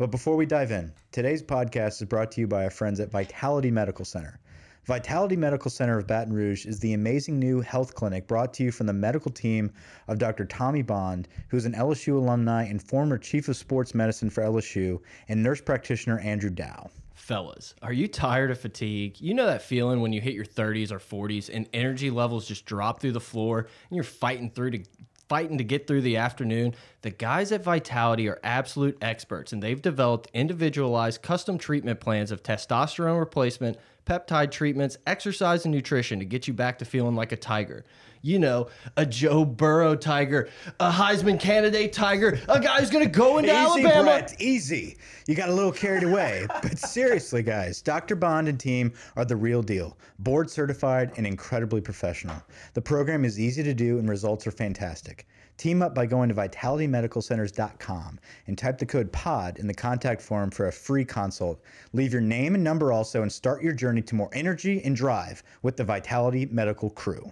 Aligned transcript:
But 0.00 0.10
before 0.10 0.34
we 0.34 0.46
dive 0.46 0.70
in, 0.70 0.94
today's 1.12 1.42
podcast 1.42 2.00
is 2.00 2.08
brought 2.08 2.32
to 2.32 2.40
you 2.40 2.46
by 2.46 2.64
our 2.64 2.70
friends 2.70 3.00
at 3.00 3.10
Vitality 3.10 3.70
Medical 3.70 4.06
Center. 4.06 4.40
Vitality 4.86 5.36
Medical 5.36 5.70
Center 5.70 5.98
of 5.98 6.06
Baton 6.06 6.32
Rouge 6.32 6.64
is 6.64 6.80
the 6.80 6.94
amazing 6.94 7.38
new 7.38 7.60
health 7.60 7.94
clinic 7.94 8.26
brought 8.26 8.54
to 8.54 8.62
you 8.64 8.72
from 8.72 8.86
the 8.86 8.94
medical 8.94 9.30
team 9.30 9.70
of 10.08 10.18
Dr. 10.18 10.46
Tommy 10.46 10.80
Bond, 10.80 11.28
who's 11.48 11.66
an 11.66 11.74
LSU 11.74 12.16
alumni 12.16 12.64
and 12.64 12.82
former 12.82 13.18
chief 13.18 13.46
of 13.48 13.58
sports 13.58 13.94
medicine 13.94 14.30
for 14.30 14.42
LSU, 14.42 15.02
and 15.28 15.42
nurse 15.42 15.60
practitioner 15.60 16.18
Andrew 16.20 16.48
Dow. 16.48 16.88
Fellas, 17.12 17.74
are 17.82 17.92
you 17.92 18.08
tired 18.08 18.50
of 18.50 18.58
fatigue? 18.58 19.20
You 19.20 19.34
know 19.34 19.44
that 19.44 19.60
feeling 19.60 20.00
when 20.00 20.14
you 20.14 20.22
hit 20.22 20.32
your 20.32 20.46
30s 20.46 20.90
or 20.90 20.98
40s 20.98 21.50
and 21.52 21.68
energy 21.74 22.10
levels 22.10 22.48
just 22.48 22.64
drop 22.64 23.00
through 23.00 23.12
the 23.12 23.20
floor 23.20 23.58
and 23.58 23.96
you're 23.96 24.02
fighting 24.02 24.50
through 24.50 24.70
to 24.70 24.82
fighting 25.30 25.58
to 25.58 25.64
get 25.64 25.86
through 25.86 26.00
the 26.00 26.16
afternoon. 26.16 26.74
The 27.02 27.10
guys 27.10 27.52
at 27.52 27.62
Vitality 27.62 28.28
are 28.28 28.40
absolute 28.42 28.98
experts 29.00 29.52
and 29.52 29.62
they've 29.62 29.80
developed 29.80 30.28
individualized 30.34 31.22
custom 31.22 31.56
treatment 31.56 32.00
plans 32.00 32.32
of 32.32 32.42
testosterone 32.42 33.20
replacement, 33.20 33.78
peptide 34.04 34.50
treatments, 34.50 34.98
exercise, 35.06 35.64
and 35.64 35.72
nutrition 35.72 36.18
to 36.18 36.24
get 36.24 36.48
you 36.48 36.52
back 36.52 36.80
to 36.80 36.84
feeling 36.84 37.14
like 37.14 37.30
a 37.30 37.36
tiger. 37.36 37.84
You 38.22 38.38
know, 38.38 38.68
a 38.98 39.06
Joe 39.06 39.46
Burrow 39.46 39.96
tiger, 39.96 40.50
a 40.78 40.90
Heisman 40.90 41.40
candidate 41.40 41.92
tiger, 41.92 42.38
a 42.48 42.60
guy 42.60 42.80
who's 42.80 42.90
going 42.90 43.04
to 43.04 43.10
go 43.10 43.38
into 43.38 43.50
Easy, 43.50 43.58
Alabama. 43.58 44.02
Brett, 44.02 44.40
easy. 44.40 44.98
You 45.26 45.34
got 45.34 45.48
a 45.48 45.54
little 45.54 45.72
carried 45.72 46.02
away. 46.02 46.46
but 46.62 46.78
seriously, 46.78 47.42
guys, 47.42 47.80
Dr. 47.80 48.16
Bond 48.16 48.48
and 48.48 48.60
team 48.60 48.92
are 49.16 49.24
the 49.24 49.36
real 49.36 49.62
deal. 49.62 49.96
Board 50.18 50.50
certified 50.50 51.12
and 51.16 51.26
incredibly 51.26 51.80
professional. 51.80 52.36
The 52.74 52.82
program 52.82 53.24
is 53.24 53.40
easy 53.40 53.62
to 53.62 53.72
do 53.72 53.98
and 53.98 54.08
results 54.08 54.46
are 54.46 54.50
fantastic. 54.50 55.26
Team 55.56 55.82
up 55.82 55.94
by 55.94 56.06
going 56.06 56.28
to 56.28 56.34
vitalitymedicalcenters.com 56.34 58.18
and 58.46 58.58
type 58.58 58.78
the 58.78 58.86
code 58.86 59.12
POD 59.12 59.58
in 59.58 59.66
the 59.66 59.74
contact 59.74 60.20
form 60.22 60.50
for 60.50 60.68
a 60.68 60.72
free 60.72 61.04
consult. 61.04 61.60
Leave 61.92 62.12
your 62.12 62.22
name 62.22 62.54
and 62.54 62.64
number 62.64 62.92
also 62.92 63.22
and 63.22 63.30
start 63.32 63.62
your 63.62 63.74
journey 63.74 64.02
to 64.02 64.14
more 64.14 64.30
energy 64.32 64.82
and 64.84 64.96
drive 64.96 65.42
with 65.62 65.76
the 65.76 65.84
Vitality 65.84 66.46
Medical 66.46 66.90
crew. 66.90 67.30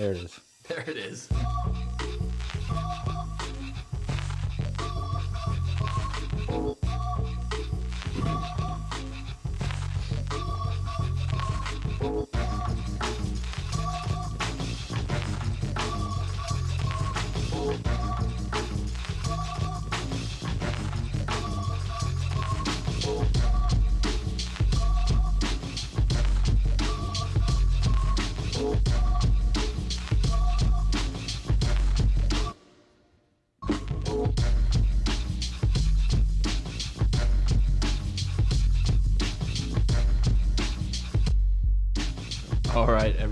There 0.00 0.12
it 0.12 0.16
is. 0.16 0.40
There 0.68 0.84
it 0.86 0.96
is. 0.96 1.28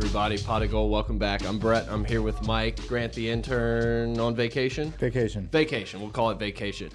Everybody. 0.08 0.38
Pot 0.38 0.62
of 0.62 0.70
Gold, 0.70 0.90
welcome 0.90 1.18
back. 1.18 1.46
I'm 1.46 1.58
Brett. 1.58 1.86
I'm 1.90 2.02
here 2.02 2.22
with 2.22 2.40
Mike 2.46 2.80
Grant, 2.88 3.12
the 3.12 3.28
intern 3.28 4.18
on 4.18 4.34
vacation. 4.34 4.90
Vacation. 4.92 5.46
Vacation. 5.52 6.00
We'll 6.00 6.08
call 6.08 6.30
it 6.30 6.38
vacation. 6.38 6.88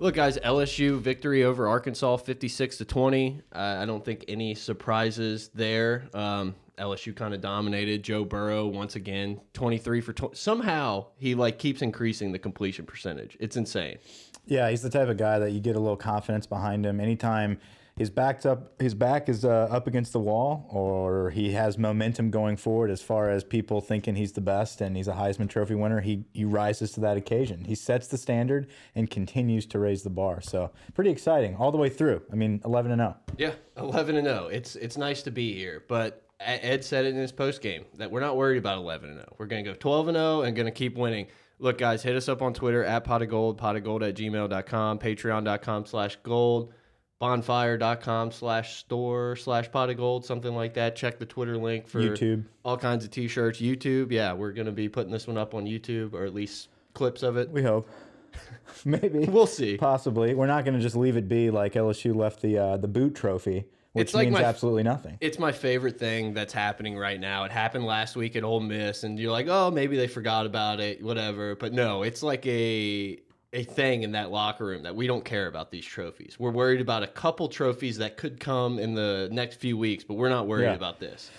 Look, 0.00 0.16
guys, 0.16 0.36
LSU 0.36 1.00
victory 1.00 1.44
over 1.44 1.66
Arkansas, 1.66 2.18
56 2.18 2.76
to 2.76 2.84
20. 2.84 3.40
Uh, 3.54 3.58
I 3.58 3.86
don't 3.86 4.04
think 4.04 4.26
any 4.28 4.54
surprises 4.54 5.48
there. 5.54 6.10
Um, 6.12 6.54
LSU 6.76 7.16
kind 7.16 7.32
of 7.32 7.40
dominated. 7.40 8.02
Joe 8.02 8.26
Burrow 8.26 8.66
once 8.66 8.96
again, 8.96 9.40
23 9.54 10.02
for 10.02 10.12
20. 10.12 10.34
Somehow 10.34 11.06
he 11.16 11.34
like 11.34 11.58
keeps 11.58 11.80
increasing 11.80 12.32
the 12.32 12.38
completion 12.38 12.84
percentage. 12.84 13.34
It's 13.40 13.56
insane. 13.56 13.96
Yeah, 14.44 14.68
he's 14.68 14.82
the 14.82 14.90
type 14.90 15.08
of 15.08 15.16
guy 15.16 15.38
that 15.38 15.52
you 15.52 15.60
get 15.60 15.74
a 15.74 15.80
little 15.80 15.96
confidence 15.96 16.46
behind 16.46 16.84
him 16.84 17.00
anytime 17.00 17.60
his 17.98 18.10
back's 18.10 18.46
up 18.46 18.80
his 18.80 18.94
back 18.94 19.28
is 19.28 19.44
uh, 19.44 19.68
up 19.70 19.86
against 19.86 20.12
the 20.12 20.20
wall 20.20 20.66
or 20.70 21.30
he 21.30 21.52
has 21.52 21.76
momentum 21.76 22.30
going 22.30 22.56
forward 22.56 22.90
as 22.90 23.02
far 23.02 23.28
as 23.28 23.44
people 23.44 23.80
thinking 23.80 24.14
he's 24.14 24.32
the 24.32 24.40
best 24.40 24.80
and 24.80 24.96
he's 24.96 25.08
a 25.08 25.12
Heisman 25.12 25.48
trophy 25.48 25.74
winner 25.74 26.00
he 26.00 26.24
he 26.32 26.44
rises 26.44 26.92
to 26.92 27.00
that 27.00 27.16
occasion 27.16 27.64
he 27.64 27.74
sets 27.74 28.06
the 28.06 28.16
standard 28.18 28.68
and 28.94 29.10
continues 29.10 29.66
to 29.66 29.78
raise 29.78 30.02
the 30.02 30.10
bar 30.10 30.40
so 30.40 30.70
pretty 30.94 31.10
exciting 31.10 31.56
all 31.56 31.72
the 31.72 31.78
way 31.78 31.88
through 31.88 32.22
I 32.32 32.36
mean 32.36 32.60
11 32.64 32.92
and 32.92 33.00
0 33.00 33.16
Yeah, 33.36 33.52
11 33.76 34.16
and 34.16 34.26
0. 34.26 34.48
It's 34.48 34.76
it's 34.76 34.96
nice 34.96 35.22
to 35.22 35.30
be 35.30 35.52
here, 35.54 35.84
but 35.88 36.24
Ed 36.40 36.84
said 36.84 37.04
it 37.04 37.08
in 37.14 37.16
his 37.16 37.32
post 37.32 37.60
game 37.60 37.84
that 37.96 38.10
we're 38.10 38.20
not 38.20 38.36
worried 38.36 38.58
about 38.58 38.78
11 38.78 39.10
and 39.10 39.18
0. 39.18 39.34
We're 39.38 39.46
going 39.46 39.64
to 39.64 39.70
go 39.72 39.76
12 39.76 40.08
and 40.08 40.16
0 40.16 40.42
and 40.42 40.54
going 40.54 40.66
to 40.66 40.72
keep 40.72 40.96
winning. 40.96 41.26
Look, 41.58 41.78
guys, 41.78 42.02
hit 42.04 42.14
us 42.14 42.28
up 42.28 42.40
on 42.42 42.54
Twitter 42.54 42.84
at 42.84 43.02
pot 43.02 43.22
of 43.22 43.28
gold, 43.28 43.58
pot 43.58 43.74
of 43.74 43.82
gold 43.82 44.04
at 44.04 44.14
gmail.com, 44.14 44.98
patreon.com 45.00 45.86
slash 45.86 46.16
gold, 46.22 46.72
bonfire.com 47.18 48.30
slash 48.32 48.76
store 48.76 49.36
slash 49.36 49.70
pot 49.70 49.90
of 49.90 49.96
gold, 49.96 50.24
something 50.24 50.54
like 50.54 50.74
that. 50.74 50.96
Check 50.96 51.18
the 51.18 51.26
Twitter 51.26 51.56
link 51.56 51.88
for 51.88 52.00
YouTube. 52.00 52.44
all 52.64 52.76
kinds 52.76 53.04
of 53.04 53.10
t 53.10 53.28
shirts. 53.28 53.60
YouTube, 53.60 54.10
yeah, 54.12 54.32
we're 54.32 54.52
going 54.52 54.66
to 54.66 54.72
be 54.72 54.88
putting 54.88 55.12
this 55.12 55.26
one 55.26 55.38
up 55.38 55.54
on 55.54 55.64
YouTube 55.66 56.12
or 56.14 56.24
at 56.24 56.34
least 56.34 56.68
clips 56.94 57.22
of 57.22 57.36
it. 57.36 57.50
we 57.50 57.62
hope 57.62 57.88
maybe 58.84 59.20
We'll 59.26 59.46
see. 59.46 59.76
possibly 59.76 60.34
we're 60.34 60.46
not 60.46 60.64
going 60.64 60.74
to 60.74 60.80
just 60.80 60.96
leave 60.96 61.16
it 61.16 61.28
be 61.28 61.50
like 61.50 61.74
LSU 61.74 62.14
left 62.14 62.42
the 62.42 62.58
uh, 62.58 62.76
the 62.76 62.88
boot 62.88 63.14
trophy 63.14 63.64
which 63.92 64.08
It's 64.08 64.14
like 64.14 64.28
means 64.28 64.40
my- 64.40 64.44
absolutely 64.44 64.82
nothing 64.82 65.16
It's 65.20 65.38
my 65.38 65.50
favorite 65.50 65.98
thing 65.98 66.34
that's 66.34 66.52
happening 66.52 66.96
right 66.98 67.18
now. 67.18 67.44
It 67.44 67.50
happened 67.50 67.84
last 67.86 68.16
week 68.16 68.36
at 68.36 68.44
Ole 68.44 68.60
Miss, 68.60 69.02
and 69.02 69.18
you're 69.18 69.32
like, 69.32 69.46
oh, 69.48 69.70
maybe 69.70 69.96
they 69.96 70.06
forgot 70.06 70.44
about 70.44 70.78
it, 70.78 71.02
whatever. 71.02 71.56
But 71.56 71.72
no, 71.72 72.02
it's 72.02 72.22
like 72.22 72.46
a 72.46 73.18
a 73.52 73.64
thing 73.64 74.02
in 74.02 74.12
that 74.12 74.30
locker 74.30 74.66
room 74.66 74.82
that 74.82 74.94
we 74.94 75.06
don't 75.06 75.24
care 75.24 75.46
about 75.46 75.70
these 75.70 75.84
trophies. 75.86 76.36
We're 76.38 76.50
worried 76.50 76.80
about 76.82 77.02
a 77.02 77.06
couple 77.06 77.48
trophies 77.48 77.96
that 77.98 78.16
could 78.16 78.38
come 78.38 78.78
in 78.78 78.94
the 78.94 79.28
next 79.32 79.56
few 79.56 79.78
weeks, 79.78 80.04
but 80.04 80.14
we're 80.14 80.28
not 80.28 80.46
worried 80.46 80.64
Yeah. 80.64 80.74
about 80.74 81.00
this. 81.00 81.30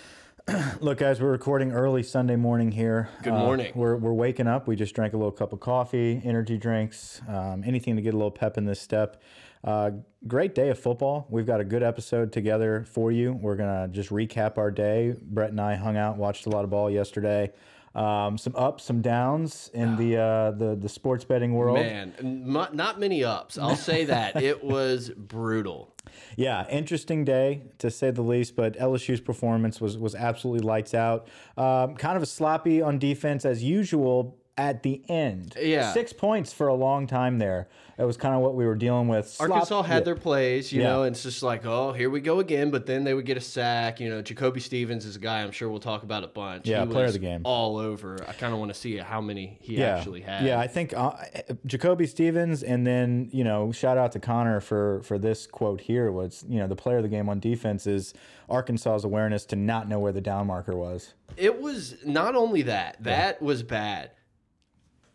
Look, 0.81 0.98
guys, 0.98 1.22
we're 1.22 1.30
recording 1.30 1.72
early 1.72 2.02
Sunday 2.02 2.36
morning 2.36 2.72
here. 2.72 3.09
Good 3.22 3.34
Uh, 3.34 3.38
morning. 3.40 3.72
we're, 3.75 3.96
we're 3.96 4.14
waking 4.14 4.48
up. 4.48 4.68
We 4.68 4.75
just 4.75 4.96
drank 4.96 5.14
a 5.14 5.18
little 5.18 5.31
cup 5.31 5.53
of 5.53 5.59
coffee, 5.59 6.19
energy 6.25 6.58
drinks, 6.58 7.22
um, 7.28 7.64
anything 7.64 7.96
to 7.98 8.02
get 8.02 8.16
a 8.16 8.18
little 8.18 8.31
pep 8.31 8.58
in 8.58 8.66
this 8.66 8.81
step. 8.81 9.22
Uh, 9.64 9.92
great 10.28 10.56
day 10.56 10.69
of 10.69 10.80
football. 10.80 11.28
We've 11.30 11.46
got 11.46 11.59
a 11.59 11.66
good 11.66 11.84
episode 11.84 12.31
together 12.31 12.86
for 12.90 13.12
you. 13.12 13.34
We're 13.34 13.58
going 13.58 13.88
to 13.88 13.94
just 13.94 14.09
recap 14.09 14.58
our 14.58 14.72
day. 14.72 15.14
Brett 15.22 15.52
and 15.52 15.62
I 15.62 15.75
hung 15.75 15.98
out, 15.98 16.18
watched 16.18 16.48
a 16.48 16.50
lot 16.50 16.64
of 16.64 16.72
ball 16.72 16.90
yesterday. 16.90 17.52
Um, 17.96 18.38
some 18.38 18.56
ups, 18.56 18.84
some 18.84 19.02
downs 19.02 19.72
in 19.74 19.96
the, 19.96 20.18
uh, 20.18 20.52
the, 20.52 20.76
the 20.76 20.90
sports 20.90 21.24
betting 21.26 21.54
world. 21.54 21.78
Man, 21.80 22.14
not, 22.22 23.00
many 23.00 23.24
ups. 23.24 23.58
I'll 23.58 23.76
say 23.76 24.06
that. 24.06 24.42
it 24.42 24.64
was 24.64 25.10
brutal. 25.10 25.94
Yeah, 26.36 26.68
interesting 26.70 27.26
day 27.26 27.64
to 27.80 27.92
say 27.92 28.12
the 28.12 28.22
least. 28.22 28.56
But 28.56 28.78
LSU's 28.78 29.22
performance 29.22 29.82
was 29.82 29.98
was 29.98 30.16
absolutely 30.16 30.66
lights 30.66 30.94
out. 30.94 31.28
Um, 31.58 31.96
kind 31.96 32.18
of 32.18 32.24
a 32.24 32.28
sloppy 32.28 32.82
on 32.82 33.00
defense 33.00 33.46
as 33.46 33.64
usual 33.64 34.39
at 34.59 34.84
the 34.84 35.02
end. 35.08 35.56
Yeah. 35.59 35.94
six 35.94 36.12
points 36.12 36.52
for 36.52 36.68
a 36.68 36.74
long 36.74 37.08
time 37.08 37.40
there. 37.40 37.70
That 37.97 38.06
was 38.08 38.16
kind 38.16 38.34
of 38.34 38.42
what 38.42 38.56
we 38.56 38.66
were 38.66 38.75
dealing 38.75 39.08
with. 39.09 39.28
Slop- 39.28 39.50
Arkansas 39.52 39.81
had 39.84 39.96
yeah. 39.96 40.00
their 40.02 40.16
plays, 40.16 40.72
you 40.72 40.81
Yeah. 40.81 40.88
know, 40.88 41.03
and 41.03 41.14
it's 41.14 41.24
just 41.24 41.44
like, 41.44 41.66
oh, 41.66 41.92
here 41.92 42.09
we 42.09 42.22
go 42.22 42.40
again. 42.40 42.72
But 42.72 42.86
then 42.86 43.03
they 43.03 43.14
would 43.14 43.25
get 43.25 43.36
a 43.36 43.42
sack. 43.42 44.00
You 44.00 44.09
know, 44.09 44.22
Jacoby 44.22 44.62
Stevens 44.62 45.06
is 45.06 45.18
a 45.18 45.19
guy 45.19 45.42
I'm 45.42 45.52
sure 45.52 45.69
we'll 45.69 45.81
talk 45.81 46.03
about 46.03 46.24
a 46.24 46.28
bunch. 46.28 46.68
Yeah, 46.68 46.86
He 46.86 46.92
player 46.92 47.06
of 47.08 47.14
the 47.14 47.19
game. 47.19 47.42
All 47.44 47.78
over. 47.78 48.18
I 48.28 48.31
kind 48.34 48.53
of 48.53 48.59
want 48.59 48.74
to 48.74 48.80
see 48.80 48.96
how 48.98 49.19
many 49.19 49.58
he 49.62 49.78
yeah. 49.78 49.98
actually 49.98 50.22
had. 50.22 50.46
Yeah, 50.46 50.59
I 50.59 50.68
think 50.68 50.94
uh, 50.94 51.12
Jacoby 51.66 52.06
Stevens, 52.06 52.63
and 52.63 52.88
then 52.88 53.30
you 53.34 53.44
know, 53.44 53.72
shout 53.74 53.98
out 53.98 54.13
to 54.13 54.19
Connor 54.19 54.60
for 54.62 55.01
for 55.04 55.18
this 55.18 55.45
quote 55.45 55.81
here 55.81 56.10
was 56.12 56.45
you 56.48 56.60
know 56.60 56.68
the 56.68 56.75
player 56.78 56.98
of 56.98 57.04
the 57.04 57.10
game 57.10 57.28
on 57.28 57.39
defense 57.42 57.86
is 57.86 58.13
Arkansas's 58.50 59.04
awareness 59.04 59.45
to 59.48 59.56
not 59.57 59.89
know 59.89 60.00
where 60.00 60.12
the 60.13 60.22
down 60.22 60.48
marker 60.48 60.75
was. 60.75 61.13
It 61.36 61.62
was 61.62 61.95
not 62.06 62.36
only 62.36 62.62
that, 62.63 63.04
that 63.04 63.42
was 63.42 63.62
bad. 63.62 64.12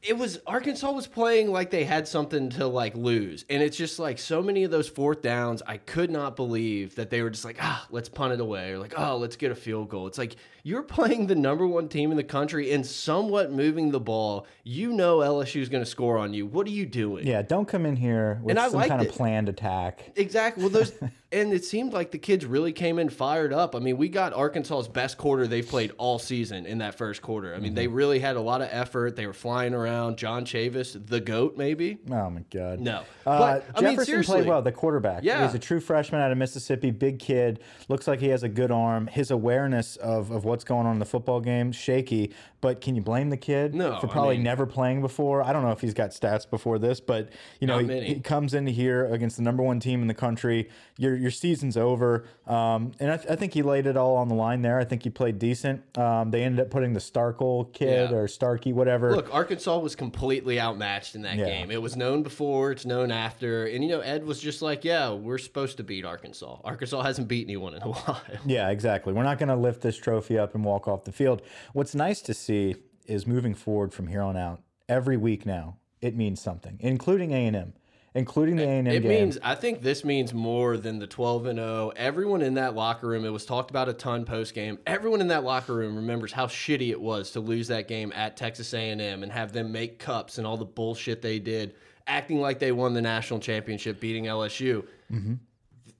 It 0.06 0.18
was 0.18 0.38
Arkansas 0.46 0.92
was 0.92 1.06
playing 1.06 1.50
like 1.50 1.70
they 1.70 1.84
had 1.84 2.06
something 2.06 2.50
to 2.50 2.66
like 2.66 2.94
lose. 2.94 3.46
And 3.48 3.62
it's 3.62 3.76
just 3.76 3.98
like 3.98 4.18
so 4.18 4.42
many 4.42 4.64
of 4.64 4.70
those 4.70 4.86
fourth 4.86 5.22
downs, 5.22 5.62
I 5.66 5.78
could 5.78 6.10
not 6.10 6.36
believe 6.36 6.94
that 6.96 7.08
they 7.08 7.22
were 7.22 7.30
just 7.30 7.44
like, 7.44 7.56
ah, 7.60 7.86
let's 7.90 8.10
punt 8.10 8.34
it 8.34 8.40
away 8.40 8.72
or 8.72 8.78
like, 8.78 8.98
oh, 8.98 9.16
let's 9.16 9.36
get 9.36 9.50
a 9.50 9.54
field 9.54 9.88
goal. 9.88 10.06
It's 10.06 10.18
like 10.18 10.36
You're 10.66 10.82
playing 10.82 11.26
the 11.26 11.34
number 11.34 11.66
one 11.66 11.90
team 11.90 12.10
in 12.10 12.16
the 12.16 12.24
country 12.24 12.72
and 12.72 12.86
somewhat 12.86 13.52
moving 13.52 13.90
the 13.90 14.00
ball. 14.00 14.46
You 14.62 14.92
know 14.92 15.18
LSU 15.18 15.60
is 15.60 15.68
going 15.68 15.84
to 15.84 15.90
score 15.90 16.16
on 16.16 16.32
you. 16.32 16.46
What 16.46 16.66
are 16.66 16.70
you 16.70 16.86
doing? 16.86 17.26
Yeah, 17.26 17.42
don't 17.42 17.68
come 17.68 17.84
in 17.84 17.96
here 17.96 18.40
with 18.42 18.56
some 18.56 18.82
kind 18.88 19.02
of 19.02 19.10
planned 19.10 19.50
attack. 19.50 20.12
Exactly. 20.16 20.62
Well, 20.62 20.70
those 20.70 20.94
and 21.34 21.52
it 21.52 21.64
seemed 21.64 21.92
like 21.92 22.12
the 22.12 22.18
kids 22.18 22.46
really 22.46 22.72
came 22.72 22.98
in 22.98 23.08
fired 23.10 23.52
up. 23.52 23.74
I 23.74 23.80
mean, 23.80 23.96
we 23.98 24.08
got 24.08 24.32
Arkansas's 24.32 24.88
best 24.88 25.18
quarter 25.18 25.46
they've 25.46 25.66
played 25.66 25.92
all 25.98 26.18
season 26.18 26.64
in 26.64 26.78
that 26.78 26.94
first 26.94 27.20
quarter. 27.20 27.54
I 27.54 27.58
mean, 27.58 27.74
they 27.74 27.88
really 27.88 28.20
had 28.20 28.36
a 28.36 28.40
lot 28.40 28.62
of 28.62 28.68
effort. 28.70 29.16
They 29.16 29.26
were 29.26 29.32
flying 29.32 29.74
around. 29.74 30.16
John 30.16 30.44
Chavis, 30.46 30.98
the 31.06 31.20
goat, 31.20 31.56
maybe. 31.58 31.98
Oh 32.10 32.30
my 32.30 32.44
god. 32.50 32.80
No, 32.80 33.02
Uh, 33.26 33.38
but 33.38 33.64
I 33.74 33.80
mean, 33.80 33.90
Jefferson 33.90 34.04
seriously, 34.04 34.36
played 34.38 34.48
well. 34.48 34.62
The 34.62 34.72
quarterback. 34.72 35.24
Yeah. 35.24 35.44
he's 35.44 35.54
a 35.54 35.58
true 35.58 35.80
freshman 35.80 36.20
out 36.20 36.30
of 36.30 36.38
Mississippi. 36.38 36.90
Big 36.90 37.18
kid. 37.18 37.60
Looks 37.88 38.06
like 38.06 38.20
he 38.20 38.28
has 38.28 38.44
a 38.44 38.48
good 38.48 38.70
arm. 38.70 39.08
His 39.08 39.30
awareness 39.30 39.96
of, 39.96 40.30
of 40.30 40.44
what's 40.54 40.62
going 40.62 40.86
on 40.86 40.92
in 40.92 40.98
the 41.00 41.04
football 41.04 41.40
game 41.40 41.72
shaky. 41.72 42.32
But 42.60 42.80
can 42.80 42.94
you 42.94 43.02
blame 43.02 43.28
the 43.28 43.36
kid 43.36 43.74
No, 43.74 43.98
for 44.00 44.06
I 44.06 44.10
probably 44.12 44.36
mean- 44.36 44.44
never 44.44 44.66
playing 44.66 45.00
before? 45.00 45.42
I 45.42 45.52
don't 45.52 45.62
know 45.64 45.72
if 45.72 45.80
he's 45.80 45.92
got 45.92 46.10
stats 46.10 46.48
before 46.48 46.78
this, 46.78 47.00
but 47.00 47.28
you 47.60 47.66
know 47.66 47.78
he, 47.78 48.00
he 48.02 48.20
comes 48.20 48.54
into 48.54 48.70
here 48.70 49.04
against 49.12 49.36
the 49.36 49.42
number 49.42 49.62
one 49.64 49.80
team 49.80 50.00
in 50.00 50.06
the 50.08 50.14
country. 50.14 50.68
Your 50.96 51.16
your 51.16 51.32
season's 51.32 51.76
over, 51.76 52.24
um, 52.46 52.92
and 53.00 53.10
I, 53.10 53.16
th 53.16 53.28
I 53.28 53.34
think 53.36 53.52
he 53.52 53.62
laid 53.62 53.86
it 53.86 53.96
all 53.96 54.14
on 54.16 54.28
the 54.28 54.34
line 54.36 54.62
there. 54.62 54.78
I 54.78 54.84
think 54.84 55.02
he 55.02 55.10
played 55.10 55.38
decent. 55.40 55.82
Um, 55.98 56.30
they 56.30 56.44
ended 56.44 56.60
up 56.64 56.70
putting 56.70 56.92
the 56.92 57.00
Starkel 57.00 57.72
kid 57.72 58.10
Yeah. 58.10 58.16
or 58.16 58.28
Starkey, 58.28 58.72
whatever. 58.72 59.14
Look, 59.14 59.34
Arkansas 59.34 59.76
was 59.78 59.96
completely 59.96 60.60
outmatched 60.60 61.16
in 61.16 61.22
that 61.22 61.36
Yeah. 61.36 61.46
game. 61.46 61.70
It 61.72 61.82
was 61.82 61.96
known 61.96 62.22
before, 62.22 62.70
it's 62.70 62.86
known 62.86 63.10
after, 63.10 63.66
and 63.66 63.82
you 63.82 63.90
know 63.90 64.00
Ed 64.00 64.24
was 64.24 64.38
just 64.40 64.62
like, 64.62 64.84
"Yeah, 64.84 65.12
we're 65.12 65.38
supposed 65.38 65.76
to 65.78 65.82
beat 65.82 66.04
Arkansas. 66.04 66.58
Arkansas 66.64 67.02
hasn't 67.02 67.26
beat 67.28 67.46
anyone 67.46 67.74
in 67.74 67.82
a 67.82 67.88
while." 67.92 68.20
Yeah, 68.46 68.70
exactly. 68.70 69.12
We're 69.12 69.24
not 69.24 69.38
going 69.38 69.48
to 69.50 69.56
lift 69.56 69.80
this 69.82 69.96
trophy 69.96 70.38
up 70.38 70.43
and 70.52 70.64
walk 70.64 70.88
off 70.88 71.04
the 71.04 71.12
field. 71.12 71.40
What's 71.72 71.94
nice 71.94 72.20
to 72.22 72.34
see 72.34 72.74
is 73.06 73.26
moving 73.26 73.54
forward 73.54 73.94
from 73.94 74.08
here 74.08 74.22
on 74.22 74.36
out. 74.36 74.62
Every 74.88 75.16
week 75.16 75.46
now, 75.46 75.76
it 76.00 76.16
means 76.16 76.40
something, 76.40 76.76
including 76.80 77.32
A 77.32 77.46
and 77.46 77.56
M, 77.56 77.72
including 78.14 78.56
the 78.56 78.64
A 78.64 78.68
and 78.68 78.88
M 78.88 78.94
It 78.94 79.00
game. 79.00 79.08
means 79.08 79.38
I 79.42 79.54
think 79.54 79.80
this 79.82 80.04
means 80.04 80.34
more 80.34 80.76
than 80.76 80.98
the 80.98 81.06
12 81.06 81.46
and 81.46 81.58
0. 81.58 81.92
Everyone 81.96 82.42
in 82.42 82.54
that 82.54 82.74
locker 82.74 83.06
room, 83.06 83.24
it 83.24 83.30
was 83.30 83.46
talked 83.46 83.70
about 83.70 83.88
a 83.88 83.94
ton 83.94 84.24
post 84.26 84.54
game. 84.54 84.78
Everyone 84.86 85.20
in 85.22 85.28
that 85.28 85.44
locker 85.44 85.74
room 85.74 85.96
remembers 85.96 86.32
how 86.32 86.46
shitty 86.46 86.90
it 86.90 87.00
was 87.00 87.30
to 87.30 87.40
lose 87.40 87.68
that 87.68 87.88
game 87.88 88.12
at 88.14 88.36
Texas 88.36 88.74
A&M 88.74 89.00
and 89.22 89.32
have 89.32 89.52
them 89.52 89.72
make 89.72 89.98
cups 89.98 90.36
and 90.38 90.46
all 90.46 90.56
the 90.58 90.64
bullshit 90.66 91.22
they 91.22 91.38
did, 91.38 91.74
acting 92.06 92.40
like 92.40 92.58
they 92.58 92.72
won 92.72 92.92
the 92.92 93.02
national 93.02 93.40
championship 93.40 94.00
beating 94.00 94.24
LSU. 94.24 94.84
Mm-hmm. 95.10 95.34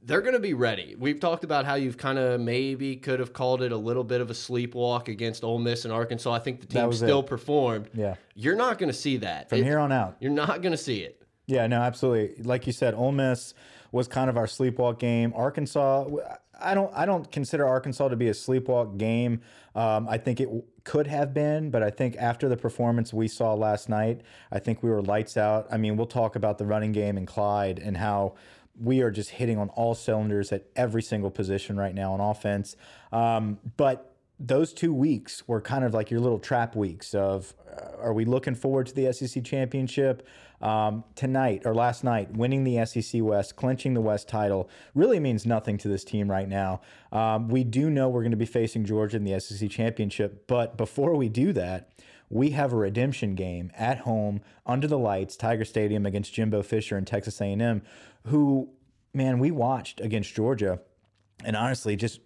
They're 0.06 0.20
going 0.20 0.34
to 0.34 0.40
be 0.40 0.54
ready. 0.54 0.94
We've 0.98 1.18
talked 1.18 1.44
about 1.44 1.64
how 1.64 1.76
you've 1.76 1.96
kind 1.96 2.18
of 2.18 2.40
maybe 2.40 2.96
could 2.96 3.20
have 3.20 3.32
called 3.32 3.62
it 3.62 3.72
a 3.72 3.76
little 3.76 4.04
bit 4.04 4.20
of 4.20 4.30
a 4.30 4.34
sleepwalk 4.34 5.08
against 5.08 5.42
Ole 5.44 5.58
Miss 5.58 5.84
and 5.84 5.92
Arkansas. 5.94 6.32
I 6.32 6.38
think 6.40 6.60
the 6.60 6.66
team 6.66 6.92
still 6.92 7.20
it. 7.20 7.26
performed. 7.26 7.88
Yeah. 7.94 8.16
You're 8.34 8.56
not 8.56 8.78
going 8.78 8.90
to 8.90 8.96
see 8.98 9.16
that. 9.18 9.48
from 9.48 9.58
It- 9.58 9.64
here 9.64 9.78
on 9.78 9.92
out. 9.92 10.16
you're 10.20 10.30
not 10.30 10.60
going 10.62 10.72
to 10.72 10.76
see 10.78 10.98
it. 11.00 11.22
Yeah, 11.46 11.66
no, 11.66 11.80
absolutely. 11.80 12.42
Like 12.42 12.66
you 12.66 12.72
said, 12.72 12.94
Ole 12.94 13.12
Miss 13.12 13.54
was 13.92 14.08
kind 14.08 14.28
of 14.30 14.36
our 14.36 14.46
sleepwalk 14.46 14.98
game. 14.98 15.32
Arkansas, 15.36 16.06
I 16.60 16.74
don't, 16.74 16.90
I 16.94 17.04
don't 17.06 17.30
consider 17.30 17.66
Arkansas 17.66 18.08
to 18.08 18.16
be 18.16 18.28
a 18.28 18.32
sleepwalk 18.32 18.96
game. 18.98 19.40
Um, 19.74 20.08
I 20.08 20.18
think 20.18 20.40
it 20.40 20.48
could 20.84 21.06
have 21.06 21.34
been, 21.34 21.70
but 21.70 21.82
I 21.82 21.90
think 21.90 22.16
after 22.16 22.48
the 22.48 22.56
performance 22.56 23.12
we 23.12 23.28
saw 23.28 23.54
last 23.54 23.88
night, 23.88 24.20
I 24.52 24.58
think 24.58 24.82
we 24.82 24.88
were 24.90 25.02
lights 25.02 25.36
out. 25.36 25.66
I 25.70 25.76
mean, 25.76 25.96
we'll 25.96 26.06
talk 26.06 26.34
about 26.36 26.58
the 26.58 26.64
running 26.66 26.92
game 26.92 27.16
and 27.16 27.26
Clyde 27.26 27.78
and 27.78 27.96
how 27.96 28.34
we 28.80 29.02
are 29.02 29.10
just 29.10 29.30
hitting 29.30 29.58
on 29.58 29.68
all 29.70 29.94
cylinders 29.94 30.52
at 30.52 30.64
every 30.76 31.02
single 31.02 31.30
position 31.30 31.76
right 31.76 31.94
now 31.94 32.12
on 32.12 32.20
offense. 32.20 32.76
Um, 33.12 33.58
but 33.76 34.14
those 34.40 34.72
two 34.72 34.92
weeks 34.92 35.46
were 35.46 35.60
kind 35.60 35.84
of 35.84 35.94
like 35.94 36.10
your 36.10 36.20
little 36.20 36.40
trap 36.40 36.74
weeks 36.74 37.14
of 37.14 37.54
uh, 37.70 38.02
are 38.02 38.12
we 38.12 38.24
looking 38.24 38.54
forward 38.54 38.86
to 38.86 38.94
the 38.94 39.12
SEC 39.12 39.44
championship 39.44 40.26
um, 40.60 41.04
tonight 41.14 41.62
or 41.64 41.74
last 41.74 42.02
night 42.02 42.32
winning 42.32 42.64
the 42.64 42.84
SEC 42.84 43.22
West 43.22 43.54
clinching 43.54 43.94
the 43.94 44.00
West 44.00 44.28
title 44.28 44.68
really 44.94 45.20
means 45.20 45.46
nothing 45.46 45.78
to 45.78 45.88
this 45.88 46.02
team 46.02 46.28
right 46.28 46.48
now 46.48 46.80
um, 47.12 47.48
we 47.48 47.62
do 47.62 47.88
know 47.88 48.08
we're 48.08 48.22
going 48.22 48.32
to 48.32 48.36
be 48.36 48.44
facing 48.44 48.84
Georgia 48.84 49.16
in 49.16 49.24
the 49.24 49.38
SEC 49.38 49.70
championship 49.70 50.48
but 50.48 50.76
before 50.76 51.14
we 51.14 51.28
do 51.28 51.52
that 51.52 51.90
we 52.34 52.50
have 52.50 52.72
a 52.72 52.76
redemption 52.76 53.34
game 53.34 53.70
at 53.76 54.00
home 54.00 54.42
under 54.66 54.86
the 54.86 54.98
lights 54.98 55.36
Tiger 55.36 55.64
Stadium 55.64 56.04
against 56.04 56.34
Jimbo 56.34 56.62
Fisher 56.62 56.96
and 56.98 57.06
Texas 57.06 57.40
A&M 57.40 57.80
who 58.26 58.68
man 59.14 59.38
we 59.38 59.50
watched 59.50 60.00
against 60.00 60.34
Georgia 60.34 60.80
and 61.44 61.56
honestly 61.56 61.96
just 61.96 62.20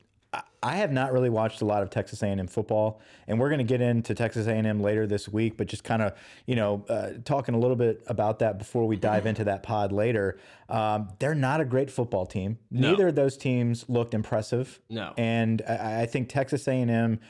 I- 0.62 0.76
have 0.76 0.93
not 0.93 1.12
really 1.12 1.31
watched 1.31 1.62
a 1.62 1.64
lot 1.64 1.82
of 1.82 1.88
Texas 1.88 2.22
A&M 2.22 2.46
football, 2.49 3.00
and 3.26 3.38
we're 3.40 3.49
going 3.49 3.58
to 3.60 3.64
get 3.64 3.81
into 3.81 4.14
Texas 4.14 4.46
A&M 4.46 4.81
later 4.82 5.06
this 5.06 5.26
week. 5.28 5.56
But 5.56 5.69
just 5.69 5.84
kind 5.84 6.02
of, 6.02 6.12
you 6.46 6.55
know, 6.56 6.84
uh, 6.88 7.10
talking 7.25 7.55
a 7.55 7.58
little 7.58 7.76
bit 7.76 8.02
about 8.08 8.40
that 8.40 8.58
before 8.58 8.84
we 8.87 8.96
dive 8.96 9.25
into 9.25 9.44
that 9.44 9.62
pod 9.62 9.90
later. 9.93 10.38
Um, 10.69 11.08
they're 11.20 11.34
not 11.37 11.60
a 11.62 11.64
great 11.64 11.90
football 11.90 12.26
team. 12.26 12.58
Neither 12.70 13.08
of 13.08 13.14
those 13.14 13.37
teams 13.38 13.88
looked 13.88 14.12
impressive. 14.14 14.81
No. 14.90 15.14
and 15.16 15.62
I, 15.66 16.02
I 16.02 16.06
think 16.06 16.28
Texas 16.28 16.66
A&M. 16.69 17.20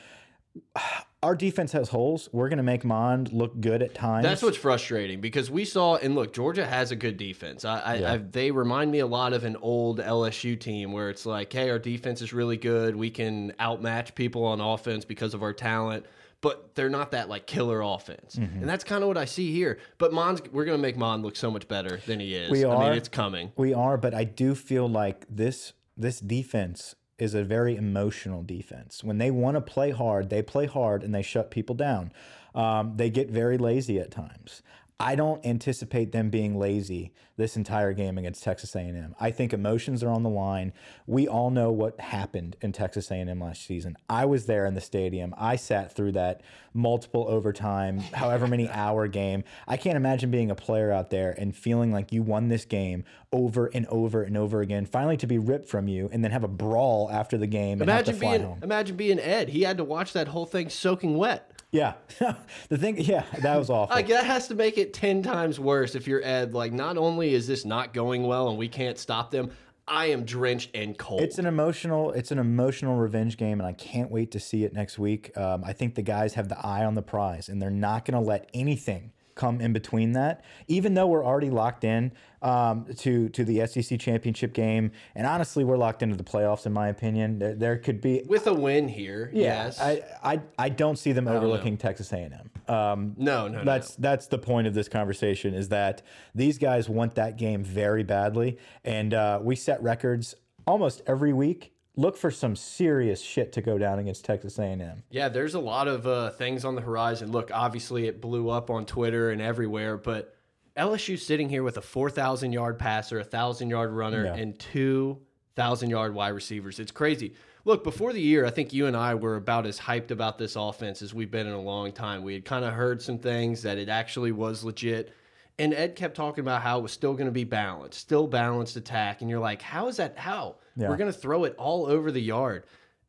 Our 1.21 1.35
defense 1.35 1.73
has 1.73 1.89
holes. 1.89 2.29
We're 2.31 2.47
going 2.47 2.57
to 2.57 2.63
make 2.63 2.85
Mond 2.85 3.33
look 3.33 3.59
good 3.59 3.81
at 3.81 3.93
times. 3.93 4.23
That's 4.23 4.41
what's 4.41 4.55
frustrating 4.55 5.19
because 5.19 5.51
we 5.51 5.65
saw 5.65 5.97
and 5.97 6.15
look, 6.15 6.31
Georgia 6.31 6.65
has 6.65 6.91
a 6.91 6.95
good 6.95 7.17
defense. 7.17 7.65
I, 7.65 7.79
I, 7.79 8.13
I 8.13 8.17
they 8.17 8.51
remind 8.51 8.89
me 8.89 8.99
a 8.99 9.07
lot 9.07 9.33
of 9.33 9.43
an 9.43 9.57
old 9.57 9.99
LSU 9.99 10.57
team 10.57 10.93
where 10.93 11.09
it's 11.09 11.25
like, 11.25 11.51
hey, 11.51 11.69
our 11.69 11.79
defense 11.79 12.21
is 12.21 12.31
really 12.31 12.55
good. 12.55 12.95
We 12.95 13.09
can 13.09 13.51
outmatch 13.59 14.15
people 14.15 14.45
on 14.45 14.61
offense 14.61 15.03
because 15.03 15.33
of 15.33 15.43
our 15.43 15.51
talent, 15.51 16.05
but 16.39 16.73
they're 16.75 16.89
not 16.89 17.11
that 17.11 17.27
like 17.27 17.45
killer 17.45 17.81
offense. 17.81 18.37
Mm-hmm. 18.37 18.61
And 18.61 18.69
that's 18.69 18.85
kind 18.85 19.03
of 19.03 19.09
what 19.09 19.17
I 19.17 19.25
see 19.25 19.51
here. 19.51 19.79
But 19.97 20.13
Mond's, 20.13 20.41
we're 20.53 20.65
gonna 20.65 20.77
make 20.77 20.95
Mon 20.95 21.21
look 21.21 21.35
so 21.35 21.51
much 21.51 21.67
better 21.67 21.99
than 22.05 22.21
he 22.21 22.33
is. 22.33 22.49
We 22.49 22.63
are. 22.63 22.77
I 22.77 22.89
mean, 22.89 22.97
it's 22.97 23.09
coming. 23.09 23.51
We 23.57 23.73
are, 23.73 23.97
but 23.97 24.13
I 24.13 24.23
do 24.23 24.55
feel 24.55 24.87
like 24.87 25.25
this 25.29 25.73
this 25.97 26.21
defense 26.21 26.95
is 27.19 27.33
a 27.33 27.43
very 27.43 27.75
emotional 27.75 28.43
defense. 28.43 29.03
When 29.03 29.17
they 29.17 29.31
want 29.31 29.55
to 29.55 29.61
play 29.61 29.91
hard, 29.91 30.29
they 30.29 30.41
play 30.41 30.65
hard 30.65 31.03
and 31.03 31.13
they 31.13 31.21
shut 31.21 31.51
people 31.51 31.75
down. 31.75 32.11
Um, 32.55 32.93
they 32.95 33.09
get 33.09 33.29
very 33.29 33.57
lazy 33.57 33.99
at 33.99 34.11
times. 34.11 34.61
I 35.01 35.15
don't 35.15 35.45
anticipate 35.45 36.11
them 36.11 36.29
being 36.29 36.59
lazy 36.59 37.13
this 37.37 37.55
entire 37.55 37.93
game 37.93 38.17
against 38.17 38.43
Texas 38.43 38.75
A&M. 38.75 39.15
I 39.17 39.31
think 39.31 39.53
emotions 39.53 40.03
are 40.03 40.09
on 40.09 40.23
the 40.23 40.29
line. 40.29 40.73
We 41.07 41.25
all 41.25 41.51
know 41.51 41.71
what 41.71 41.97
happened 42.01 42.57
in 42.59 42.73
Texas 42.73 43.09
A&M 43.09 43.39
last 43.39 43.65
season. 43.65 43.95
I 44.09 44.25
was 44.25 44.45
there 44.45 44.65
in 44.65 44.73
the 44.73 44.81
stadium. 44.81 45.33
I 45.37 45.55
sat 45.55 45.95
through 45.95 46.11
that 46.13 46.41
multiple 46.73 47.25
overtime, 47.29 47.99
however 47.99 48.45
many 48.45 48.69
hour 48.71 49.07
game. 49.07 49.45
I 49.69 49.77
can't 49.77 49.95
imagine 49.95 50.31
being 50.31 50.51
a 50.51 50.55
player 50.55 50.91
out 50.91 51.11
there 51.11 51.33
and 51.37 51.55
feeling 51.55 51.93
like 51.93 52.11
you 52.11 52.21
won 52.21 52.49
this 52.49 52.65
game 52.65 53.05
over 53.31 53.67
and 53.67 53.85
over 53.87 54.23
and 54.23 54.35
over 54.35 54.59
again, 54.59 54.85
finally 54.85 55.15
to 55.17 55.27
be 55.27 55.37
ripped 55.37 55.69
from 55.69 55.87
you 55.87 56.09
and 56.11 56.25
then 56.25 56.31
have 56.31 56.43
a 56.43 56.49
brawl 56.49 57.09
after 57.09 57.37
the 57.37 57.47
game 57.47 57.81
Imagine 57.81 58.19
being 58.19 58.43
home. 58.43 58.59
imagine 58.63 58.97
being 58.97 59.17
Ed. 59.17 59.47
He 59.47 59.61
had 59.61 59.77
to 59.77 59.85
watch 59.85 60.11
that 60.11 60.27
whole 60.27 60.45
thing 60.45 60.67
soaking 60.67 61.15
wet. 61.17 61.49
Yeah. 61.71 61.93
the 62.69 62.77
thing 62.77 62.97
yeah, 62.97 63.23
that 63.41 63.57
was 63.57 63.69
awful. 63.69 63.95
Like 63.95 64.07
that 64.07 64.25
has 64.25 64.47
to 64.47 64.55
make 64.55 64.77
it 64.77 64.93
ten 64.93 65.21
times 65.21 65.59
worse 65.59 65.95
if 65.95 66.07
you're 66.07 66.23
Ed. 66.23 66.53
Like 66.53 66.73
not 66.73 66.97
only 66.97 67.33
is 67.33 67.47
this 67.47 67.65
not 67.65 67.93
going 67.93 68.23
well 68.23 68.49
and 68.49 68.57
we 68.57 68.67
can't 68.67 68.97
stop 68.97 69.29
them, 69.31 69.51
I 69.89 70.07
am 70.07 70.23
drenched 70.23 70.71
and 70.75 70.97
cold. 70.97 71.21
It's 71.21 71.39
an 71.39 71.45
emotional, 71.45 72.11
it's 72.11 72.31
an 72.31 72.39
emotional 72.39 72.95
revenge 72.95 73.37
game, 73.37 73.59
and 73.59 73.67
I 73.67 73.73
can't 73.73 74.11
wait 74.11 74.31
to 74.31 74.39
see 74.39 74.63
it 74.63 74.73
next 74.73 74.99
week. 74.99 75.35
Um, 75.37 75.63
I 75.63 75.73
think 75.73 75.95
the 75.95 76.01
guys 76.03 76.35
have 76.35 76.47
the 76.47 76.59
eye 76.59 76.85
on 76.85 76.93
the 76.93 77.01
prize, 77.01 77.49
and 77.49 77.61
they're 77.61 77.71
not 77.71 78.05
going 78.05 78.21
to 78.21 78.25
let 78.27 78.49
anything 78.53 79.11
come 79.39 79.61
in 79.61 79.71
between 79.71 80.11
that. 80.11 80.43
Even 80.67 80.93
though 80.93 81.07
we're 81.07 81.25
already 81.25 81.49
locked 81.49 81.85
in 81.85 82.11
um, 82.41 82.85
to 82.97 83.29
to 83.29 83.43
the 83.45 83.65
SEC 83.65 83.99
championship 83.99 84.53
game, 84.53 84.91
and 85.15 85.25
honestly, 85.25 85.63
we're 85.63 85.77
locked 85.77 86.03
into 86.03 86.17
the 86.17 86.23
playoffs. 86.23 86.65
In 86.65 86.73
my 86.73 86.89
opinion, 86.89 87.39
there, 87.39 87.55
there 87.55 87.77
could 87.77 88.01
be. 88.01 88.21
with 88.27 88.47
a 88.47 88.53
win 88.53 88.89
here. 88.89 89.31
Yeah, 89.33 89.65
yes. 89.65 89.79
I, 89.79 90.03
I 90.23 90.41
I 90.57 90.69
don't 90.69 90.97
see 90.99 91.13
them 91.13 91.27
overlooking 91.27 91.77
Texas 91.77 92.11
A&M. 92.11 92.49
Um, 92.67 93.15
no, 93.17 93.47
no, 93.47 93.59
no. 93.59 93.63
that's 93.63 93.95
that's 93.95 94.27
the 94.27 94.37
point 94.37 94.67
of 94.67 94.73
this 94.73 94.89
conversation 94.89 95.53
is 95.53 95.69
that 95.69 96.01
these 96.35 96.57
guys 96.57 96.89
want 96.89 97.15
that 97.15 97.37
game 97.37 97.63
very 97.63 98.03
badly, 98.03 98.57
and 98.83 99.13
uh, 99.13 99.39
we 99.41 99.55
set 99.55 99.81
records 99.81 100.35
almost 100.67 101.01
every 101.07 101.33
week. 101.33 101.73
Look 101.95 102.15
for 102.17 102.31
some 102.31 102.55
serious 102.55 103.21
shit 103.21 103.51
to 103.53 103.61
go 103.61 103.77
down 103.77 103.99
against 103.99 104.23
Texas 104.23 104.57
A&M. 104.57 105.03
Yeah, 105.09 105.27
there's 105.27 105.55
a 105.55 105.59
lot 105.59 105.87
of 105.87 106.07
uh, 106.07 106.29
things 106.31 106.63
on 106.63 106.75
the 106.75 106.81
horizon. 106.81 107.31
Look, 107.31 107.51
obviously 107.53 108.07
it 108.07 108.21
blew 108.21 108.49
up 108.49 108.69
on 108.69 108.85
Twitter 108.85 109.31
and 109.31 109.41
everywhere, 109.41 109.97
but 109.97 110.35
LSU 110.77 111.19
sitting 111.19 111.49
here 111.49 111.63
with 111.63 111.75
a 111.77 111.81
4,000 111.81 112.53
yard 112.53 112.79
passer, 112.79 113.17
a 113.17 113.23
1,000 113.23 113.69
yard 113.69 113.91
runner, 113.91 114.25
Yeah. 114.25 114.35
and 114.35 114.57
two 114.57 115.19
thousand 115.55 115.89
yard 115.89 116.13
wide 116.13 116.29
receivers. 116.29 116.79
It's 116.79 116.91
crazy. 116.91 117.33
Look, 117.65 117.83
before 117.83 118.13
the 118.13 118.21
year, 118.21 118.45
I 118.45 118.49
think 118.49 118.71
you 118.71 118.85
and 118.85 118.95
I 118.95 119.15
were 119.15 119.35
about 119.35 119.65
as 119.65 119.77
hyped 119.77 120.11
about 120.11 120.37
this 120.37 120.55
offense 120.55 121.01
as 121.01 121.13
we've 121.13 121.29
been 121.31 121.47
in 121.47 121.53
a 121.53 121.59
long 121.61 121.91
time. 121.91 122.23
We 122.23 122.33
had 122.33 122.45
kind 122.45 122.63
of 122.63 122.73
heard 122.73 123.01
some 123.01 123.17
things 123.19 123.63
that 123.63 123.77
it 123.77 123.89
actually 123.89 124.31
was 124.31 124.63
legit. 124.63 125.11
And 125.59 125.73
Ed 125.73 125.95
kept 125.95 126.15
talking 126.15 126.41
about 126.41 126.61
how 126.61 126.79
it 126.79 126.81
was 126.81 126.93
still 126.93 127.13
going 127.13 127.25
to 127.25 127.31
be 127.31 127.43
balanced, 127.43 127.99
still 127.99 128.27
balanced 128.27 128.77
attack. 128.77 129.21
And 129.21 129.29
you're 129.29 129.39
like, 129.39 129.61
how 129.61 129.87
is 129.87 129.97
that? 129.97 130.17
How? 130.17 130.55
Yeah. 130.75 130.87
We're 130.89 130.97
going 130.97 131.11
to 131.11 131.17
throw 131.17 131.43
it 131.43 131.53
all 131.57 131.85
over 131.85 132.11
the 132.11 132.21
yard. 132.21 132.63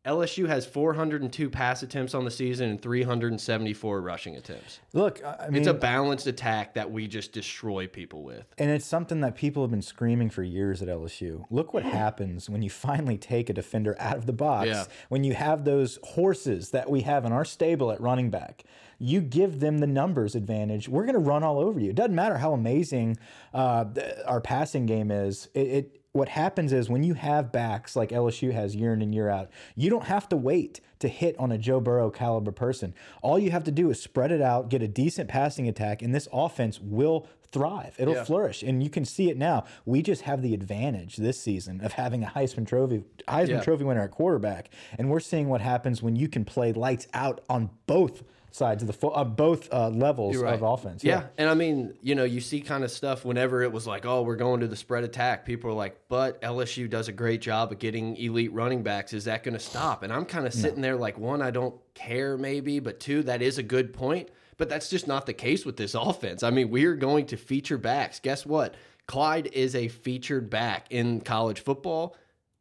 LSU 0.06 0.48
has 0.48 0.64
402 0.64 1.50
pass 1.50 1.82
attempts 1.82 2.14
on 2.14 2.24
the 2.24 2.30
season 2.30 2.70
and 2.70 2.80
374 2.80 4.00
rushing 4.00 4.34
attempts. 4.34 4.80
Look, 4.94 5.20
I 5.22 5.48
mean, 5.50 5.56
It's 5.56 5.68
a 5.68 5.74
balanced 5.74 6.26
attack 6.26 6.72
that 6.74 6.90
we 6.90 7.06
just 7.06 7.32
destroy 7.32 7.86
people 7.86 8.22
with. 8.22 8.46
and 8.56 8.70
it's 8.70 8.86
something 8.86 9.20
that 9.20 9.34
people 9.34 9.62
have 9.62 9.70
been 9.70 9.82
screaming 9.82 10.30
for 10.30 10.42
years 10.42 10.80
at 10.80 10.88
LSU. 10.88 11.44
Look 11.50 11.74
what 11.74 11.82
happens 11.84 12.48
when 12.48 12.62
you 12.62 12.70
finally 12.70 13.18
take 13.18 13.50
a 13.50 13.52
defender 13.52 13.94
out 14.00 14.16
of 14.16 14.24
the 14.24 14.32
box. 14.32 14.68
Yeah. 14.68 14.84
When 15.10 15.22
you 15.22 15.34
have 15.34 15.64
those 15.64 15.98
horses 16.02 16.70
that 16.70 16.88
we 16.88 17.02
have 17.02 17.26
in 17.26 17.32
our 17.32 17.44
stable 17.44 17.92
at 17.92 18.00
running 18.00 18.30
back, 18.30 18.64
you 18.98 19.20
give 19.20 19.60
them 19.60 19.78
the 19.78 19.86
numbers 19.86 20.34
advantage. 20.34 20.88
We're 20.88 21.04
going 21.04 21.14
to 21.14 21.20
run 21.20 21.42
all 21.42 21.58
over 21.58 21.78
you. 21.78 21.90
It 21.90 21.96
doesn't 21.96 22.14
matter 22.14 22.38
how 22.38 22.52
amazing 22.54 23.18
uh, 23.52 23.84
our 24.26 24.40
passing 24.40 24.86
game 24.86 25.10
is. 25.10 25.48
It, 25.54 25.66
it 25.68 25.99
what 26.12 26.28
happens 26.30 26.72
is 26.72 26.88
when 26.88 27.04
you 27.04 27.14
have 27.14 27.52
backs 27.52 27.94
like 27.94 28.10
LSU 28.10 28.52
has 28.52 28.74
year 28.74 28.92
in 28.92 29.00
and 29.00 29.14
year 29.14 29.28
out, 29.28 29.48
you 29.76 29.88
don't 29.88 30.04
have 30.06 30.28
to 30.30 30.36
wait 30.36 30.80
to 30.98 31.08
hit 31.08 31.36
on 31.38 31.52
a 31.52 31.58
Joe 31.58 31.80
Burrow 31.80 32.10
caliber 32.10 32.50
person. 32.50 32.94
All 33.22 33.38
you 33.38 33.52
have 33.52 33.64
to 33.64 33.70
do 33.70 33.90
is 33.90 34.02
spread 34.02 34.32
it 34.32 34.42
out, 34.42 34.68
get 34.68 34.82
a 34.82 34.88
decent 34.88 35.28
passing 35.28 35.68
attack, 35.68 36.02
and 36.02 36.12
this 36.14 36.26
offense 36.32 36.80
will 36.80 37.28
thrive. 37.52 37.94
It'll 37.98 38.14
Yeah. 38.14 38.24
flourish, 38.24 38.62
and 38.62 38.82
you 38.82 38.90
can 38.90 39.04
see 39.04 39.30
it 39.30 39.36
now. 39.38 39.64
We 39.84 40.02
just 40.02 40.22
have 40.22 40.42
the 40.42 40.52
advantage 40.52 41.16
this 41.16 41.40
season 41.40 41.80
of 41.80 41.92
having 41.92 42.24
a 42.24 42.28
Heisman 42.28 42.66
Trophy 42.66 43.04
Heisman 43.28 43.48
Yeah. 43.48 43.60
Trophy 43.60 43.84
winner 43.84 44.02
at 44.02 44.10
quarterback, 44.10 44.70
and 44.98 45.10
we're 45.10 45.20
seeing 45.20 45.48
what 45.48 45.60
happens 45.60 46.02
when 46.02 46.16
you 46.16 46.28
can 46.28 46.44
play 46.44 46.72
lights 46.72 47.06
out 47.14 47.40
on 47.48 47.70
both 47.86 48.22
sides 48.50 48.82
of 48.82 48.86
the 48.86 48.92
fo- 48.92 49.10
uh, 49.10 49.24
both 49.24 49.72
uh, 49.72 49.88
levels 49.88 50.36
right. 50.36 50.54
of 50.54 50.62
offense. 50.62 51.04
Yeah. 51.04 51.26
And 51.38 51.48
I 51.48 51.54
mean, 51.54 51.94
you 52.02 52.14
know, 52.14 52.24
you 52.24 52.40
see 52.40 52.60
kind 52.60 52.84
of 52.84 52.90
stuff 52.90 53.24
whenever 53.24 53.62
it 53.62 53.72
was 53.72 53.86
like, 53.86 54.06
oh, 54.06 54.22
we're 54.22 54.36
going 54.36 54.60
to 54.60 54.68
the 54.68 54.76
spread 54.76 55.04
attack. 55.04 55.44
People 55.44 55.70
are 55.70 55.74
like, 55.74 56.00
but 56.08 56.40
LSU 56.42 56.88
does 56.88 57.08
a 57.08 57.12
great 57.12 57.40
job 57.40 57.72
of 57.72 57.78
getting 57.78 58.16
elite 58.16 58.52
running 58.52 58.82
backs. 58.82 59.12
Is 59.12 59.24
that 59.24 59.42
going 59.42 59.54
to 59.54 59.60
stop? 59.60 60.02
And 60.02 60.12
I'm 60.12 60.24
kind 60.24 60.46
of 60.46 60.54
sitting 60.54 60.80
there 60.80 60.96
like, 60.96 61.18
one, 61.18 61.42
I 61.42 61.50
don't 61.50 61.74
care 61.94 62.36
maybe, 62.36 62.78
but 62.80 63.00
two, 63.00 63.22
that 63.24 63.42
is 63.42 63.58
a 63.58 63.62
good 63.62 63.92
point. 63.92 64.28
But 64.56 64.68
that's 64.68 64.90
just 64.90 65.06
not 65.06 65.24
the 65.24 65.32
case 65.32 65.64
with 65.64 65.76
this 65.76 65.94
offense. 65.94 66.42
I 66.42 66.50
mean, 66.50 66.68
we're 66.68 66.96
going 66.96 67.26
to 67.26 67.38
feature 67.38 67.78
backs. 67.78 68.20
Guess 68.20 68.44
what? 68.44 68.74
Clyde 69.06 69.48
is 69.52 69.74
a 69.74 69.88
featured 69.88 70.50
back 70.50 70.86
in 70.90 71.20
college 71.22 71.60
football. 71.60 72.14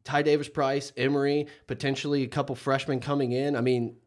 Ty 0.04 0.24
Davis 0.24 0.50
Price, 0.50 0.92
Emery, 0.98 1.48
potentially 1.68 2.24
a 2.24 2.28
couple 2.28 2.56
freshmen 2.56 3.00
coming 3.00 3.34
in. 3.34 3.56
I 3.56 3.62
mean, 3.62 3.98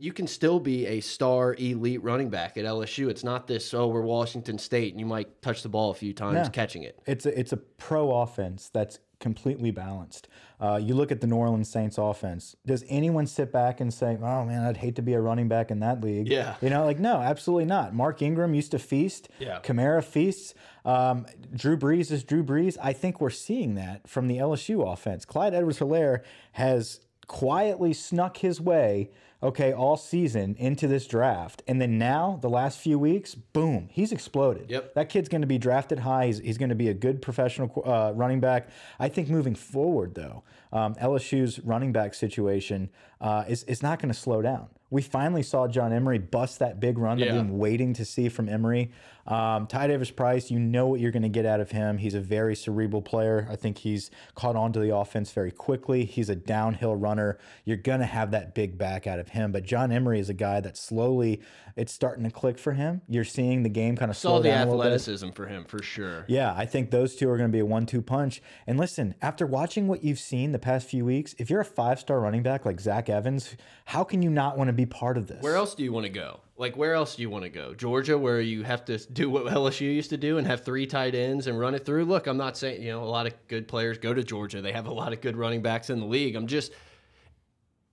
you 0.00 0.12
can 0.12 0.26
still 0.26 0.58
be 0.60 0.86
a 0.86 1.00
star 1.00 1.54
elite 1.58 2.02
running 2.02 2.30
back 2.30 2.56
at 2.56 2.64
LSU. 2.64 3.08
It's 3.10 3.22
not 3.24 3.46
this, 3.46 3.72
oh, 3.74 3.88
we're 3.88 4.00
Washington 4.02 4.58
State 4.58 4.92
and 4.92 5.00
you 5.00 5.06
might 5.06 5.42
touch 5.42 5.62
the 5.62 5.68
ball 5.68 5.90
a 5.90 5.94
few 5.94 6.12
times 6.12 6.36
Yeah. 6.36 6.48
catching 6.48 6.82
it. 6.82 6.98
It's 7.06 7.26
a 7.26 7.38
it's 7.38 7.52
a 7.52 7.56
pro 7.58 8.10
offense 8.22 8.70
that's 8.72 8.98
completely 9.20 9.70
balanced. 9.70 10.28
Uh, 10.58 10.80
you 10.82 10.94
look 10.94 11.12
at 11.12 11.20
the 11.20 11.26
New 11.26 11.36
Orleans 11.36 11.68
Saints 11.68 11.98
offense. 11.98 12.56
Does 12.64 12.84
anyone 12.88 13.26
sit 13.26 13.52
back 13.52 13.80
and 13.80 13.92
say, 13.92 14.16
"Oh 14.20 14.44
man, 14.46 14.64
I'd 14.64 14.78
hate 14.78 14.96
to 14.96 15.02
be 15.02 15.12
a 15.12 15.20
running 15.20 15.46
back 15.48 15.70
in 15.70 15.80
that 15.80 16.00
league"? 16.02 16.26
Yeah. 16.28 16.54
you 16.62 16.70
know, 16.70 16.84
like 16.86 16.98
no, 16.98 17.16
absolutely 17.16 17.66
not. 17.66 17.94
Mark 17.94 18.22
Ingram 18.22 18.54
used 18.54 18.70
to 18.70 18.78
feast. 18.78 19.28
Yeah. 19.38 19.60
Kamara 19.62 20.02
feasts. 20.02 20.54
Um, 20.86 21.26
Drew 21.54 21.76
Brees 21.76 22.10
is 22.10 22.24
Drew 22.24 22.42
Brees. 22.42 22.78
I 22.82 22.94
think 22.94 23.20
we're 23.20 23.28
seeing 23.28 23.74
that 23.74 24.08
from 24.08 24.26
the 24.28 24.38
LSU 24.38 24.90
offense. 24.90 25.26
Clyde 25.26 25.52
Edwards-Helaire 25.54 26.22
has 26.52 27.00
quietly 27.30 27.92
snuck 27.92 28.38
his 28.38 28.60
way 28.60 29.08
okay 29.40 29.72
all 29.72 29.96
season 29.96 30.56
into 30.58 30.88
this 30.88 31.06
draft 31.06 31.62
and 31.68 31.80
then 31.80 31.96
now 31.96 32.36
the 32.42 32.50
last 32.50 32.80
few 32.80 32.98
weeks 32.98 33.36
boom 33.36 33.88
he's 33.92 34.10
exploded 34.10 34.68
Yep. 34.68 34.94
that 34.94 35.08
kid's 35.08 35.28
going 35.28 35.40
to 35.42 35.46
be 35.46 35.56
drafted 35.56 36.00
high. 36.00 36.26
He's, 36.26 36.38
he's 36.40 36.58
going 36.58 36.70
to 36.70 36.74
be 36.74 36.88
a 36.88 36.94
good 36.94 37.22
professional 37.22 37.70
uh, 37.86 38.12
running 38.16 38.40
back. 38.40 38.68
I 38.98 39.08
think 39.08 39.28
moving 39.28 39.54
forward, 39.54 40.14
though, 40.16 40.42
um, 40.72 40.96
LSU's 40.96 41.60
running 41.60 41.92
back 41.92 42.14
situation 42.14 42.90
uh, 43.20 43.44
is, 43.48 43.62
is 43.64 43.80
not 43.80 44.00
going 44.00 44.12
to 44.12 44.18
slow 44.18 44.42
down. 44.42 44.66
We 44.90 45.00
finally 45.02 45.44
saw 45.44 45.68
John 45.68 45.92
Emery 45.92 46.18
bust 46.18 46.58
that 46.58 46.80
big 46.80 46.98
run 46.98 47.18
that 47.20 47.26
we've 47.32 47.46
been 47.46 47.58
waiting 47.58 47.94
to 47.94 48.04
see 48.04 48.28
from 48.28 48.48
Emery. 48.48 48.90
Um, 49.26 49.66
Ty 49.66 49.88
Davis 49.88 50.10
Price, 50.10 50.50
you 50.50 50.58
know 50.58 50.86
what 50.86 51.00
you're 51.00 51.10
going 51.12 51.22
to 51.22 51.28
get 51.28 51.46
out 51.46 51.60
of 51.60 51.70
him. 51.70 51.98
He's 51.98 52.14
a 52.14 52.20
very 52.20 52.56
cerebral 52.56 53.02
player. 53.02 53.46
I 53.50 53.56
think 53.56 53.78
he's 53.78 54.10
caught 54.34 54.56
on 54.56 54.72
to 54.72 54.80
the 54.80 54.94
offense 54.94 55.30
very 55.32 55.50
quickly. 55.52 56.04
He's 56.04 56.28
a 56.28 56.34
downhill 56.36 56.96
runner. 56.96 57.38
You're 57.64 57.76
going 57.76 58.00
to 58.00 58.06
have 58.06 58.30
that 58.32 58.54
big 58.54 58.78
back 58.78 59.06
out 59.06 59.18
of 59.18 59.28
him. 59.30 59.52
But 59.52 59.64
John 59.64 59.92
Emery 59.92 60.20
is 60.20 60.28
a 60.28 60.34
guy 60.34 60.60
that 60.60 60.76
slowly 60.76 61.40
it's 61.76 61.92
starting 61.92 62.24
to 62.24 62.30
click 62.30 62.58
for 62.58 62.72
him. 62.72 63.02
You're 63.08 63.24
seeing 63.24 63.62
the 63.62 63.68
game 63.68 63.96
kind 63.96 64.10
of 64.10 64.16
Saw 64.16 64.28
slow 64.28 64.42
the 64.42 64.48
down 64.48 64.66
a 64.66 64.70
little 64.70 64.82
bit. 64.82 64.86
athleticism 64.88 65.30
for 65.30 65.46
him 65.46 65.64
for 65.64 65.82
sure. 65.82 66.24
Yeah, 66.28 66.52
I 66.56 66.66
think 66.66 66.90
those 66.90 67.14
two 67.16 67.28
are 67.30 67.36
going 67.36 67.48
to 67.48 67.52
be 67.52 67.60
a 67.60 67.66
one-two 67.66 68.02
punch. 68.02 68.42
And 68.66 68.78
listen, 68.78 69.14
after 69.22 69.46
watching 69.46 69.86
what 69.86 70.02
you've 70.02 70.18
seen 70.18 70.52
the 70.52 70.58
past 70.58 70.88
few 70.88 71.04
weeks, 71.04 71.34
if 71.38 71.48
you're 71.48 71.60
a 71.60 71.64
five-star 71.64 72.20
running 72.20 72.42
back 72.42 72.66
like 72.66 72.80
Zach 72.80 73.08
Evans, 73.08 73.56
how 73.86 74.02
can 74.04 74.20
you 74.22 74.30
not 74.30 74.58
want 74.58 74.68
to 74.68 74.72
be 74.72 74.86
part 74.86 75.16
of 75.16 75.26
this? 75.28 75.42
Where 75.42 75.56
else 75.56 75.74
do 75.74 75.84
you 75.84 75.92
want 75.92 76.04
to 76.06 76.10
go? 76.12 76.40
Like, 76.60 76.76
where 76.76 76.92
else 76.92 77.16
do 77.16 77.22
you 77.22 77.30
want 77.30 77.44
to 77.44 77.48
go? 77.48 77.72
Georgia, 77.72 78.18
where 78.18 78.38
you 78.38 78.64
have 78.64 78.84
to 78.84 78.98
do 78.98 79.30
what 79.30 79.46
LSU 79.54 79.80
used 79.94 80.10
to 80.10 80.18
do 80.18 80.36
and 80.36 80.46
have 80.46 80.62
three 80.62 80.86
tight 80.86 81.14
ends 81.14 81.46
and 81.46 81.58
run 81.58 81.74
it 81.74 81.86
through? 81.86 82.04
Look, 82.04 82.26
I'm 82.26 82.36
not 82.36 82.58
saying, 82.58 82.82
you 82.82 82.90
know, 82.90 83.02
a 83.02 83.08
lot 83.08 83.26
of 83.26 83.32
good 83.48 83.66
players 83.66 83.96
go 83.96 84.12
to 84.12 84.22
Georgia. 84.22 84.60
They 84.60 84.72
have 84.72 84.86
a 84.86 84.92
lot 84.92 85.14
of 85.14 85.22
good 85.22 85.38
running 85.38 85.62
backs 85.62 85.88
in 85.88 86.00
the 86.00 86.04
league. 86.04 86.36
I'm 86.36 86.46
just, 86.46 86.72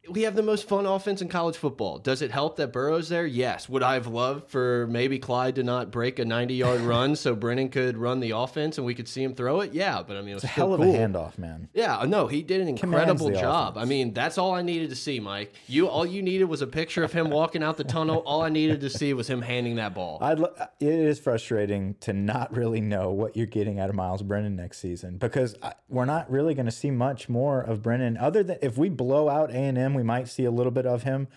we 0.10 0.22
have 0.24 0.36
the 0.36 0.44
most 0.44 0.68
fun 0.68 0.86
offense 0.86 1.22
in 1.22 1.28
college 1.30 1.58
football. 1.58 1.98
Does 1.98 2.22
it 2.22 2.32
help 2.32 2.56
that 2.58 2.72
Burrow's 2.72 3.10
there? 3.10 3.26
Yes. 3.26 3.68
Would 3.70 3.84
I 3.84 3.96
have 3.96 4.08
loved 4.08 4.50
for 4.50 4.88
maybe 4.90 5.20
Clyde 5.20 5.56
to 5.56 5.64
not 5.64 5.92
break 5.92 6.20
a 6.20 6.26
90 6.26 6.54
yard 6.54 6.82
run 6.82 7.16
so 7.16 7.36
Brennan 7.36 7.70
could 7.70 7.98
run 7.98 8.20
the 8.20 8.32
offense 8.32 8.78
and 8.78 8.86
we 8.86 8.94
could 8.96 9.08
see 9.08 9.24
him 9.24 9.36
throw 9.36 9.62
it? 9.62 9.74
Yeah, 9.74 10.04
but 10.08 10.18
I 10.18 10.22
mean, 10.22 10.30
it 10.32 10.34
was 10.36 10.44
It's 10.44 10.52
a 10.52 10.56
hell 10.56 10.74
of 10.74 10.82
cool. 10.82 10.94
a 10.94 10.98
handoff, 10.98 11.38
man. 11.38 11.70
Yeah, 11.74 12.04
no, 12.08 12.28
he 12.28 12.42
did 12.42 12.62
an 12.62 12.68
incredible 12.68 13.32
job. 13.32 13.74
offense. 13.76 13.86
I 13.86 13.90
mean, 13.90 14.14
that's 14.14 14.38
all 14.38 14.54
I 14.54 14.62
needed 14.62 14.90
to 14.90 14.96
see, 14.96 15.20
Mike. 15.20 15.54
You 15.68 15.88
all 15.88 16.06
you 16.06 16.22
needed 16.22 16.46
was 16.46 16.62
a 16.62 16.68
picture 16.68 17.04
of 17.04 17.12
him 17.12 17.30
walking 17.30 17.64
out 17.64 17.78
the 17.78 17.84
tunnel. 17.84 18.18
All 18.26 18.42
I 18.42 18.50
needed 18.50 18.82
to 18.82 18.90
see 18.90 19.14
was 19.14 19.30
him 19.30 19.42
handing 19.42 19.76
that 19.76 19.94
ball. 19.94 20.20
I'd, 20.22 20.42
uh, 20.42 20.68
it 20.80 20.88
is 20.88 21.20
frustrating 21.20 21.96
to 22.02 22.14
not 22.14 22.56
really 22.56 22.82
know 22.82 23.12
what 23.12 23.36
you're 23.36 23.46
getting 23.46 23.80
out 23.80 23.90
of 23.90 23.96
Miles 23.96 24.22
Brennan 24.24 24.56
next 24.56 24.80
season 24.80 25.18
because 25.18 25.56
I, 25.62 25.74
we're 25.90 26.06
not 26.06 26.30
really 26.32 26.54
going 26.54 26.66
to 26.66 26.72
see 26.72 26.92
much 26.92 27.28
more 27.30 27.62
of 27.62 27.82
Brennan. 27.82 28.18
Other 28.18 28.44
than 28.44 28.58
if 28.62 28.78
we 28.78 28.90
blow 28.90 29.30
out 29.30 29.50
A 29.52 29.54
and 29.56 29.78
M, 29.78 29.94
we 29.98 30.04
might 30.04 30.30
see 30.30 30.46
a 30.46 30.52
little 30.52 30.72
bit 30.72 30.86
of 30.86 31.04
him. 31.04 31.28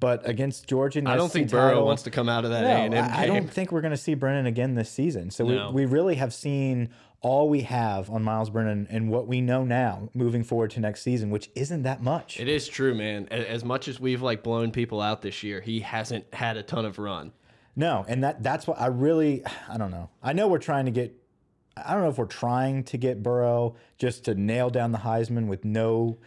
But 0.00 0.28
against 0.28 0.68
Georgia, 0.68 1.02
I 1.06 1.16
don't 1.16 1.32
think 1.32 1.50
Burrow 1.50 1.70
title- 1.70 1.86
wants 1.86 2.02
to 2.04 2.10
come 2.10 2.28
out 2.28 2.44
of 2.44 2.50
that 2.52 2.60
No, 2.62 2.68
A 2.68 2.72
and 2.72 2.94
M 2.94 3.10
I, 3.12 3.24
game. 3.26 3.34
don't 3.34 3.50
think 3.50 3.72
we're 3.72 3.80
going 3.80 3.90
to 3.90 3.96
see 3.96 4.14
Brennan 4.14 4.46
again 4.46 4.74
this 4.74 4.90
season. 4.90 5.30
So 5.30 5.44
No. 5.44 5.70
we, 5.72 5.84
we 5.84 5.92
really 5.92 6.14
have 6.16 6.32
seen 6.32 6.90
all 7.20 7.48
we 7.48 7.62
have 7.62 8.08
on 8.08 8.22
Miles 8.22 8.48
Brennan 8.48 8.86
and 8.90 9.10
what 9.10 9.26
we 9.26 9.40
know 9.40 9.64
now 9.64 10.08
moving 10.14 10.44
forward 10.44 10.70
to 10.72 10.80
next 10.80 11.02
season, 11.02 11.30
which 11.30 11.50
isn't 11.56 11.82
that 11.82 12.00
much. 12.00 12.38
It 12.38 12.48
is 12.48 12.68
true, 12.68 12.94
man. 12.94 13.26
As 13.32 13.64
much 13.64 13.88
as 13.88 13.98
we've 13.98 14.22
like 14.22 14.44
blown 14.44 14.70
people 14.70 15.00
out 15.00 15.20
this 15.22 15.42
year, 15.42 15.60
he 15.60 15.80
hasn't 15.80 16.32
had 16.32 16.56
a 16.56 16.62
ton 16.62 16.84
of 16.84 16.96
run. 17.00 17.32
No, 17.74 18.04
and 18.06 18.22
that 18.22 18.40
that's 18.44 18.68
what 18.68 18.80
I 18.80 18.86
really 18.86 19.42
I 19.68 19.78
don't 19.78 19.90
know. 19.90 20.10
I 20.22 20.32
know 20.32 20.46
we're 20.46 20.58
trying 20.58 20.84
to 20.84 20.92
get 20.92 21.12
I 21.76 21.92
don't 21.94 22.02
know 22.04 22.08
if 22.10 22.18
we're 22.18 22.26
trying 22.26 22.84
to 22.84 22.98
get 22.98 23.20
Burrow 23.22 23.74
just 23.98 24.24
to 24.26 24.34
nail 24.36 24.70
down 24.70 24.92
the 24.92 24.98
Heisman 24.98 25.48
with 25.48 25.64
no 25.64 26.18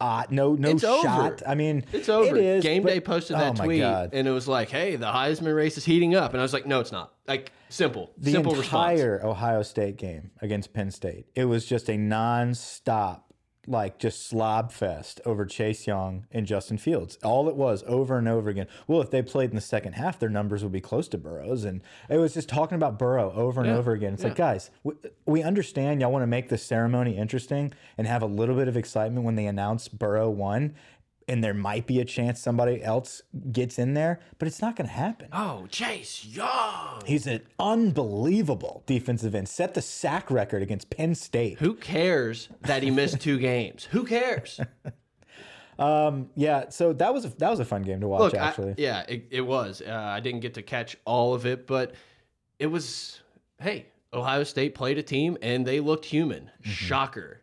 uh, 0.00 0.24
no 0.30 0.54
no 0.54 0.70
It's 0.70 0.84
over. 0.84 1.02
shot. 1.02 1.42
I 1.46 1.54
mean, 1.54 1.84
It's 1.92 2.08
over. 2.08 2.36
It 2.36 2.44
is, 2.44 2.62
Game 2.64 2.82
but- 2.82 2.90
Day 2.90 3.00
posted 3.00 3.36
oh 3.36 3.40
that 3.40 3.58
my 3.58 3.64
tweet, 3.64 3.80
God. 3.80 4.10
and 4.12 4.26
it 4.28 4.30
was 4.30 4.46
like, 4.48 4.68
"Hey, 4.70 4.96
the 4.96 5.06
Heisman 5.06 5.54
race 5.54 5.76
is 5.78 5.84
heating 5.84 6.14
up," 6.14 6.32
and 6.32 6.40
I 6.40 6.42
was 6.42 6.52
like, 6.52 6.66
"No, 6.66 6.80
it's 6.80 6.92
not." 6.92 7.12
Like 7.26 7.52
simple, 7.68 8.12
the 8.18 8.30
simple 8.32 8.54
response. 8.54 9.00
entire 9.00 9.24
Ohio 9.26 9.62
State 9.62 9.96
game 9.96 10.30
against 10.40 10.72
Penn 10.72 10.90
State. 10.90 11.26
It 11.34 11.46
was 11.46 11.64
just 11.66 11.88
a 11.88 11.92
nonstop, 11.94 13.22
like 13.66 13.98
just 13.98 14.26
slob 14.26 14.72
fest 14.72 15.20
over 15.24 15.44
Chase 15.44 15.86
Young 15.86 16.26
and 16.30 16.46
Justin 16.46 16.78
Fields. 16.78 17.18
All 17.22 17.48
it 17.48 17.56
was 17.56 17.82
over 17.86 18.18
and 18.18 18.28
over 18.28 18.48
again. 18.48 18.66
Well, 18.86 19.00
if 19.00 19.10
they 19.10 19.22
played 19.22 19.50
in 19.50 19.56
the 19.56 19.62
second 19.62 19.94
half, 19.94 20.18
their 20.18 20.28
numbers 20.28 20.62
would 20.62 20.72
be 20.72 20.80
close 20.80 21.08
to 21.08 21.18
Burrow's, 21.18 21.64
and 21.64 21.82
it 22.08 22.18
was 22.18 22.34
just 22.34 22.48
talking 22.48 22.76
about 22.76 22.98
Burrow 22.98 23.32
over 23.32 23.60
and 23.60 23.70
Yeah, 23.70 23.76
over 23.76 23.92
again. 23.92 24.14
It's 24.14 24.24
like, 24.24 24.36
guys, 24.36 24.70
we, 24.84 24.94
we 25.24 25.42
understand 25.42 26.00
y'all 26.00 26.12
want 26.12 26.22
to 26.22 26.26
make 26.28 26.48
the 26.48 26.58
ceremony 26.58 27.16
interesting 27.16 27.72
and 27.98 28.06
have 28.06 28.22
a 28.22 28.26
little 28.26 28.54
bit 28.54 28.68
of 28.68 28.76
excitement 28.76 29.24
when 29.24 29.36
they 29.36 29.46
announce 29.46 29.88
Burrow 29.88 30.30
won. 30.30 30.74
And 31.28 31.42
there 31.42 31.54
might 31.54 31.86
be 31.88 31.98
a 32.00 32.04
chance 32.04 32.38
somebody 32.40 32.80
else 32.82 33.20
gets 33.50 33.80
in 33.80 33.94
there, 33.94 34.20
but 34.38 34.46
it's 34.46 34.62
not 34.62 34.76
going 34.76 34.86
to 34.86 34.94
happen. 34.94 35.28
Oh, 35.32 35.66
Chase 35.68 36.24
Young. 36.24 37.02
He's 37.04 37.26
an 37.26 37.40
unbelievable 37.58 38.84
defensive 38.86 39.34
end. 39.34 39.48
Set 39.48 39.74
the 39.74 39.82
sack 39.82 40.30
record 40.30 40.62
against 40.62 40.88
Penn 40.88 41.16
State. 41.16 41.58
Who 41.58 41.74
cares 41.74 42.48
that 42.60 42.84
he 42.84 42.92
missed 42.92 43.20
two 43.20 43.38
games? 43.38 43.88
Who 43.90 44.04
cares? 44.04 44.60
Yeah, 45.78 46.68
so 46.70 46.92
that 46.94 47.12
was 47.12 47.24
a, 47.26 47.28
that 47.36 47.50
was 47.50 47.60
a 47.60 47.64
fun 47.64 47.82
game 47.82 48.00
to 48.00 48.08
watch. 48.08 48.20
Look, 48.20 48.34
I- 48.34 48.46
actually, 48.48 48.74
yeah, 48.78 49.04
it, 49.08 49.26
it 49.30 49.40
was. 49.42 49.82
Uh, 49.86 49.92
I 49.92 50.20
didn't 50.20 50.40
get 50.40 50.54
to 50.54 50.62
catch 50.62 50.96
all 51.04 51.34
of 51.34 51.44
it, 51.46 51.66
but 51.66 51.94
it 52.58 52.66
was. 52.66 53.20
Hey, 53.60 53.86
Ohio 54.12 54.42
State 54.44 54.74
played 54.74 54.96
a 54.96 55.02
team 55.02 55.36
and 55.42 55.66
they 55.66 55.80
looked 55.80 56.04
human. 56.06 56.44
Mm-hmm. 56.62 56.70
Shocker. 56.70 57.42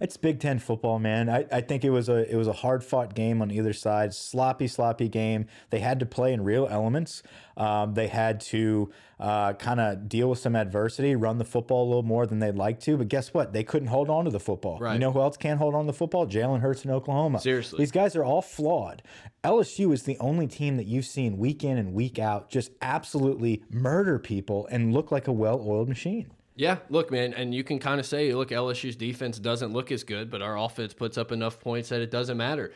It's 0.00 0.16
Big 0.16 0.40
Ten 0.40 0.58
football, 0.58 0.98
man. 0.98 1.28
I, 1.28 1.44
I 1.52 1.60
think 1.60 1.84
it 1.84 1.90
was 1.90 2.08
a 2.08 2.30
it 2.30 2.36
was 2.36 2.48
a 2.48 2.52
hard 2.52 2.82
fought 2.82 3.14
game 3.14 3.42
on 3.42 3.50
either 3.50 3.74
side. 3.74 4.14
Sloppy, 4.14 4.66
sloppy 4.66 5.08
game. 5.08 5.46
They 5.68 5.80
had 5.80 6.00
to 6.00 6.06
play 6.06 6.32
in 6.32 6.42
real 6.42 6.66
elements. 6.70 7.22
Um, 7.56 7.92
they 7.92 8.08
had 8.08 8.40
to 8.40 8.90
uh, 9.18 9.52
kind 9.52 9.78
of 9.78 10.08
deal 10.08 10.30
with 10.30 10.38
some 10.38 10.56
adversity, 10.56 11.14
run 11.14 11.36
the 11.36 11.44
football 11.44 11.84
a 11.84 11.88
little 11.88 12.02
more 12.02 12.26
than 12.26 12.38
they'd 12.38 12.56
like 12.56 12.80
to. 12.80 12.96
But 12.96 13.08
guess 13.08 13.34
what? 13.34 13.52
They 13.52 13.62
couldn't 13.62 13.88
hold 13.88 14.08
on 14.08 14.24
to 14.24 14.30
the 14.30 14.40
football. 14.40 14.78
Right. 14.78 14.94
You 14.94 14.98
know 14.98 15.12
who 15.12 15.20
else 15.20 15.36
can't 15.36 15.58
hold 15.58 15.74
on 15.74 15.84
to 15.84 15.92
the 15.92 15.98
football? 15.98 16.26
Jalen 16.26 16.60
Hurts 16.60 16.86
in 16.86 16.90
Oklahoma. 16.90 17.40
Seriously. 17.40 17.78
These 17.78 17.92
guys 17.92 18.16
are 18.16 18.24
all 18.24 18.40
flawed. 18.40 19.02
LSU 19.44 19.92
is 19.92 20.04
the 20.04 20.16
only 20.18 20.46
team 20.46 20.78
that 20.78 20.86
you've 20.86 21.04
seen 21.04 21.36
week 21.36 21.62
in 21.62 21.76
and 21.76 21.92
week 21.92 22.18
out 22.18 22.48
just 22.50 22.70
absolutely 22.80 23.62
murder 23.70 24.18
people 24.18 24.66
and 24.70 24.94
look 24.94 25.12
like 25.12 25.28
a 25.28 25.32
well 25.32 25.62
oiled 25.66 25.88
machine. 25.88 26.30
Yeah, 26.60 26.76
look, 26.90 27.10
man, 27.10 27.32
and 27.32 27.54
you 27.54 27.64
can 27.64 27.78
kind 27.78 27.98
of 27.98 28.04
say, 28.04 28.34
look, 28.34 28.50
LSU's 28.50 28.94
defense 28.94 29.38
doesn't 29.38 29.72
look 29.72 29.90
as 29.90 30.04
good, 30.04 30.30
but 30.30 30.42
our 30.42 30.58
offense 30.58 30.92
puts 30.92 31.16
up 31.16 31.32
enough 31.32 31.58
points 31.58 31.88
that 31.88 32.02
it 32.02 32.10
doesn't 32.10 32.36
matter. 32.36 32.74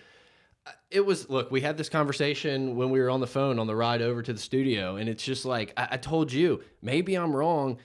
Uh, 0.67 0.71
It 0.91 1.05
was 1.05 1.29
look, 1.29 1.51
we 1.51 1.61
had 1.61 1.77
this 1.77 1.91
conversation 1.91 2.77
when 2.77 2.89
we 2.89 2.99
were 2.99 3.11
on 3.11 3.21
the 3.21 3.27
phone 3.27 3.59
on 3.59 3.67
the 3.67 3.77
ride 3.77 4.01
over 4.01 4.23
to 4.23 4.33
the 4.33 4.39
studio, 4.39 4.97
and 4.97 5.07
it's 5.07 5.23
just 5.23 5.45
like 5.45 5.75
I, 5.77 5.89
I 5.91 5.97
told 5.99 6.33
you, 6.33 6.63
maybe 6.81 7.15
I'm 7.15 7.37
wrong. 7.37 7.77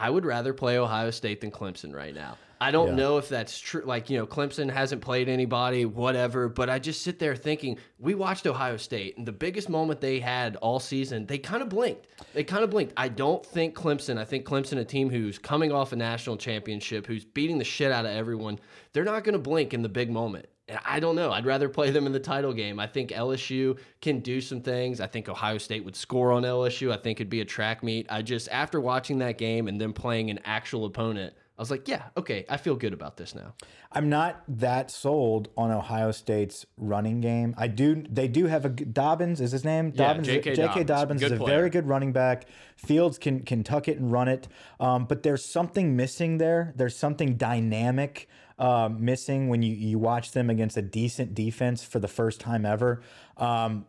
I 0.00 0.08
would 0.10 0.24
rather 0.24 0.54
play 0.54 0.78
Ohio 0.78 1.10
State 1.10 1.42
than 1.42 1.50
Clemson 1.50 1.94
right 1.94 2.14
now. 2.14 2.38
I 2.62 2.70
don't 2.70 2.88
Yeah. 2.88 2.94
know 2.94 3.18
if 3.18 3.28
that's 3.30 3.58
true. 3.58 3.82
Like, 3.86 4.10
you 4.10 4.18
know, 4.18 4.26
Clemson 4.26 4.70
hasn't 4.70 5.00
played 5.00 5.30
anybody, 5.30 5.86
whatever, 5.86 6.48
but 6.48 6.68
I 6.68 6.78
just 6.78 7.00
sit 7.02 7.18
there 7.18 7.34
thinking, 7.34 7.78
we 7.98 8.14
watched 8.14 8.46
Ohio 8.46 8.76
State, 8.76 9.16
and 9.16 9.26
the 9.26 9.32
biggest 9.32 9.70
moment 9.70 10.00
they 10.02 10.20
had 10.20 10.56
all 10.56 10.78
season, 10.78 11.24
they 11.26 11.38
kind 11.38 11.62
of 11.62 11.70
blinked. 11.70 12.06
They 12.34 12.44
kind 12.44 12.62
of 12.62 12.68
blinked. 12.70 12.92
I 12.98 13.08
don't 13.08 13.44
think 13.44 13.74
Clemson, 13.74 14.18
I 14.18 14.24
think 14.24 14.44
Clemson, 14.44 14.78
a 14.78 14.84
team 14.84 15.08
who's 15.08 15.38
coming 15.38 15.72
off 15.72 15.92
a 15.92 15.96
national 15.96 16.36
championship, 16.36 17.06
who's 17.06 17.24
beating 17.24 17.56
the 17.56 17.64
shit 17.64 17.92
out 17.92 18.04
of 18.04 18.10
everyone, 18.12 18.58
they're 18.92 19.04
not 19.04 19.24
going 19.24 19.32
to 19.34 19.38
blink 19.38 19.72
in 19.72 19.80
the 19.80 19.88
big 19.88 20.10
moment. 20.10 20.46
I 20.84 21.00
don't 21.00 21.16
know. 21.16 21.30
I'd 21.32 21.46
rather 21.46 21.68
play 21.68 21.90
them 21.90 22.06
in 22.06 22.12
the 22.12 22.20
title 22.20 22.52
game. 22.52 22.78
I 22.78 22.86
think 22.86 23.10
LSU 23.10 23.78
can 24.00 24.20
do 24.20 24.40
some 24.40 24.60
things. 24.60 25.00
I 25.00 25.06
think 25.06 25.28
Ohio 25.28 25.58
State 25.58 25.84
would 25.84 25.96
score 25.96 26.32
on 26.32 26.42
LSU. 26.42 26.92
I 26.92 26.96
think 26.96 27.18
it'd 27.20 27.30
be 27.30 27.40
a 27.40 27.44
track 27.44 27.82
meet. 27.82 28.06
I 28.10 28.22
just, 28.22 28.48
after 28.50 28.80
watching 28.80 29.18
that 29.18 29.38
game 29.38 29.68
and 29.68 29.80
then 29.80 29.92
playing 29.92 30.30
an 30.30 30.40
actual 30.44 30.84
opponent, 30.84 31.34
I 31.58 31.62
was 31.62 31.70
like, 31.70 31.88
yeah, 31.88 32.04
okay, 32.16 32.46
I 32.48 32.56
feel 32.56 32.74
good 32.74 32.94
about 32.94 33.18
this 33.18 33.34
now. 33.34 33.52
I'm 33.92 34.08
not 34.08 34.42
that 34.48 34.90
sold 34.90 35.50
on 35.58 35.70
Ohio 35.70 36.10
State's 36.10 36.64
running 36.78 37.20
game. 37.20 37.54
I 37.58 37.66
do. 37.66 38.02
They 38.08 38.28
do 38.28 38.46
have 38.46 38.64
a 38.64 38.70
Dobbins. 38.70 39.42
Is 39.42 39.52
his 39.52 39.62
name 39.62 39.92
Yeah, 39.94 40.06
Dobbins? 40.06 40.26
J.K. 40.26 40.54
J.K. 40.54 40.84
Dobbins. 40.84 40.86
Dobbins 40.86 41.22
is 41.22 41.32
a 41.32 41.36
player. 41.36 41.56
very 41.58 41.68
good 41.68 41.86
running 41.86 42.12
back. 42.12 42.46
Fields 42.76 43.18
can 43.18 43.40
can 43.40 43.62
tuck 43.62 43.88
it 43.88 43.98
and 43.98 44.10
run 44.10 44.26
it, 44.28 44.48
um, 44.78 45.04
but 45.04 45.22
there's 45.22 45.44
something 45.44 45.96
missing 45.96 46.38
there. 46.38 46.72
There's 46.76 46.96
something 46.96 47.36
dynamic 47.36 48.26
um, 48.60 49.02
missing 49.02 49.48
when 49.48 49.62
you 49.62 49.74
you 49.74 49.98
watch 49.98 50.32
them 50.32 50.50
against 50.50 50.76
a 50.76 50.82
decent 50.82 51.34
defense 51.34 51.82
for 51.82 51.98
the 51.98 52.08
first 52.08 52.40
time 52.40 52.64
ever. 52.64 53.02
Um, 53.38 53.86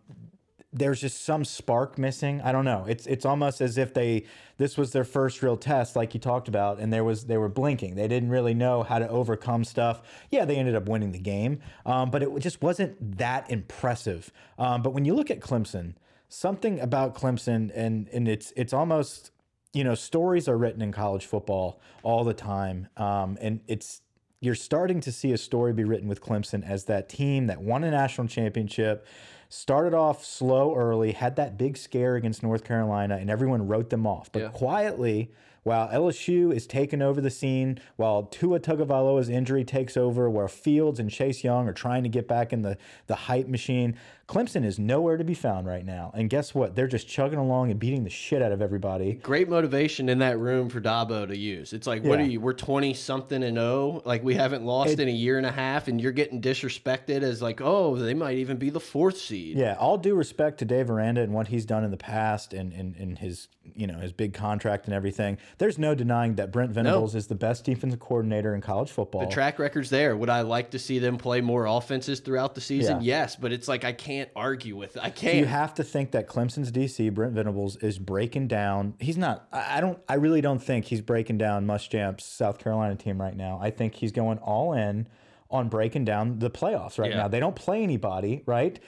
there's 0.73 1.01
just 1.01 1.25
some 1.25 1.43
spark 1.43 1.97
missing. 1.97 2.39
I 2.41 2.53
don't 2.53 2.63
know. 2.63 2.85
It's 2.87 3.05
it's 3.05 3.25
almost 3.25 3.59
as 3.59 3.77
if 3.77 3.93
they 3.93 4.23
this 4.57 4.77
was 4.77 4.93
their 4.93 5.03
first 5.03 5.43
real 5.43 5.57
test, 5.57 5.97
like 5.97 6.13
you 6.13 6.19
talked 6.21 6.47
about, 6.47 6.79
and 6.79 6.93
there 6.93 7.03
was 7.03 7.25
they 7.25 7.37
were 7.37 7.49
blinking. 7.49 7.95
They 7.95 8.07
didn't 8.07 8.29
really 8.29 8.53
know 8.53 8.83
how 8.83 8.97
to 8.97 9.09
overcome 9.09 9.65
stuff. 9.65 10.01
Yeah, 10.31 10.45
they 10.45 10.55
ended 10.55 10.75
up 10.75 10.87
winning 10.87 11.11
the 11.11 11.19
game, 11.19 11.59
um, 11.85 12.09
but 12.09 12.23
it 12.23 12.39
just 12.39 12.61
wasn't 12.61 13.17
that 13.17 13.51
impressive. 13.51 14.31
Um, 14.57 14.81
but 14.81 14.93
when 14.93 15.03
you 15.03 15.13
look 15.13 15.29
at 15.29 15.41
Clemson, 15.41 15.95
something 16.29 16.79
about 16.79 17.13
Clemson, 17.13 17.71
and 17.75 18.07
and 18.13 18.29
it's 18.29 18.53
it's 18.55 18.71
almost 18.71 19.31
you 19.73 19.83
know 19.83 19.95
stories 19.95 20.47
are 20.47 20.57
written 20.57 20.81
in 20.81 20.93
college 20.93 21.25
football 21.25 21.81
all 22.03 22.23
the 22.23 22.33
time, 22.33 22.87
um, 22.95 23.37
and 23.41 23.59
it's 23.67 24.01
you're 24.41 24.55
starting 24.55 24.99
to 24.99 25.11
see 25.11 25.31
a 25.31 25.37
story 25.37 25.71
be 25.71 25.83
written 25.83 26.09
with 26.09 26.19
Clemson 26.19 26.67
as 26.67 26.85
that 26.85 27.07
team 27.07 27.45
that 27.47 27.61
won 27.61 27.83
a 27.83 27.91
national 27.91 28.27
championship, 28.27 29.05
started 29.49 29.93
off 29.93 30.25
slow 30.25 30.75
early, 30.75 31.11
had 31.11 31.35
that 31.35 31.57
big 31.57 31.77
scare 31.77 32.15
against 32.15 32.41
North 32.41 32.63
Carolina, 32.63 33.17
and 33.17 33.29
everyone 33.29 33.67
wrote 33.67 33.91
them 33.91 34.07
off. 34.07 34.31
But 34.31 34.41
Yeah. 34.41 34.49
quietly, 34.49 35.31
while 35.63 35.89
LSU 35.89 36.51
is 36.51 36.65
taking 36.65 37.03
over 37.03 37.21
the 37.21 37.29
scene, 37.29 37.77
while 37.95 38.23
Tua 38.23 38.59
Tagovailoa's 38.59 39.29
injury 39.29 39.63
takes 39.63 39.95
over, 39.95 40.27
where 40.27 40.47
Fields 40.47 40.99
and 40.99 41.11
Chase 41.11 41.43
Young 41.43 41.67
are 41.67 41.73
trying 41.73 42.01
to 42.01 42.09
get 42.09 42.27
back 42.27 42.51
in 42.51 42.63
the 42.63 42.77
the 43.05 43.13
hype 43.15 43.47
machine, 43.47 43.95
Clemson 44.31 44.63
is 44.63 44.79
nowhere 44.79 45.17
to 45.17 45.25
be 45.25 45.33
found 45.33 45.67
right 45.67 45.85
now. 45.85 46.09
And 46.15 46.29
guess 46.29 46.55
what? 46.55 46.73
They're 46.73 46.87
just 46.87 47.05
chugging 47.05 47.37
along 47.37 47.69
and 47.69 47.77
beating 47.77 48.05
the 48.05 48.09
shit 48.09 48.41
out 48.41 48.53
of 48.53 48.61
everybody. 48.61 49.15
Great 49.15 49.49
motivation 49.49 50.07
in 50.07 50.19
that 50.19 50.39
room 50.39 50.69
for 50.69 50.79
Dabo 50.79 51.27
to 51.27 51.37
use. 51.37 51.73
It's 51.73 51.85
like, 51.85 52.01
what 52.05 52.17
Yeah. 52.17 52.25
are 52.25 52.29
you? 52.29 52.39
We're 52.39 52.53
20 52.53 52.93
something 52.93 53.43
and 53.43 53.57
0. 53.57 54.01
Like, 54.05 54.23
we 54.23 54.35
haven't 54.35 54.63
lost 54.63 54.99
in 54.99 55.09
a 55.09 55.11
year 55.11 55.37
and 55.37 55.45
a 55.45 55.51
half, 55.51 55.89
and 55.89 55.99
you're 55.99 56.13
getting 56.13 56.39
disrespected 56.41 57.23
as, 57.23 57.41
like, 57.41 57.59
oh, 57.59 57.97
they 57.97 58.13
might 58.13 58.37
even 58.37 58.55
be 58.55 58.69
the 58.69 58.79
fourth 58.79 59.17
seed. 59.17 59.57
Yeah, 59.57 59.75
all 59.77 59.97
due 59.97 60.15
respect 60.15 60.59
to 60.59 60.65
Dave 60.65 60.89
Aranda 60.89 61.21
and 61.21 61.33
what 61.33 61.47
he's 61.47 61.65
done 61.65 61.83
in 61.83 61.91
the 61.91 61.97
past 61.97 62.53
and, 62.53 62.71
and, 62.71 62.95
and 62.95 63.19
his 63.19 63.49
you 63.75 63.85
know 63.85 63.99
his 63.99 64.11
big 64.11 64.33
contract 64.33 64.85
and 64.85 64.93
everything. 64.93 65.37
There's 65.59 65.77
no 65.77 65.93
denying 65.93 66.35
that 66.35 66.51
Brent 66.51 66.71
Venables 66.71 67.13
is 67.15 67.27
the 67.27 67.35
best 67.35 67.63
defensive 67.63 67.99
coordinator 67.99 68.55
in 68.55 68.59
college 68.59 68.89
football. 68.89 69.21
The 69.21 69.27
track 69.27 69.59
record's 69.59 69.89
there. 69.91 70.17
Would 70.17 70.29
I 70.31 70.41
like 70.41 70.71
to 70.71 70.79
see 70.79 70.97
them 70.99 71.17
play 71.17 71.41
more 71.41 71.67
offenses 71.67 72.19
throughout 72.21 72.55
the 72.55 72.59
season? 72.61 73.01
Yeah. 73.01 73.21
Yes, 73.21 73.35
but 73.35 73.51
it's 73.53 73.67
like 73.67 73.83
I 73.83 73.93
can't 73.93 74.20
argue 74.35 74.75
with 74.75 74.95
it. 74.97 75.03
I 75.03 75.09
can't. 75.09 75.35
You 75.37 75.45
have 75.45 75.73
to 75.75 75.83
think 75.83 76.11
that 76.11 76.27
Clemson's 76.27 76.71
DC 76.71 77.13
Brent 77.13 77.33
Venables 77.33 77.75
is 77.77 77.97
breaking 77.99 78.47
down. 78.47 78.93
He's 78.99 79.17
not. 79.17 79.47
I 79.51 79.77
I 79.77 79.81
don't. 79.81 79.99
I 80.07 80.15
really 80.15 80.41
don't 80.41 80.59
think 80.61 80.85
he's 80.85 81.01
breaking 81.01 81.37
down 81.37 81.65
Muschamp's 81.65 82.25
South 82.25 82.57
Carolina 82.59 82.95
team 82.95 83.19
right 83.21 83.35
now. 83.35 83.59
I 83.61 83.71
think 83.71 83.95
he's 83.95 84.11
going 84.11 84.37
all 84.39 84.73
in 84.73 85.07
on 85.49 85.67
breaking 85.69 86.05
down 86.05 86.39
the 86.39 86.49
playoffs 86.49 86.97
right 86.97 87.11
Yeah. 87.11 87.17
now. 87.17 87.27
They 87.27 87.39
don't 87.39 87.55
play 87.55 87.83
anybody, 87.83 88.41
right? 88.45 88.79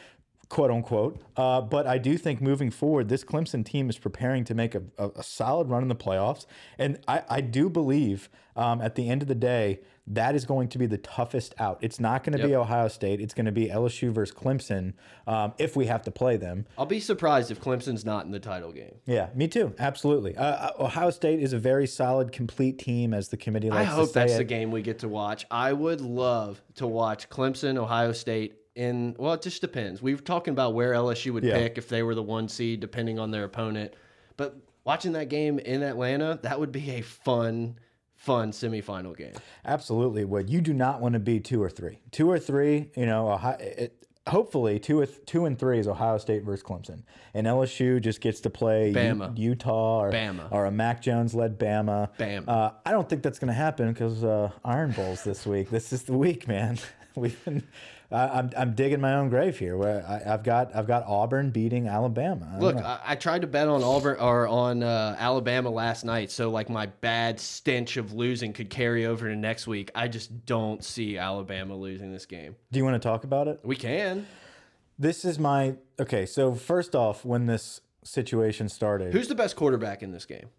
Quote 0.50 0.72
unquote. 0.72 1.20
Uh, 1.36 1.62
but 1.62 1.88
I 1.88 1.98
do 1.98 2.18
think 2.18 2.40
moving 2.40 2.70
forward, 2.70 3.10
this 3.10 3.24
Clemson 3.24 3.66
team 3.66 3.90
is 3.90 3.98
preparing 3.98 4.44
to 4.46 4.54
make 4.54 4.76
a, 4.76 4.84
a, 4.98 5.10
a 5.16 5.24
solid 5.24 5.68
run 5.70 5.82
in 5.82 5.88
the 5.90 5.96
playoffs. 5.96 6.46
And 6.78 7.00
I, 7.08 7.24
I 7.28 7.42
do 7.42 7.70
believe 7.70 8.30
um, 8.56 8.80
at 8.82 8.96
the 8.96 9.10
end 9.10 9.22
of 9.24 9.28
the 9.28 9.36
day, 9.36 9.80
that 10.08 10.36
is 10.36 10.46
going 10.46 10.68
to 10.70 10.78
be 10.78 10.86
the 10.86 10.98
toughest 10.98 11.56
out. 11.60 11.78
It's 11.82 12.00
not 12.00 12.24
going 12.24 12.38
to 12.38 12.46
be 12.46 12.56
Ohio 12.56 12.90
State. 12.90 13.22
It's 13.22 13.34
going 13.34 13.46
to 13.46 13.52
be 13.54 13.68
LSU 13.68 14.12
versus 14.12 14.36
Clemson 14.36 14.94
um, 15.28 15.54
if 15.58 15.76
we 15.78 15.86
have 15.86 16.02
to 16.04 16.12
play 16.12 16.36
them. 16.36 16.66
I'll 16.78 16.86
be 16.86 17.00
surprised 17.00 17.52
if 17.52 17.62
Clemson's 17.62 18.04
not 18.04 18.26
in 18.26 18.32
the 18.32 18.40
title 18.40 18.72
game. 18.74 18.96
Yeah, 19.06 19.30
me 19.34 19.48
too. 19.48 19.74
Absolutely. 19.80 20.36
Uh, 20.36 20.44
uh, 20.44 20.72
Ohio 20.80 21.10
State 21.10 21.40
is 21.40 21.54
a 21.54 21.60
very 21.60 21.88
solid, 21.88 22.32
complete 22.34 22.80
team, 22.80 23.14
as 23.14 23.30
the 23.30 23.38
committee 23.38 23.70
I 23.72 23.76
likes 23.76 23.90
to 23.92 23.96
hope 23.96 24.14
that's 24.14 24.34
it. 24.34 24.38
the 24.40 24.44
game 24.44 24.72
we 24.72 24.82
get 24.82 25.00
to 25.00 25.08
watch. 25.08 25.46
I 25.50 25.72
would 25.72 26.02
love 26.02 26.62
to 26.76 26.88
watch 26.88 27.30
Clemson, 27.30 27.78
Ohio 27.78 28.12
State 28.12 28.56
in 28.76 29.16
well, 29.20 29.34
it 29.34 29.42
just 29.42 29.62
depends. 29.62 30.02
We 30.02 30.16
were 30.16 30.22
talking 30.22 30.52
about 30.52 30.74
where 30.74 30.94
LSU 30.94 31.32
would 31.34 31.44
Yeah. 31.44 31.60
pick 31.60 31.78
if 31.78 31.88
they 31.88 32.04
were 32.04 32.16
the 32.16 32.24
one 32.24 32.50
seed, 32.50 32.80
depending 32.80 33.20
on 33.20 33.32
their 33.32 33.44
opponent. 33.44 33.94
But 34.36 34.58
watching 34.84 35.14
that 35.14 35.30
game 35.30 35.60
in 35.60 35.84
Atlanta, 35.84 36.40
that 36.42 36.60
would 36.60 36.72
be 36.72 36.90
a 36.92 37.02
fun, 37.02 37.78
fun 38.24 38.52
semifinal 38.52 39.16
game. 39.18 39.34
Absolutely 39.66 40.24
would. 40.24 40.50
You 40.50 40.62
do 40.62 40.74
not 40.74 41.02
want 41.02 41.14
to 41.14 41.20
be 41.20 41.42
two 41.42 41.62
or 41.62 41.70
three. 41.70 42.00
Two 42.12 42.30
or 42.32 42.40
three, 42.40 42.90
you 42.96 43.06
know, 43.06 43.30
Ohio, 43.30 43.58
it, 43.60 44.06
hopefully 44.28 44.80
two, 44.80 45.02
or 45.02 45.06
two 45.06 45.46
and 45.46 45.60
three 45.60 45.78
is 45.78 45.90
Ohio 45.90 46.18
State 46.18 46.44
versus 46.44 46.64
Clemson. 46.64 47.04
And 47.34 47.46
LSU 47.46 48.02
just 48.02 48.22
gets 48.22 48.40
to 48.42 48.50
play 48.50 48.90
U- 48.90 48.96
Bama. 48.96 49.38
Utah 49.38 50.04
or, 50.04 50.12
Bama. 50.12 50.48
or 50.52 50.66
a 50.66 50.72
Mac 50.72 51.02
Jones 51.02 51.36
led 51.36 51.60
Bama. 51.60 52.10
Bama. 52.18 52.48
Uh, 52.48 52.72
I 52.86 52.92
don't 52.92 53.10
think 53.10 53.24
that's 53.24 53.40
going 53.40 53.50
to 53.50 53.54
happen 53.54 53.92
because 53.92 54.24
uh, 54.24 54.52
Iron 54.64 54.92
Bowl's 54.92 55.26
this 55.26 55.46
week. 55.46 55.70
This 55.70 55.92
is 55.92 56.04
the 56.04 56.14
week, 56.18 56.48
man. 56.48 56.80
We've 57.16 57.44
been. 57.44 57.64
I 58.12 58.28
I'm, 58.40 58.52
I'm 58.58 58.74
digging 58.76 59.02
my 59.02 59.14
own 59.16 59.30
grave 59.30 59.58
here. 59.58 59.78
Where 59.78 60.06
I, 60.08 60.34
I've 60.34 60.44
got 60.44 60.76
I've 60.76 60.88
got 60.88 61.04
Auburn 61.08 61.50
beating 61.52 61.88
Alabama. 61.88 62.52
I 62.56 62.60
Look. 62.60 62.78
I, 62.78 63.00
I 63.06 63.16
tried 63.16 63.42
to 63.42 63.48
bet 63.48 63.68
on 63.68 63.84
Auburn 63.84 64.18
or 64.20 64.48
on 64.48 64.84
uh, 64.84 65.16
Alabama 65.20 65.70
last 65.70 66.04
night, 66.06 66.32
so 66.32 66.50
like 66.50 66.70
my 66.70 66.88
bad 66.88 67.40
stench 67.40 67.98
of 67.98 68.14
losing 68.14 68.54
could 68.54 68.70
carry 68.70 69.06
over 69.06 69.30
to 69.30 69.36
next 69.36 69.68
week. 69.68 69.92
I 69.96 70.08
just 70.08 70.46
don't 70.46 70.84
see 70.84 71.18
Alabama 71.18 71.76
losing 71.76 72.12
this 72.12 72.26
game. 72.26 72.56
do 72.72 72.80
you 72.80 72.86
want 72.86 73.02
to 73.02 73.08
talk 73.08 73.24
about 73.24 73.48
it? 73.48 73.60
We 73.64 73.76
can. 73.76 74.28
This 75.00 75.26
is 75.26 75.40
my 75.40 75.76
okay. 76.00 76.26
So 76.26 76.54
first 76.54 76.96
off, 76.96 77.26
when 77.26 77.46
this 77.48 77.82
situation 78.04 78.70
started, 78.70 79.14
Who's 79.14 79.28
the 79.28 79.36
best 79.36 79.56
quarterback 79.56 80.04
in 80.04 80.12
this 80.12 80.26
game? 80.26 80.50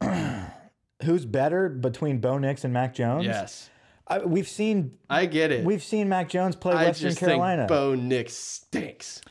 who's 1.02 1.24
better 1.24 1.68
between 1.68 2.18
Bo 2.18 2.38
Nix 2.38 2.64
and 2.64 2.72
Mac 2.72 2.94
Jones? 2.94 3.24
Yes, 3.24 3.70
I, 4.10 4.18
we've 4.18 4.48
seen 4.48 4.98
I 5.08 5.26
get 5.26 5.50
it. 5.52 5.64
we've 5.64 5.82
seen 5.82 6.08
Mac 6.08 6.28
Jones 6.28 6.56
play 6.56 6.74
I 6.74 6.84
Western 6.86 7.10
just 7.10 7.20
Carolina. 7.20 7.62
think 7.62 7.68
Bo 7.68 7.94
Nix 7.94 8.34
stinks. 8.34 9.22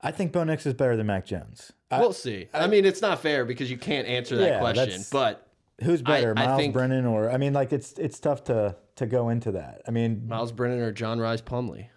I 0.00 0.12
think 0.12 0.32
Bo 0.32 0.44
Nix 0.44 0.64
is 0.64 0.74
better 0.74 0.96
than 0.96 1.06
Mac 1.06 1.26
Jones. 1.26 1.72
I- 1.90 1.98
we'll 2.00 2.12
see. 2.12 2.46
I, 2.54 2.66
mean, 2.68 2.84
it's 2.84 3.02
not 3.02 3.20
fair 3.20 3.44
because 3.44 3.70
you 3.70 3.76
can't 3.78 4.06
answer 4.06 4.36
that 4.36 4.46
Yeah, 4.48 4.60
question. 4.60 5.02
But 5.10 5.46
who's 5.82 6.02
better, 6.02 6.34
Miles 6.34 6.58
think- 6.60 6.72
Brennan 6.72 7.04
or 7.04 7.30
I 7.30 7.36
mean, 7.36 7.52
like 7.52 7.72
it's 7.72 7.92
it's 7.98 8.20
tough 8.20 8.44
to 8.44 8.76
to 8.96 9.06
go 9.06 9.28
into 9.28 9.52
that. 9.52 9.82
I 9.88 9.90
mean, 9.90 10.26
Miles 10.28 10.52
Brennan 10.52 10.80
or 10.80 10.92
John 10.92 11.18
Rhys 11.18 11.42
Plumlee? 11.42 11.88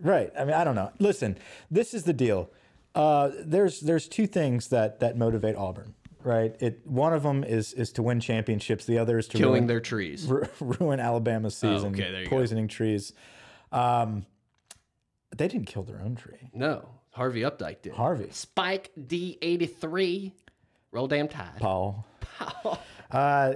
Right. 0.00 0.32
I 0.38 0.44
mean, 0.46 0.54
I 0.54 0.64
don't 0.64 0.74
know. 0.74 0.90
Listen, 0.98 1.36
this 1.70 1.92
is 1.92 2.04
the 2.04 2.14
deal. 2.14 2.50
Uh, 2.94 3.30
there's 3.44 3.80
there's 3.80 4.08
two 4.08 4.26
things 4.26 4.68
that 4.68 5.00
that 5.00 5.18
motivate 5.18 5.54
Auburn. 5.54 5.94
Right? 6.26 6.54
It 6.60 6.86
one 6.86 7.14
of 7.14 7.22
them 7.22 7.44
is 7.44 7.72
is 7.72 7.92
to 7.92 8.02
win 8.02 8.20
championships. 8.20 8.84
The 8.84 8.98
other 8.98 9.16
is 9.18 9.28
to 9.28 9.38
Killing 9.38 9.52
ruin, 9.52 9.66
their 9.68 9.80
trees. 9.80 10.26
ru- 10.28 10.46
ruin 10.60 11.00
Alabama's 11.00 11.56
season, 11.56 11.94
okay, 11.94 12.10
there 12.10 12.20
you 12.22 12.28
go. 12.28 12.36
poisoning 12.36 12.68
trees. 12.68 13.12
Um, 13.72 14.26
they 15.36 15.48
didn't 15.48 15.66
kill 15.66 15.82
their 15.84 16.00
own 16.00 16.16
tree. 16.16 16.50
No, 16.52 16.88
Harvey 17.10 17.40
Updike 17.42 17.82
did. 17.82 17.92
Harvey, 17.94 18.28
Spike 18.30 18.90
D83. 19.00 20.32
Roll 20.92 21.06
damn 21.08 21.28
tide. 21.28 21.58
Paul. 21.58 22.06
Uh, 23.10 23.54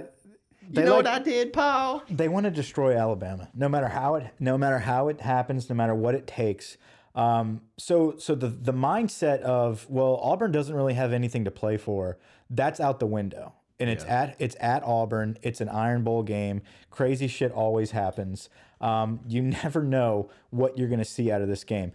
You 0.69 0.83
know 0.83 0.95
what 0.95 1.07
I 1.07 1.19
did, 1.19 1.53
Paul? 1.53 2.03
they 2.09 2.27
want 2.29 2.43
to 2.45 2.51
destroy 2.51 2.95
Alabama, 2.95 3.49
no 3.55 3.67
matter 3.67 3.87
how 3.87 4.15
it, 4.15 4.27
no 4.39 4.57
matter 4.57 4.79
how 4.79 5.07
it 5.09 5.19
happens, 5.21 5.69
no 5.69 5.75
matter 5.75 5.95
what 5.95 6.13
it 6.15 6.27
takes. 6.27 6.77
Um, 7.13 7.61
so, 7.77 8.15
so 8.17 8.35
the 8.35 8.47
the 8.47 8.73
mindset 8.73 9.41
of 9.41 9.85
well, 9.89 10.17
Auburn 10.21 10.51
doesn't 10.51 10.75
really 10.75 10.93
have 10.93 11.11
anything 11.13 11.43
to 11.45 11.51
play 11.51 11.77
for. 11.77 12.17
That's 12.49 12.79
out 12.79 12.99
the 12.99 13.07
window, 13.07 13.53
and 13.79 13.89
it's 13.89 14.05
at 14.05 14.35
it's 14.39 14.55
at 14.59 14.83
Auburn. 14.83 15.37
It's 15.41 15.59
an 15.61 15.69
Iron 15.69 16.03
Bowl 16.03 16.23
game. 16.23 16.61
Crazy 16.89 17.27
shit 17.27 17.51
always 17.51 17.91
happens. 17.91 18.49
Um, 18.79 19.19
you 19.27 19.41
never 19.63 19.83
know 19.83 20.29
what 20.51 20.77
you're 20.77 20.87
going 20.87 20.99
to 20.99 21.05
see 21.05 21.31
out 21.31 21.41
of 21.41 21.47
this 21.47 21.63
game. 21.63 21.91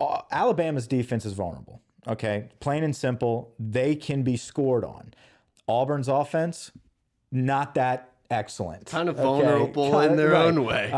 Uh, 0.00 0.22
Alabama's 0.32 0.86
defense 0.88 1.24
is 1.24 1.32
vulnerable. 1.34 1.80
Okay, 2.08 2.48
plain 2.60 2.82
and 2.84 2.94
simple. 2.94 3.54
They 3.58 3.94
can 3.94 4.22
be 4.22 4.36
scored 4.36 4.84
on. 4.84 5.14
Auburn's 5.66 6.08
offense, 6.08 6.70
not 7.32 7.74
that 7.76 8.10
excellent. 8.30 8.86
Kind 8.86 9.08
of 9.08 9.14
Okay, 9.18 9.22
vulnerable 9.24 9.90
kinda- 9.90 10.06
in 10.10 10.16
their 10.16 10.30
right. 10.32 10.44
own 10.44 10.64
way. 10.64 10.90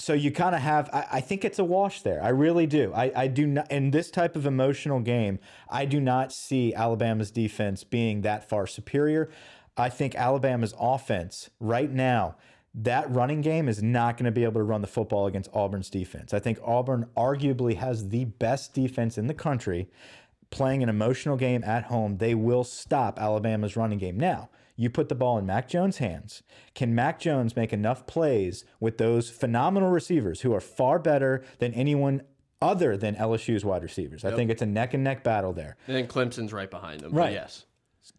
So 0.00 0.12
you 0.12 0.30
kind 0.30 0.54
of 0.54 0.60
have. 0.60 0.88
I, 0.92 1.06
I 1.14 1.20
think 1.20 1.44
it's 1.44 1.58
a 1.58 1.64
wash 1.64 2.02
there. 2.02 2.22
I 2.22 2.28
really 2.28 2.66
do. 2.66 2.92
I, 2.94 3.10
I 3.16 3.26
do 3.26 3.46
not 3.46 3.70
in 3.70 3.90
this 3.90 4.10
type 4.10 4.36
of 4.36 4.46
emotional 4.46 5.00
game. 5.00 5.40
I 5.68 5.86
do 5.86 6.00
not 6.00 6.32
see 6.32 6.72
Alabama's 6.72 7.32
defense 7.32 7.82
being 7.82 8.20
that 8.22 8.48
far 8.48 8.66
superior. 8.66 9.28
I 9.76 9.88
think 9.88 10.14
Alabama's 10.14 10.74
offense 10.78 11.50
right 11.60 11.90
now. 11.90 12.36
That 12.74 13.10
running 13.10 13.40
game 13.40 13.68
is 13.68 13.82
not 13.82 14.16
going 14.16 14.26
to 14.26 14.30
be 14.30 14.44
able 14.44 14.60
to 14.60 14.62
run 14.62 14.82
the 14.82 14.86
football 14.86 15.26
against 15.26 15.50
Auburn's 15.52 15.90
defense. 15.90 16.32
I 16.32 16.38
think 16.38 16.60
Auburn 16.64 17.08
arguably 17.16 17.76
has 17.76 18.10
the 18.10 18.26
best 18.26 18.74
defense 18.74 19.18
in 19.18 19.26
the 19.26 19.34
country. 19.34 19.88
Playing 20.50 20.82
an 20.82 20.88
emotional 20.88 21.36
game 21.36 21.64
at 21.64 21.84
home, 21.84 22.18
they 22.18 22.34
will 22.34 22.64
stop 22.64 23.18
Alabama's 23.18 23.76
running 23.76 23.98
game. 23.98 24.16
Now, 24.18 24.48
you 24.78 24.88
put 24.88 25.08
the 25.08 25.14
ball 25.16 25.36
in 25.36 25.44
Mac 25.44 25.68
Jones' 25.68 25.98
hands. 25.98 26.44
Can 26.72 26.94
Mac 26.94 27.18
Jones 27.18 27.56
make 27.56 27.72
enough 27.72 28.06
plays 28.06 28.64
with 28.78 28.96
those 28.96 29.28
phenomenal 29.28 29.90
receivers 29.90 30.42
who 30.42 30.54
are 30.54 30.60
far 30.60 31.00
better 31.00 31.44
than 31.58 31.74
anyone 31.74 32.22
other 32.62 32.96
than 32.96 33.16
LSU's 33.16 33.64
wide 33.64 33.82
receivers? 33.82 34.24
I 34.24 34.30
think 34.30 34.50
it's 34.52 34.62
a 34.62 34.66
neck 34.66 34.94
and 34.94 35.02
neck 35.02 35.24
battle 35.24 35.52
there. 35.52 35.76
and 35.88 35.96
then 35.96 36.06
Clemson's 36.06 36.52
right 36.52 36.70
behind 36.70 37.00
them. 37.00 37.12
Right. 37.12 37.32
yes. 37.32 37.66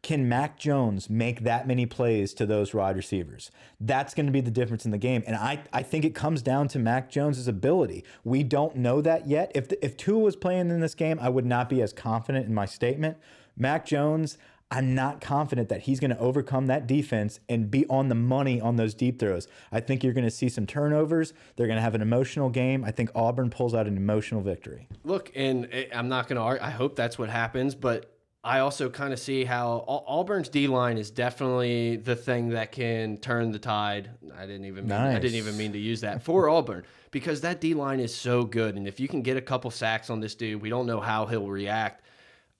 Can 0.03 0.29
Mac 0.29 0.59
Jones 0.59 1.09
make 1.09 1.43
that 1.45 1.65
many 1.65 1.85
plays 1.85 2.33
to 2.35 2.45
those 2.45 2.73
wide 2.73 2.97
receivers? 2.97 3.51
That's 3.79 4.13
going 4.13 4.25
to 4.27 4.31
be 4.31 4.41
the 4.41 4.51
difference 4.51 4.83
in 4.83 4.91
the 4.91 4.97
game. 4.97 5.23
And 5.25 5.37
I, 5.37 5.63
I 5.73 5.81
think 5.81 6.03
it 6.05 6.13
comes 6.13 6.41
down 6.41 6.67
to 6.69 6.79
Mac 6.79 7.09
Jones' 7.09 7.47
ability. 7.47 8.03
We 8.23 8.43
don't 8.43 8.75
know 8.75 9.01
that 9.01 9.27
yet. 9.27 9.51
If, 9.55 9.71
if 9.81 9.95
Tua 9.95 10.19
was 10.19 10.35
playing 10.35 10.69
in 10.69 10.81
this 10.81 10.93
game, 10.93 11.17
I 11.21 11.29
would 11.29 11.45
not 11.45 11.69
be 11.69 11.81
as 11.81 11.93
confident 11.93 12.45
in 12.45 12.53
my 12.53 12.65
statement. 12.65 13.17
Mac 13.57 13.85
Jones, 13.85 14.37
I'm 14.71 14.93
not 14.93 15.19
confident 15.19 15.69
that 15.69 15.81
he's 15.81 15.99
going 15.99 16.11
to 16.11 16.19
overcome 16.19 16.67
that 16.67 16.85
defense 16.85 17.39
and 17.49 17.71
be 17.71 17.87
on 17.87 18.09
the 18.09 18.15
money 18.15 18.61
on 18.61 18.75
those 18.75 18.93
deep 18.93 19.19
throws. 19.19 19.47
I 19.71 19.79
think 19.79 20.03
you're 20.03 20.13
going 20.13 20.25
to 20.25 20.31
see 20.31 20.47
some 20.47 20.67
turnovers. 20.67 21.33
They're 21.55 21.65
going 21.65 21.77
to 21.77 21.81
have 21.81 21.95
an 21.95 22.01
emotional 22.01 22.49
game. 22.49 22.85
I 22.85 22.91
think 22.91 23.09
Auburn 23.15 23.49
pulls 23.49 23.73
out 23.73 23.87
an 23.87 23.97
emotional 23.97 24.41
victory. 24.41 24.87
Look, 25.03 25.31
and 25.35 25.67
eh, 25.71 25.85
I'm 25.93 26.07
not 26.07 26.27
going 26.27 26.35
to 26.35 26.43
argue. 26.43 26.63
I 26.63 26.69
hope 26.69 26.95
that's 26.95 27.17
what 27.17 27.29
happens, 27.29 27.73
but 27.73 28.15
I 28.43 28.59
also 28.59 28.89
kind 28.89 29.11
of 29.11 29.19
see 29.19 29.43
how 29.43 29.83
Auburn's 29.87 30.49
D 30.49 30.67
line 30.67 30.97
is 30.97 31.09
definitely 31.11 31.97
the 31.97 32.15
thing 32.15 32.49
that 32.49 32.71
can 32.71 33.17
turn 33.17 33.51
the 33.51 33.59
tide. 33.59 34.11
I 34.37 34.45
didn't 34.45 34.65
even 34.65 34.87
mean, 34.87 34.97
I 34.97 35.19
didn't 35.19 35.35
even 35.35 35.57
mean 35.57 35.73
to 35.73 35.79
use 35.79 36.01
that 36.01 36.23
for 36.23 36.47
Auburn 36.49 36.85
because 37.11 37.41
that 37.41 37.59
D 37.59 37.73
line 37.73 37.99
is 37.99 38.15
so 38.15 38.43
good, 38.45 38.75
and 38.75 38.87
if 38.87 38.99
you 38.99 39.07
can 39.07 39.23
get 39.23 39.35
a 39.35 39.41
couple 39.41 39.71
sacks 39.71 40.09
on 40.09 40.19
this 40.19 40.35
dude, 40.35 40.61
we 40.61 40.69
don't 40.69 40.85
know 40.85 41.01
how 41.01 41.25
he'll 41.25 41.49
react. 41.49 42.05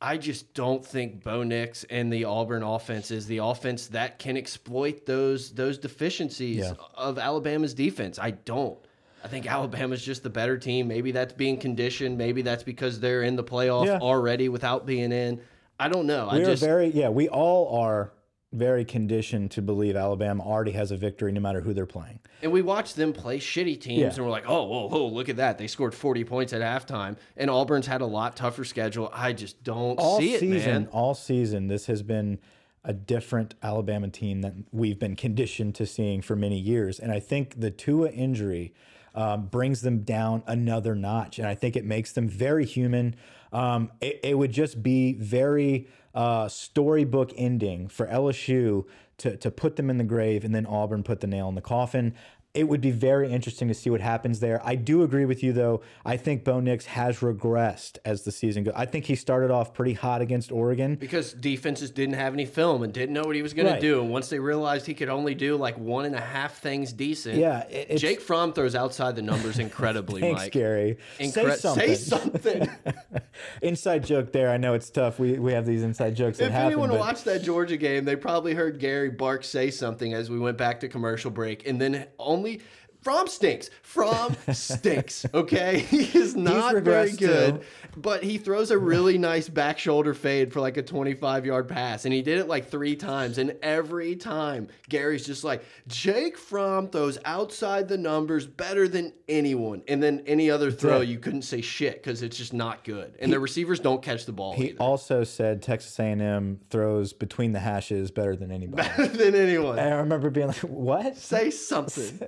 I 0.01 0.17
just 0.17 0.53
don't 0.53 0.85
think 0.85 1.23
Bo 1.23 1.43
Nix 1.43 1.83
and 1.89 2.11
the 2.11 2.23
Auburn 2.25 2.63
offense 2.63 3.11
is 3.11 3.27
the 3.27 3.39
offense 3.39 3.87
that 3.87 4.17
can 4.17 4.37
exploit 4.37 5.05
those 5.05 5.51
those 5.51 5.77
deficiencies 5.77 6.57
Yeah. 6.57 6.73
of 6.95 7.19
Alabama's 7.19 7.73
defense. 7.73 8.17
I 8.17 8.31
don't. 8.31 8.77
I 9.23 9.27
think 9.27 9.45
Alabama's 9.51 10.01
just 10.01 10.23
the 10.23 10.29
better 10.29 10.57
team. 10.57 10.87
Maybe 10.87 11.11
that's 11.11 11.33
being 11.33 11.57
conditioned. 11.57 12.17
Maybe 12.17 12.41
that's 12.41 12.63
because 12.63 13.01
they're 13.01 13.23
in 13.23 13.35
the 13.35 13.43
playoff 13.43 13.85
Yeah. 13.87 13.99
already 13.99 14.47
without 14.47 14.85
being 14.85 15.11
in. 15.11 15.41
I 15.77 15.89
don't 15.89 16.05
know. 16.07 16.29
I 16.29 16.37
We 16.37 16.43
are 16.43 16.45
just 16.45 16.63
very 16.63 16.87
yeah. 16.87 17.09
We 17.09 17.27
all 17.27 17.77
are 17.77 18.11
very 18.51 18.83
conditioned 18.83 19.51
to 19.51 19.61
believe 19.61 19.95
Alabama 19.95 20.43
already 20.43 20.71
has 20.71 20.89
a 20.91 20.97
victory 20.97 21.31
no 21.31 21.39
matter 21.39 21.61
who 21.61 21.73
they're 21.73 21.85
playing. 21.85 22.19
and 22.41 22.51
we 22.51 22.61
watch 22.61 22.93
them 22.95 23.13
play 23.13 23.37
shitty 23.37 23.79
teams, 23.79 23.99
Yeah. 23.99 24.07
and 24.09 24.17
we're 24.25 24.31
like, 24.31 24.45
oh, 24.47 24.63
whoa, 24.63 24.87
whoa, 24.87 25.07
look 25.07 25.29
at 25.29 25.35
that! 25.37 25.57
They 25.57 25.67
scored 25.67 25.93
forty 25.93 26.23
points 26.23 26.51
at 26.53 26.61
halftime, 26.61 27.17
and 27.37 27.49
Auburn's 27.49 27.85
had 27.85 28.01
a 28.01 28.05
lot 28.07 28.35
tougher 28.35 28.63
schedule. 28.65 29.09
I 29.13 29.33
just 29.33 29.63
don't 29.63 29.97
All 29.99 30.17
see 30.19 30.33
it, 30.33 30.39
season, 30.39 30.71
man. 30.83 30.87
all 30.91 31.13
season, 31.13 31.67
this 31.67 31.85
has 31.87 32.01
been 32.01 32.39
a 32.83 32.93
different 32.93 33.55
Alabama 33.61 34.07
team 34.07 34.41
that 34.41 34.53
we've 34.71 34.97
been 34.97 35.15
conditioned 35.15 35.75
to 35.75 35.85
seeing 35.85 36.21
for 36.21 36.35
many 36.35 36.57
years. 36.57 36.97
And 36.97 37.11
I 37.11 37.19
think 37.19 37.59
the 37.59 37.69
Tua 37.71 38.09
injury 38.09 38.73
um, 39.13 39.47
brings 39.47 39.81
them 39.81 39.99
down 40.03 40.43
another 40.47 40.95
notch, 40.95 41.39
and 41.39 41.47
I 41.47 41.55
think 41.55 41.75
it 41.75 41.83
makes 41.83 42.13
them 42.13 42.27
very 42.29 42.65
human. 42.65 43.15
Um, 43.51 43.91
it, 43.99 44.21
it 44.23 44.37
would 44.37 44.51
just 44.53 44.81
be 44.81 45.13
very 45.13 45.87
uh, 46.19 46.49
storybook 46.49 47.31
ending 47.37 47.87
for 47.87 48.05
LSU 48.07 48.83
to 49.19 49.37
to 49.37 49.49
put 49.49 49.77
them 49.77 49.89
in 49.89 49.97
the 49.97 50.03
grave, 50.03 50.43
and 50.43 50.53
then 50.53 50.65
Auburn 50.65 51.01
put 51.01 51.21
the 51.21 51.27
nail 51.27 51.47
in 51.47 51.55
the 51.55 51.61
coffin. 51.61 52.13
It 52.55 52.67
would 52.67 52.81
be 52.81 52.89
very 52.89 53.31
interesting 53.31 53.67
to 53.67 53.75
see 53.75 53.91
what 53.91 54.01
happens 54.01 54.39
there. 54.39 54.59
I 54.65 54.73
do 54.73 55.03
agree 55.03 55.25
with 55.25 55.43
you, 55.43 55.53
though. 55.53 55.81
I 56.03 56.17
think 56.17 56.43
Bo 56.43 56.59
Nix 56.59 56.87
has 56.87 57.19
regressed 57.19 57.99
as 58.05 58.23
the 58.23 58.31
season 58.31 58.63
goes. 58.63 58.73
I 58.75 58.87
think 58.87 59.05
he 59.05 59.13
started 59.15 59.51
off 59.51 59.71
pretty 59.75 59.93
hot 59.93 60.21
against 60.23 60.51
Oregon. 60.51 60.95
because 60.95 61.31
defenses 61.33 61.91
didn't 61.91 62.15
have 62.15 62.33
any 62.33 62.47
film 62.47 62.81
and 62.81 62.91
didn't 62.91 63.13
know 63.13 63.21
what 63.21 63.35
he 63.35 63.43
was 63.43 63.53
going 63.53 63.67
Right. 63.67 63.75
to 63.75 63.81
do. 63.81 64.01
And 64.01 64.09
once 64.09 64.29
they 64.29 64.39
realized 64.39 64.87
he 64.87 64.95
could 64.95 65.09
only 65.09 65.35
do 65.35 65.57
like 65.57 65.77
one 65.77 66.05
and 66.05 66.15
a 66.15 66.19
half 66.19 66.59
things 66.59 66.91
decent, 66.91 67.37
Yeah, 67.37 67.67
it- 67.69 67.97
Jake 67.97 68.19
Fromm 68.19 68.51
throws 68.53 68.73
outside 68.73 69.15
the 69.15 69.21
numbers 69.21 69.59
incredibly, 69.67 70.19
Thanks, 70.21 70.41
Mike. 70.41 70.51
Gary. 70.51 70.97
Incre- 71.19 71.55
say 71.55 71.55
something. 71.55 71.87
Say 71.87 71.95
something. 71.95 72.69
inside 73.61 74.03
joke 74.03 74.31
there. 74.31 74.49
I 74.49 74.57
know 74.57 74.73
it's 74.73 74.89
tough. 74.89 75.19
We 75.19 75.37
we 75.37 75.53
have 75.53 75.67
these 75.67 75.83
inside 75.83 76.15
jokes 76.15 76.39
if 76.39 76.49
happen. 76.51 76.65
anyone 76.65 76.89
but- 76.89 76.97
watched 76.99 77.25
that 77.25 77.43
Georgia 77.43 77.77
game, 77.77 78.05
they 78.05 78.15
probably 78.15 78.55
heard 78.55 78.79
Gary 78.79 79.11
Bark 79.11 79.43
say 79.43 79.69
something 79.69 80.15
as 80.15 80.31
we 80.31 80.39
went 80.39 80.57
back 80.57 80.79
to 80.79 80.87
commercial 80.87 81.29
break, 81.29 81.67
and 81.67 81.79
then 81.79 82.07
only. 82.17 82.48
Valley 82.49 82.61
Fromm 83.01 83.27
stinks. 83.27 83.69
Fromm 83.81 84.35
stinks. 84.51 85.25
Okay, 85.33 85.79
he 85.89 86.17
is 86.19 86.35
not 86.35 86.75
very 86.83 87.11
good, 87.11 87.61
too. 87.61 87.67
but 87.97 88.23
he 88.23 88.37
throws 88.37 88.71
a 88.71 88.77
really 88.77 89.17
nice 89.17 89.47
back 89.47 89.79
shoulder 89.79 90.13
fade 90.13 90.51
for 90.51 90.59
like 90.59 90.75
a 90.77 90.83
25 90.83 91.45
yard 91.45 91.67
pass, 91.69 92.03
and 92.05 92.13
he 92.13 92.21
did 92.21 92.39
it 92.39 92.47
like 92.47 92.67
three 92.69 92.95
times, 92.95 93.37
and 93.37 93.55
every 93.61 94.15
time 94.17 94.67
Gary's 94.89 95.25
just 95.25 95.43
like 95.45 95.63
Jake 95.87 96.37
Fromm 96.37 96.89
throws 96.89 97.17
outside 97.23 97.87
the 97.87 97.97
numbers 97.97 98.45
better 98.45 98.87
than 98.87 99.13
anyone, 99.29 99.81
and 99.87 100.03
then 100.03 100.21
any 100.27 100.51
other 100.51 100.69
throw 100.69 100.99
you 100.99 101.19
couldn't 101.19 101.43
say 101.43 101.61
shit 101.61 102.03
because 102.03 102.21
it's 102.21 102.37
just 102.37 102.53
not 102.53 102.83
good, 102.83 103.15
and 103.19 103.31
the 103.31 103.39
receivers 103.39 103.79
don't 103.79 104.01
catch 104.01 104.25
the 104.25 104.33
ball 104.33 104.53
he 104.53 104.69
either. 104.71 104.77
also 104.79 105.23
said 105.23 105.61
Texas 105.61 105.97
A&M 105.99 106.59
throws 106.69 107.13
between 107.13 107.53
the 107.53 107.59
hashes 107.59 108.11
better 108.11 108.35
than 108.35 108.51
anybody. 108.51 108.87
better 108.97 109.07
than 109.07 109.35
anyone. 109.35 109.79
And 109.79 109.93
I 109.93 109.97
remember 109.97 110.29
being 110.29 110.47
like, 110.47 110.57
"What?" 110.57 111.15
Say 111.15 111.49
something. 111.49 112.19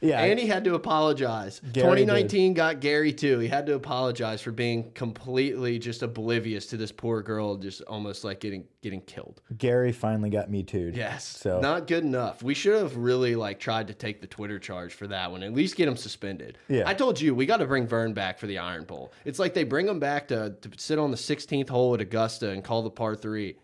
Yeah, 0.00 0.20
And 0.22 0.38
he 0.38 0.46
had 0.46 0.64
to 0.64 0.74
apologize. 0.74 1.60
Gary 1.72 2.00
2019 2.00 2.54
got 2.54 2.80
Gary 2.80 3.12
too. 3.12 3.38
He 3.38 3.48
had 3.48 3.66
to 3.66 3.74
apologize 3.74 4.40
for 4.40 4.50
being 4.50 4.90
completely 4.92 5.78
just 5.78 6.02
oblivious 6.02 6.66
to 6.66 6.76
this 6.76 6.90
poor 6.92 7.22
girl, 7.22 7.56
just 7.56 7.82
almost 7.82 8.24
like 8.24 8.40
getting 8.40 8.64
getting 8.82 9.02
killed. 9.02 9.42
Gary 9.58 9.92
finally 9.92 10.30
got 10.30 10.50
me 10.50 10.62
too. 10.62 10.90
Yes, 10.94 11.24
So 11.26 11.60
not 11.60 11.86
good 11.86 12.02
enough. 12.04 12.42
We 12.42 12.54
should 12.54 12.80
have 12.80 12.96
really 12.96 13.36
like 13.36 13.60
tried 13.60 13.88
to 13.88 13.94
take 13.94 14.20
the 14.20 14.26
Twitter 14.26 14.58
charge 14.58 14.94
for 14.94 15.06
that 15.08 15.30
one. 15.30 15.42
At 15.42 15.52
least 15.52 15.76
get 15.76 15.86
him 15.86 15.96
suspended. 15.96 16.56
Yeah. 16.68 16.84
I 16.86 16.94
told 16.94 17.20
you 17.20 17.34
we 17.34 17.44
got 17.46 17.58
to 17.58 17.66
bring 17.66 17.86
Verne 17.86 18.14
back 18.14 18.38
for 18.38 18.46
the 18.46 18.58
Iron 18.58 18.84
Bowl. 18.84 19.12
It's 19.24 19.38
like 19.38 19.52
they 19.54 19.64
bring 19.64 19.86
him 19.86 19.98
back 19.98 20.28
to 20.28 20.56
to 20.60 20.70
sit 20.78 20.98
on 20.98 21.10
the 21.10 21.16
16th 21.16 21.68
hole 21.68 21.94
at 21.94 22.00
Augusta 22.00 22.50
and 22.50 22.64
call 22.64 22.82
the 22.82 22.90
par 22.90 23.14
three. 23.14 23.56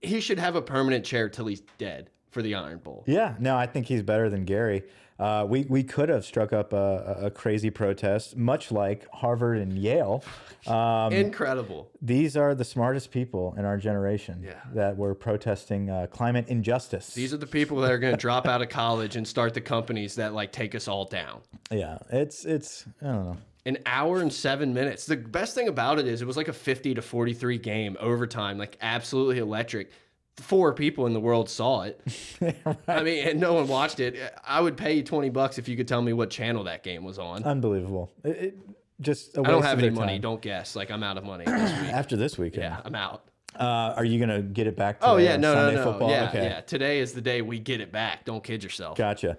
He 0.00 0.20
should 0.20 0.38
have 0.38 0.56
a 0.56 0.62
permanent 0.62 1.04
chair 1.04 1.28
till 1.28 1.46
he's 1.46 1.62
dead 1.78 2.10
for 2.30 2.42
the 2.42 2.54
Iron 2.54 2.78
Bowl. 2.78 3.04
Yeah, 3.06 3.34
no, 3.38 3.56
I 3.56 3.66
think 3.66 3.86
he's 3.86 4.02
better 4.02 4.28
than 4.30 4.44
Gary. 4.44 4.82
Uh, 5.18 5.46
we 5.48 5.64
we 5.68 5.82
could 5.84 6.08
have 6.08 6.24
struck 6.24 6.52
up 6.52 6.72
a, 6.72 7.18
a 7.24 7.30
crazy 7.30 7.70
protest, 7.70 8.36
much 8.36 8.72
like 8.72 9.06
Harvard 9.12 9.58
and 9.58 9.78
Yale. 9.78 10.24
Um, 10.66 11.12
Incredible. 11.12 11.90
these 12.00 12.36
are 12.36 12.54
the 12.54 12.64
smartest 12.64 13.10
people 13.10 13.54
in 13.58 13.64
our 13.64 13.76
generation 13.76 14.42
Yeah. 14.44 14.54
that 14.74 14.96
were 14.96 15.14
protesting 15.14 15.90
uh, 15.90 16.06
climate 16.10 16.46
injustice. 16.48 17.14
These 17.14 17.34
are 17.34 17.36
the 17.36 17.46
people 17.46 17.78
that 17.80 17.90
are 17.90 17.98
going 17.98 18.12
to 18.14 18.20
drop 18.20 18.46
out 18.46 18.62
of 18.62 18.68
college 18.68 19.16
and 19.16 19.26
start 19.26 19.54
the 19.54 19.60
companies 19.60 20.14
that 20.16 20.32
like 20.34 20.52
take 20.52 20.74
us 20.74 20.88
all 20.88 21.04
down. 21.04 21.40
yeah, 21.70 21.98
it's 22.10 22.44
it's 22.44 22.84
I 23.00 23.06
don't 23.06 23.24
know. 23.24 23.36
An 23.64 23.78
hour 23.86 24.20
and 24.20 24.32
seven 24.32 24.74
minutes. 24.74 25.06
The 25.06 25.16
best 25.16 25.54
thing 25.54 25.68
about 25.68 26.00
it 26.00 26.08
is 26.08 26.20
it 26.20 26.26
was 26.26 26.36
like 26.36 26.48
a 26.48 26.52
50 26.52 26.94
to 26.94 27.02
43 27.02 27.58
game 27.58 27.96
overtime, 28.00 28.58
like 28.58 28.76
absolutely 28.82 29.38
electric. 29.38 29.92
Four 30.36 30.72
people 30.72 31.06
in 31.06 31.12
the 31.12 31.20
world 31.20 31.50
saw 31.50 31.82
it. 31.82 32.00
I 32.88 33.02
mean, 33.02 33.28
and 33.28 33.38
no 33.40 33.52
one 33.52 33.68
watched 33.68 34.00
it. 34.00 34.16
I 34.46 34.60
would 34.60 34.76
pay 34.78 34.94
you 34.94 35.02
20 35.02 35.28
bucks 35.30 35.58
if 35.58 35.68
you 35.68 35.76
could 35.76 35.86
tell 35.86 36.00
me 36.00 36.12
what 36.14 36.30
channel 36.30 36.64
that 36.64 36.82
game 36.82 37.04
was 37.04 37.18
on. 37.18 37.44
Unbelievable. 37.44 38.10
It, 38.24 38.30
it, 38.30 38.58
just 39.00 39.36
I 39.36 39.42
I 39.42 39.44
don't 39.44 39.62
have 39.62 39.78
any 39.78 39.90
money. 39.90 40.18
Don't 40.18 40.40
guess. 40.40 40.74
Like 40.74 40.90
I'm 40.90 41.02
out 41.02 41.18
of 41.18 41.24
money 41.24 41.44
this 41.44 41.70
week. 41.82 41.90
After 41.90 42.16
this 42.16 42.38
weekend, 42.38 42.62
Yeah, 42.62 42.80
I'm 42.84 42.94
out. 42.94 43.24
uh, 43.58 43.92
are 43.96 44.04
you 44.04 44.18
gonna 44.18 44.40
get 44.40 44.66
it 44.66 44.76
back? 44.76 45.00
To 45.00 45.06
Oh 45.06 45.16
yeah, 45.18 45.36
no, 45.36 45.52
Sunday 45.54 45.74
no, 45.76 45.84
no. 45.84 45.90
football? 45.90 46.10
Yeah, 46.10 46.28
okay. 46.30 46.44
yeah. 46.44 46.60
Today 46.62 47.00
is 47.00 47.12
the 47.12 47.20
day 47.20 47.42
we 47.42 47.58
get 47.58 47.80
it 47.82 47.92
back. 47.92 48.24
Don't 48.24 48.42
kid 48.42 48.62
yourself. 48.64 48.96
Gotcha. 48.96 49.36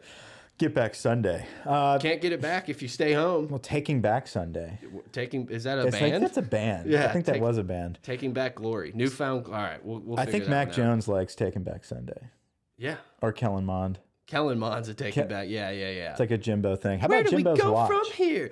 Get 0.59 0.73
back 0.75 0.93
Sunday. 0.95 1.45
Uh, 1.65 1.97
Can't 1.97 2.21
get 2.21 2.31
it 2.31 2.39
back 2.39 2.69
if 2.69 2.81
you 2.81 2.87
stay 2.87 3.11
home. 3.13 3.49
well, 3.49 3.59
Taking 3.59 4.01
Back 4.01 4.27
Sunday. 4.27 4.79
Taking 5.11 5.47
is 5.49 5.63
that 5.63 5.79
a 5.79 5.87
It's 5.87 5.99
like 5.99 6.11
band? 6.11 6.23
that's 6.23 6.37
a 6.37 6.41
band. 6.43 6.89
Yeah, 6.89 7.05
I 7.05 7.07
think 7.11 7.25
that 7.25 7.33
take- 7.33 7.41
was 7.41 7.57
a 7.57 7.63
band. 7.63 7.97
Taking 8.03 8.33
back 8.33 8.55
glory, 8.55 8.91
newfound. 8.93 9.47
All 9.47 9.51
right, 9.53 9.83
we'll. 9.83 9.99
we'll 9.99 10.19
I 10.19 10.25
figure 10.25 10.31
think 10.39 10.43
that 10.45 10.49
Mac 10.51 10.67
one 10.67 10.71
out. 10.71 10.75
Jones 10.75 11.07
likes 11.07 11.35
Taking 11.35 11.63
Back 11.63 11.83
Sunday 11.83 12.29
Yeah, 12.77 12.97
or 13.21 13.31
Kellen 13.31 13.65
Mond. 13.65 13.99
Kellen 14.27 14.57
Mond's 14.59 14.87
a 14.89 14.93
taking 14.93 15.27
back. 15.27 15.47
Yeah, 15.49 15.69
yeah, 15.71 15.89
yeah. 15.89 16.11
It's 16.11 16.19
like 16.19 16.31
a 16.31 16.37
Jimbo 16.37 16.75
thing. 16.75 16.99
How 16.99 17.07
Where 17.07 17.19
about 17.21 17.29
do 17.31 17.35
we 17.35 17.43
go 17.43 17.73
watch? 17.73 17.89
from 17.89 18.05
here? 18.13 18.51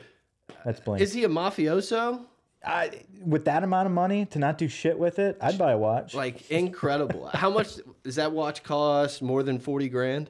That's 0.65 0.79
blank. 0.81 1.01
Is 1.01 1.13
he 1.13 1.23
a 1.23 1.29
mafioso? 1.29 2.25
I, 2.65 3.03
with 3.25 3.45
that 3.45 3.63
amount 3.63 3.85
of 3.87 3.93
money 3.93 4.25
to 4.27 4.39
not 4.39 4.57
do 4.57 4.67
shit 4.67 4.97
with 4.99 5.17
it, 5.19 5.37
I'd 5.39 5.57
buy 5.57 5.71
a 5.71 5.77
watch. 5.77 6.13
Like 6.13 6.49
incredible. 6.51 7.27
How 7.33 7.49
much 7.51 7.75
does 8.03 8.15
that 8.15 8.31
watch 8.33 8.63
cost? 8.63 9.21
More 9.21 9.43
than 9.43 9.59
forty 9.59 9.87
grand? 9.87 10.29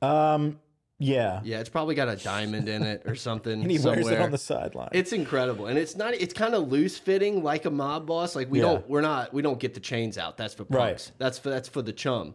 Um, 0.00 0.58
yeah. 0.98 1.40
Yeah, 1.44 1.60
it's 1.60 1.68
probably 1.68 1.94
got 1.94 2.08
a 2.08 2.16
diamond 2.16 2.68
in 2.68 2.82
it 2.82 3.02
or 3.06 3.14
something. 3.14 3.52
And 3.62 3.70
he 3.70 3.78
somewhere. 3.78 4.02
wears 4.04 4.14
it 4.16 4.20
on 4.20 4.30
the 4.30 4.38
sideline. 4.38 4.88
It's 4.92 5.12
incredible, 5.12 5.66
and 5.66 5.78
it's 5.78 5.96
not. 5.96 6.14
It's 6.14 6.34
kind 6.34 6.54
of 6.54 6.70
loose 6.70 6.98
fitting, 6.98 7.42
like 7.42 7.64
a 7.64 7.70
mob 7.70 8.06
boss. 8.06 8.34
Like 8.36 8.50
we 8.50 8.58
Yeah. 8.58 8.66
don't. 8.66 8.88
We're 8.88 9.00
not. 9.00 9.32
We 9.32 9.42
don't 9.42 9.58
get 9.60 9.74
the 9.74 9.80
chains 9.80 10.18
out. 10.18 10.36
That's 10.36 10.54
for 10.54 10.64
punks. 10.64 10.76
Right. 11.08 11.12
That's 11.18 11.38
for. 11.38 11.50
That's 11.50 11.68
for 11.68 11.82
the 11.82 11.92
chum. 11.92 12.34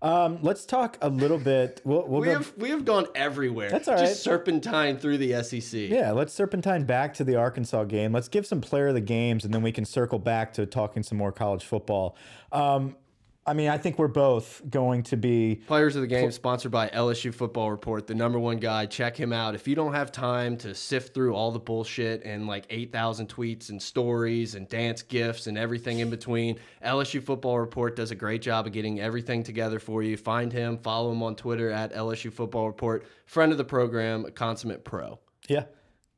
Um, 0.00 0.40
let's 0.42 0.66
talk 0.66 0.98
a 1.00 1.08
little 1.08 1.38
bit. 1.38 1.80
We'll, 1.84 2.04
we'll 2.08 2.22
We 2.22 2.26
go. 2.26 2.32
have 2.34 2.52
we 2.56 2.70
have 2.70 2.84
gone 2.84 3.06
everywhere. 3.14 3.70
That's 3.70 3.86
all 3.86 3.96
Just 3.96 4.24
serpentine 4.24 4.98
through 4.98 5.18
the 5.18 5.40
SEC. 5.44 5.72
Yeah, 5.88 6.10
let's 6.10 6.32
serpentine 6.34 6.84
back 6.84 7.14
to 7.14 7.24
the 7.24 7.36
Arkansas 7.36 7.84
game. 7.84 8.12
Let's 8.12 8.26
give 8.26 8.44
some 8.44 8.60
player 8.60 8.88
of 8.88 8.94
the 8.94 9.00
games, 9.00 9.44
and 9.44 9.54
then 9.54 9.62
we 9.62 9.70
can 9.70 9.84
circle 9.84 10.18
back 10.18 10.54
to 10.54 10.66
talking 10.66 11.04
some 11.04 11.18
more 11.18 11.30
college 11.30 11.64
football. 11.64 12.16
Um, 12.50 12.96
I 13.44 13.54
mean, 13.54 13.68
I 13.68 13.76
think 13.76 13.98
we're 13.98 14.06
both 14.06 14.62
going 14.70 15.02
to 15.04 15.16
be. 15.16 15.56
Players 15.66 15.96
of 15.96 16.02
the 16.02 16.06
game 16.06 16.30
sponsored 16.30 16.70
by 16.70 16.88
LSU 16.90 17.34
Football 17.34 17.72
Report, 17.72 18.06
the 18.06 18.14
number 18.14 18.38
one 18.38 18.58
guy. 18.58 18.86
Check 18.86 19.16
him 19.16 19.32
out. 19.32 19.56
If 19.56 19.66
you 19.66 19.74
don't 19.74 19.94
have 19.94 20.12
time 20.12 20.56
to 20.58 20.74
sift 20.76 21.12
through 21.12 21.34
all 21.34 21.50
the 21.50 21.58
bullshit 21.58 22.22
and 22.24 22.46
like 22.46 22.66
8,000 22.70 23.28
tweets 23.28 23.70
and 23.70 23.82
stories 23.82 24.54
and 24.54 24.68
dance 24.68 25.02
gifts 25.02 25.48
and 25.48 25.58
everything 25.58 25.98
in 25.98 26.08
between, 26.08 26.58
LSU 26.84 27.20
Football 27.20 27.58
Report 27.58 27.96
does 27.96 28.12
a 28.12 28.14
great 28.14 28.42
job 28.42 28.66
of 28.66 28.72
getting 28.72 29.00
everything 29.00 29.42
together 29.42 29.80
for 29.80 30.04
you. 30.04 30.16
Find 30.16 30.52
him, 30.52 30.78
follow 30.78 31.10
him 31.10 31.22
on 31.24 31.34
Twitter 31.34 31.70
at 31.70 31.92
LSU 31.92 32.32
Football 32.32 32.68
Report. 32.68 33.04
Friend 33.26 33.50
of 33.50 33.58
the 33.58 33.64
program, 33.64 34.24
a 34.24 34.30
consummate 34.30 34.84
pro. 34.84 35.18
Yeah, 35.48 35.64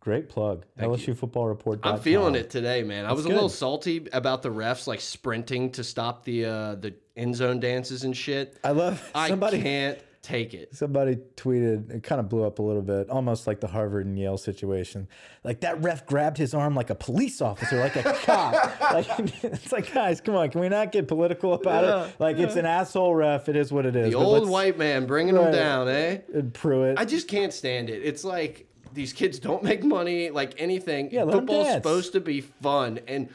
great 0.05 0.29
plug. 0.29 0.65
LSU 0.79 1.17
Football 1.17 1.47
Report. 1.49 1.81
I'm 1.83 1.99
feeling 1.99 2.35
it 2.35 2.51
today, 2.51 2.83
man. 2.83 3.07
I 3.07 3.13
was 3.13 3.25
a 3.25 3.29
little 3.29 3.49
salty 3.49 4.07
about 4.13 4.43
the 4.43 4.51
refs 4.51 4.87
like 4.87 5.01
sprinting 5.01 5.71
to 5.73 5.83
stop 5.83 6.25
the 6.25 6.45
uh, 6.45 6.75
the 6.77 6.95
end 7.17 7.35
zone 7.35 7.59
dances 7.59 8.05
and 8.05 8.15
shit. 8.17 8.59
I 8.63 8.73
love 8.73 9.03
I 9.15 9.29
somebody. 9.29 9.63
can't 9.63 9.99
take 10.21 10.55
it. 10.55 10.75
Somebody 10.75 11.17
tweeted, 11.37 11.91
it 11.91 12.03
kind 12.03 12.19
of 12.19 12.31
blew 12.31 12.45
up 12.45 12.59
a 12.59 12.63
little 12.63 12.81
bit, 12.81 13.11
almost 13.11 13.47
like 13.47 13.61
the 13.61 13.67
Harvard 13.67 14.07
and 14.07 14.19
Yale 14.19 14.39
situation. 14.39 15.07
Like 15.43 15.61
that 15.61 15.83
ref 15.83 16.07
grabbed 16.07 16.39
his 16.39 16.55
arm 16.55 16.75
like 16.75 16.89
a 16.89 16.95
police 16.95 17.43
officer, 17.43 17.79
like 17.79 17.95
a 17.97 18.03
cop. 18.25 18.81
Like 18.93 19.07
it's 19.45 19.71
like, 19.73 19.93
guys, 19.93 20.21
come 20.23 20.35
on, 20.35 20.49
can 20.51 20.61
we 20.63 20.69
not 20.71 20.93
get 20.93 21.09
political 21.09 21.53
about 21.55 21.85
it? 22.09 22.15
Like 22.19 22.39
it's 22.39 22.57
an 22.57 22.65
asshole 22.67 23.15
ref. 23.15 23.49
It 23.51 23.57
is 23.57 23.71
what 23.73 23.85
it 23.87 23.97
is. 23.97 24.13
The 24.13 24.19
but 24.19 24.25
old 24.25 24.49
white 24.49 24.79
man 24.79 25.07
bringing 25.07 25.35
them 25.35 25.45
Right. 25.47 25.53
down, 25.53 25.89
eh? 25.89 26.19
and 26.35 26.53
Pruitt. 26.55 26.99
I 26.99 27.05
just 27.05 27.29
can't 27.29 27.53
stand 27.53 27.91
it. 27.91 28.03
It's 28.03 28.25
like 28.25 28.67
these 28.95 29.13
kids 29.13 29.39
don't 29.39 29.63
make 29.63 29.83
money, 29.85 30.31
like 30.31 30.55
anything. 30.59 31.11
Yeah, 31.11 31.25
Football's 31.25 31.73
supposed 31.73 32.13
to 32.13 32.21
be 32.21 32.41
fun, 32.41 33.01
and 33.07 33.29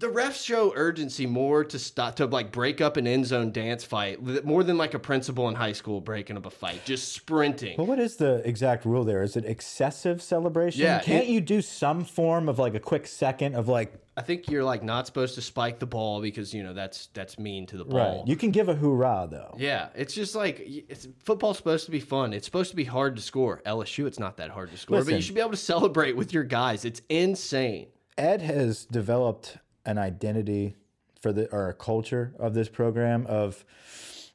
the 0.00 0.06
refs 0.08 0.42
show 0.42 0.72
urgency 0.74 1.26
more 1.26 1.62
to 1.62 1.78
stop 1.78 2.16
to 2.16 2.24
like 2.26 2.50
break 2.50 2.80
up 2.80 2.96
an 2.96 3.06
end 3.06 3.26
zone 3.26 3.52
dance 3.52 3.84
fight 3.84 4.44
more 4.46 4.64
than 4.64 4.78
like 4.78 4.94
a 4.94 4.98
principal 4.98 5.48
in 5.50 5.54
high 5.54 5.72
school 5.72 6.00
breaking 6.00 6.38
up 6.38 6.46
a 6.46 6.50
fight, 6.50 6.80
just 6.86 7.12
sprinting. 7.12 7.76
Well, 7.76 7.86
what 7.86 7.98
is 7.98 8.16
the 8.16 8.36
exact 8.48 8.86
rule 8.86 9.04
there? 9.04 9.22
Is 9.22 9.36
it 9.36 9.44
excessive 9.44 10.22
celebration? 10.22 10.80
Yeah, 10.80 11.00
Can't 11.00 11.24
it- 11.26 11.30
you 11.30 11.40
do 11.42 11.60
some 11.60 12.04
form 12.04 12.48
of 12.48 12.58
like 12.58 12.74
a 12.74 12.80
quick 12.80 13.06
second 13.06 13.54
of 13.54 13.68
like, 13.68 13.92
I 14.16 14.22
think 14.22 14.50
you're 14.50 14.64
like 14.64 14.82
not 14.82 15.06
supposed 15.06 15.34
to 15.34 15.42
spike 15.42 15.78
the 15.78 15.86
ball 15.86 16.22
because 16.22 16.54
you 16.54 16.62
know 16.62 16.72
that's 16.72 17.08
that's 17.08 17.38
mean 17.38 17.66
to 17.66 17.76
the 17.76 17.84
ball. 17.84 18.18
right? 18.20 18.26
You 18.28 18.36
can 18.36 18.50
give 18.50 18.70
a 18.70 18.74
hoorah 18.74 19.28
though. 19.30 19.54
Yeah, 19.58 19.88
it's 19.94 20.14
just 20.14 20.34
like 20.34 20.62
it's, 20.66 21.08
football's 21.22 21.58
supposed 21.58 21.84
to 21.84 21.90
be 21.90 22.00
fun. 22.00 22.32
It's 22.32 22.46
supposed 22.46 22.70
to 22.70 22.76
be 22.76 22.84
hard 22.84 23.16
to 23.16 23.22
score. 23.22 23.60
LSU, 23.66 24.06
it's 24.06 24.18
not 24.18 24.38
that 24.38 24.50
hard 24.50 24.70
to 24.70 24.78
score, 24.78 25.04
but 25.04 25.12
you 25.12 25.20
should 25.20 25.34
be 25.34 25.40
able 25.42 25.50
to 25.50 25.56
celebrate 25.58 26.16
with 26.16 26.32
your 26.32 26.44
guys. 26.44 26.86
It's 26.86 27.02
insane. 27.10 27.88
Ed 28.16 28.40
has 28.42 28.84
developed 28.86 29.58
an 29.86 29.98
identity 29.98 30.76
for 31.20 31.32
the 31.32 31.50
or 31.52 31.68
a 31.68 31.74
culture 31.74 32.32
of 32.38 32.54
this 32.54 32.68
program 32.68 33.26
of 33.26 33.64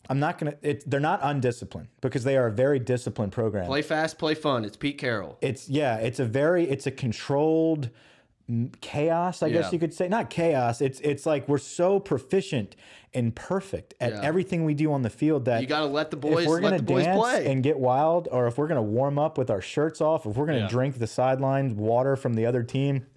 I'm 0.07 0.19
not 0.19 0.37
gonna 0.37 0.53
it, 0.61 0.87
they're 0.89 0.99
not 0.99 1.19
undisciplined 1.23 1.87
because 2.01 2.23
they 2.23 2.37
are 2.37 2.45
a 2.47 2.51
very 2.51 2.77
disciplined 2.79 3.31
program. 3.31 3.65
Play 3.65 3.81
fast, 3.81 4.19
play 4.19 4.35
fun. 4.35 4.63
It's 4.63 4.77
Pete 4.77 4.97
Carroll. 4.99 5.37
It's 5.41 5.67
yeah, 5.67 5.95
it's 5.97 6.19
a 6.19 6.25
very 6.25 6.65
it's 6.69 6.85
a 6.85 6.91
controlled 6.91 7.89
chaos, 8.81 9.41
I 9.41 9.49
guess 9.49 9.73
you 9.73 9.79
could 9.79 9.93
say. 9.93 10.07
Not 10.07 10.29
chaos. 10.29 10.79
It's 10.81 10.99
it's 10.99 11.25
like 11.25 11.47
we're 11.49 11.57
so 11.57 11.99
proficient 11.99 12.75
and 13.13 13.35
perfect 13.35 13.95
at 13.99 14.11
Yeah. 14.11 14.21
everything 14.21 14.65
we 14.65 14.75
do 14.75 14.93
on 14.93 15.01
the 15.01 15.09
field 15.09 15.45
that 15.45 15.61
You 15.61 15.67
got 15.67 15.79
to 15.79 15.85
let 15.87 16.11
the 16.11 16.17
boys 16.17 16.43
if 16.43 16.49
we're 16.49 16.59
gonna 16.59 16.77
the 16.77 16.83
boys 16.83 17.05
dance 17.05 17.19
play. 17.19 17.51
and 17.51 17.63
get 17.63 17.79
wild, 17.79 18.27
or 18.31 18.45
if 18.45 18.57
we're 18.59 18.67
gonna 18.67 18.83
warm 18.83 19.17
up 19.17 19.37
with 19.39 19.49
our 19.49 19.61
shirts 19.61 20.01
off, 20.01 20.27
if 20.27 20.35
we're 20.37 20.45
gonna 20.45 20.59
Yeah. 20.59 20.67
drink 20.67 20.99
the 20.99 21.07
sidelines 21.07 21.73
water 21.73 22.15
from 22.15 22.35
the 22.35 22.45
other 22.45 22.61
team, 22.61 23.07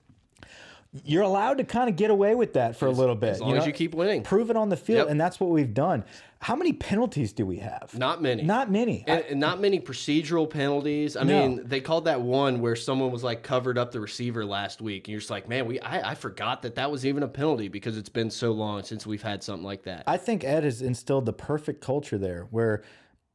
you're 1.05 1.23
allowed 1.23 1.59
to 1.59 1.65
kind 1.65 1.91
of 1.91 1.97
get 1.97 2.11
away 2.11 2.35
with 2.35 2.55
that 2.55 2.75
for 2.77 2.87
a 2.87 2.91
little 2.91 3.15
bit. 3.15 3.31
as 3.31 3.41
long 3.41 3.57
as 3.57 3.67
you 3.67 3.73
keep 3.73 3.95
winning. 3.95 4.23
prove 4.23 4.49
it 4.51 4.57
on 4.57 4.71
the 4.71 4.77
field, 4.77 5.01
Yep. 5.01 5.09
and 5.11 5.21
that's 5.21 5.39
what 5.39 5.51
we've 5.51 5.75
done. 5.75 6.03
How 6.41 6.57
many 6.57 6.73
penalties 6.73 7.33
do 7.33 7.45
we 7.45 7.59
have? 7.59 7.93
Not 7.99 8.23
many. 8.23 8.43
Not 8.43 8.71
many. 8.71 9.05
and, 9.07 9.23
and 9.29 9.41
not 9.41 9.61
many 9.61 9.81
procedural 9.81 10.49
penalties. 10.49 11.15
I 11.17 11.25
No. 11.25 11.41
mean, 11.49 11.63
they 11.67 11.81
called 11.81 12.07
that 12.07 12.21
one 12.23 12.61
where 12.61 12.77
someone 12.77 13.11
was 13.11 13.23
like 13.23 13.43
covered 13.43 13.77
up 13.77 13.93
the 13.93 14.01
receiver 14.01 14.45
last 14.47 14.81
week, 14.81 15.09
and 15.09 15.13
you're 15.13 15.21
just 15.21 15.31
like, 15.31 15.49
man, 15.49 15.67
we 15.67 15.79
I, 15.81 16.13
I 16.13 16.15
forgot 16.15 16.63
that 16.63 16.77
that 16.77 16.91
was 16.91 17.05
even 17.05 17.23
a 17.23 17.29
penalty 17.29 17.69
because 17.69 17.99
it's 17.99 18.09
been 18.09 18.31
so 18.31 18.53
long 18.53 18.83
since 18.83 19.07
we've 19.07 19.23
had 19.23 19.43
something 19.43 19.65
like 19.67 19.83
that. 19.83 20.05
I 20.07 20.17
think 20.17 20.43
Ed 20.45 20.65
has 20.65 20.81
instilled 20.81 21.27
the 21.27 21.33
perfect 21.35 21.81
culture 21.83 22.17
there 22.19 22.47
where 22.51 22.83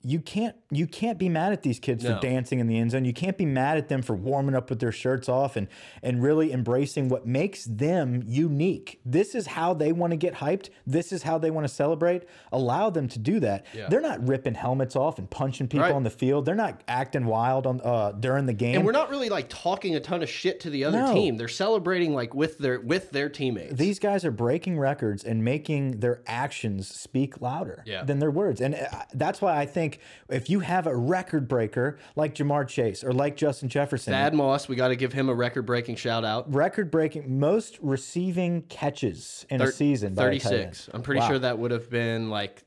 you 0.06 0.20
can't 0.20 0.56
you 0.70 0.86
can't 0.86 1.18
be 1.18 1.30
mad 1.30 1.54
at 1.54 1.62
these 1.64 1.80
kids 1.80 2.04
No. 2.04 2.16
for 2.16 2.20
dancing 2.22 2.60
in 2.60 2.68
the 2.68 2.78
end 2.78 2.92
zone. 2.92 3.06
You 3.06 3.14
can't 3.14 3.38
be 3.38 3.46
mad 3.46 3.78
at 3.78 3.88
them 3.88 4.02
for 4.02 4.16
warming 4.16 4.54
up 4.56 4.70
with 4.70 4.80
their 4.80 4.92
shirts 4.92 5.30
off 5.30 5.56
and 5.56 5.68
and 6.02 6.22
really 6.22 6.52
embracing 6.52 7.08
what 7.10 7.26
makes 7.26 7.64
them 7.66 8.22
unique. 8.26 9.00
This 9.06 9.34
is 9.36 9.48
how 9.48 9.74
they 9.74 9.92
want 9.94 10.12
to 10.12 10.18
get 10.18 10.34
hyped. 10.36 10.70
This 10.86 11.12
is 11.14 11.24
how 11.24 11.38
they 11.38 11.52
want 11.52 11.66
to 11.68 11.74
celebrate. 11.74 12.24
Allow 12.52 12.90
them 12.90 13.08
to 13.10 13.20
do 13.20 13.40
that. 13.40 13.66
Yeah. 13.74 13.88
They're 13.90 14.02
not 14.02 14.28
ripping 14.28 14.56
helmets 14.56 14.96
off 14.96 15.20
and 15.20 15.30
punching 15.30 15.68
people 15.68 15.84
Right. 15.88 15.94
on 15.94 16.04
the 16.04 16.10
field. 16.10 16.46
They're 16.46 16.56
not 16.56 16.82
acting 16.88 17.26
wild 17.26 17.66
on 17.66 17.80
uh, 17.82 18.12
during 18.12 18.46
the 18.46 18.54
game. 18.54 18.76
and 18.76 18.86
we're 18.86 18.92
not 18.92 19.10
really 19.10 19.30
like 19.30 19.48
talking 19.50 19.96
a 19.96 20.00
ton 20.00 20.22
of 20.22 20.30
shit 20.30 20.60
to 20.62 20.70
the 20.70 20.84
other 20.84 21.00
No. 21.00 21.14
team. 21.14 21.38
They're 21.38 21.48
celebrating 21.48 22.14
like 22.14 22.34
with 22.34 22.58
their 22.58 22.80
with 22.82 23.12
their 23.12 23.30
teammates. 23.30 23.74
These 23.76 24.00
guys 24.00 24.26
are 24.26 24.32
breaking 24.32 24.80
records 24.80 25.24
and 25.24 25.44
making 25.46 26.00
their 26.00 26.22
actions 26.28 26.88
speak 26.94 27.40
louder 27.42 27.84
Yeah. 27.86 28.04
than 28.04 28.20
their 28.20 28.32
words. 28.32 28.60
And 28.60 28.76
uh, 28.76 28.88
that's 29.14 29.42
why 29.42 29.58
I 29.58 29.66
think 29.66 29.93
if 30.30 30.50
you 30.50 30.60
have 30.62 30.88
a 30.88 30.96
record 30.96 31.48
breaker 31.48 31.98
like 32.16 32.36
Ja'Marr 32.36 32.68
Chase 32.68 33.04
or 33.04 33.12
like 33.14 33.36
Justin 33.36 33.70
Jefferson, 33.70 34.14
Thad 34.14 34.34
Moss, 34.34 34.68
we 34.68 34.76
got 34.76 34.90
to 34.90 34.96
give 34.96 35.14
him 35.14 35.30
a 35.30 35.34
record 35.34 35.66
breaking 35.66 35.96
shout 35.96 36.24
out. 36.26 36.54
record 36.54 36.92
breaking 36.92 37.40
most 37.40 37.78
receiving 37.82 38.62
catches 38.64 39.46
in 39.50 39.62
a 39.62 39.72
season 39.72 40.14
by 40.14 40.24
a 40.28 40.40
tight 40.40 40.46
end. 40.54 40.62
36. 40.76 40.90
I'm 40.94 41.02
pretty 41.02 41.22
Wow. 41.22 41.28
sure 41.30 41.40
that 41.40 41.60
would 41.60 41.72
have 41.72 41.90
been 41.90 42.30
like 42.30 42.64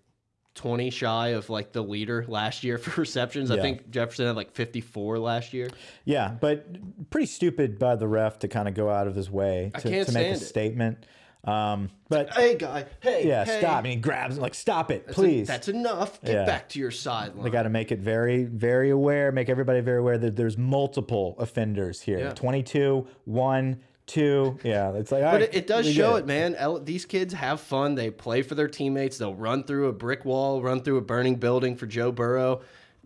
20 0.55 0.89
shy 0.89 1.29
of 1.29 1.51
like 1.51 1.73
the 1.73 1.83
leader 1.83 2.25
last 2.29 2.65
year 2.65 2.79
for 2.79 3.01
receptions. 3.01 3.51
I 3.51 3.61
think 3.61 3.91
Jefferson 3.91 4.27
had 4.27 4.37
like 4.37 4.53
54 4.53 5.19
last 5.19 5.53
year. 5.53 5.69
Yeah, 6.07 6.35
but 6.41 7.11
pretty 7.11 7.27
stupid 7.27 7.79
by 7.79 7.97
the 7.97 8.09
ref 8.09 8.39
to 8.39 8.49
kind 8.49 8.67
of 8.67 8.73
go 8.75 8.89
out 8.89 9.07
of 9.07 9.15
his 9.15 9.31
way 9.31 9.71
to, 9.81 10.05
to 10.05 10.13
make 10.13 10.27
a 10.29 10.31
it. 10.31 10.39
statement. 10.39 11.05
Um, 11.47 11.91
but 12.09 12.33
Hey, 12.35 12.57
guy. 12.57 12.87
Hey. 13.01 13.27
yeah, 13.27 13.45
hey. 13.45 13.59
stop. 13.61 13.79
And 13.79 13.87
he 13.87 13.97
grabs 13.97 14.37
him 14.37 14.43
like, 14.43 14.55
stop 14.55 14.91
it, 14.91 15.07
That's 15.07 15.15
please. 15.15 15.47
That's 15.49 15.69
enough. 15.69 16.21
Get 16.23 16.35
Yeah. 16.35 16.45
back 16.45 16.69
to 16.71 16.79
your 16.79 16.91
sideline. 16.91 17.45
They 17.45 17.51
got 17.51 17.63
to 17.65 17.69
make 17.71 17.93
it 17.93 18.01
very, 18.01 18.45
very 18.45 18.91
aware, 18.91 19.31
make 19.33 19.49
everybody 19.49 19.81
very 19.81 19.99
aware 19.99 20.19
that 20.19 20.37
there's 20.37 20.59
multiple 20.59 21.37
offenders 21.39 22.01
here 22.01 22.19
Yeah. 22.19 22.33
22, 22.33 23.07
1, 23.27 23.81
2. 24.07 24.59
Yeah, 24.63 24.93
it's 24.93 25.11
like, 25.11 25.23
But 25.23 25.43
it, 25.43 25.55
it 25.55 25.67
does 25.67 25.93
show 25.93 26.15
it, 26.17 26.27
man. 26.27 26.55
L- 26.57 26.79
these 26.81 27.05
kids 27.05 27.35
have 27.35 27.61
fun. 27.61 27.95
They 27.97 28.11
play 28.11 28.43
for 28.43 28.55
their 28.55 28.69
teammates. 28.69 29.19
They'll 29.19 29.35
run 29.35 29.65
through 29.65 29.89
a 29.89 29.93
brick 29.93 30.25
wall, 30.25 30.63
run 30.63 30.81
through 30.83 30.99
a 30.99 31.03
burning 31.03 31.37
building 31.37 31.77
for 31.77 31.87
Joe 31.87 32.13
Burrow. 32.13 32.61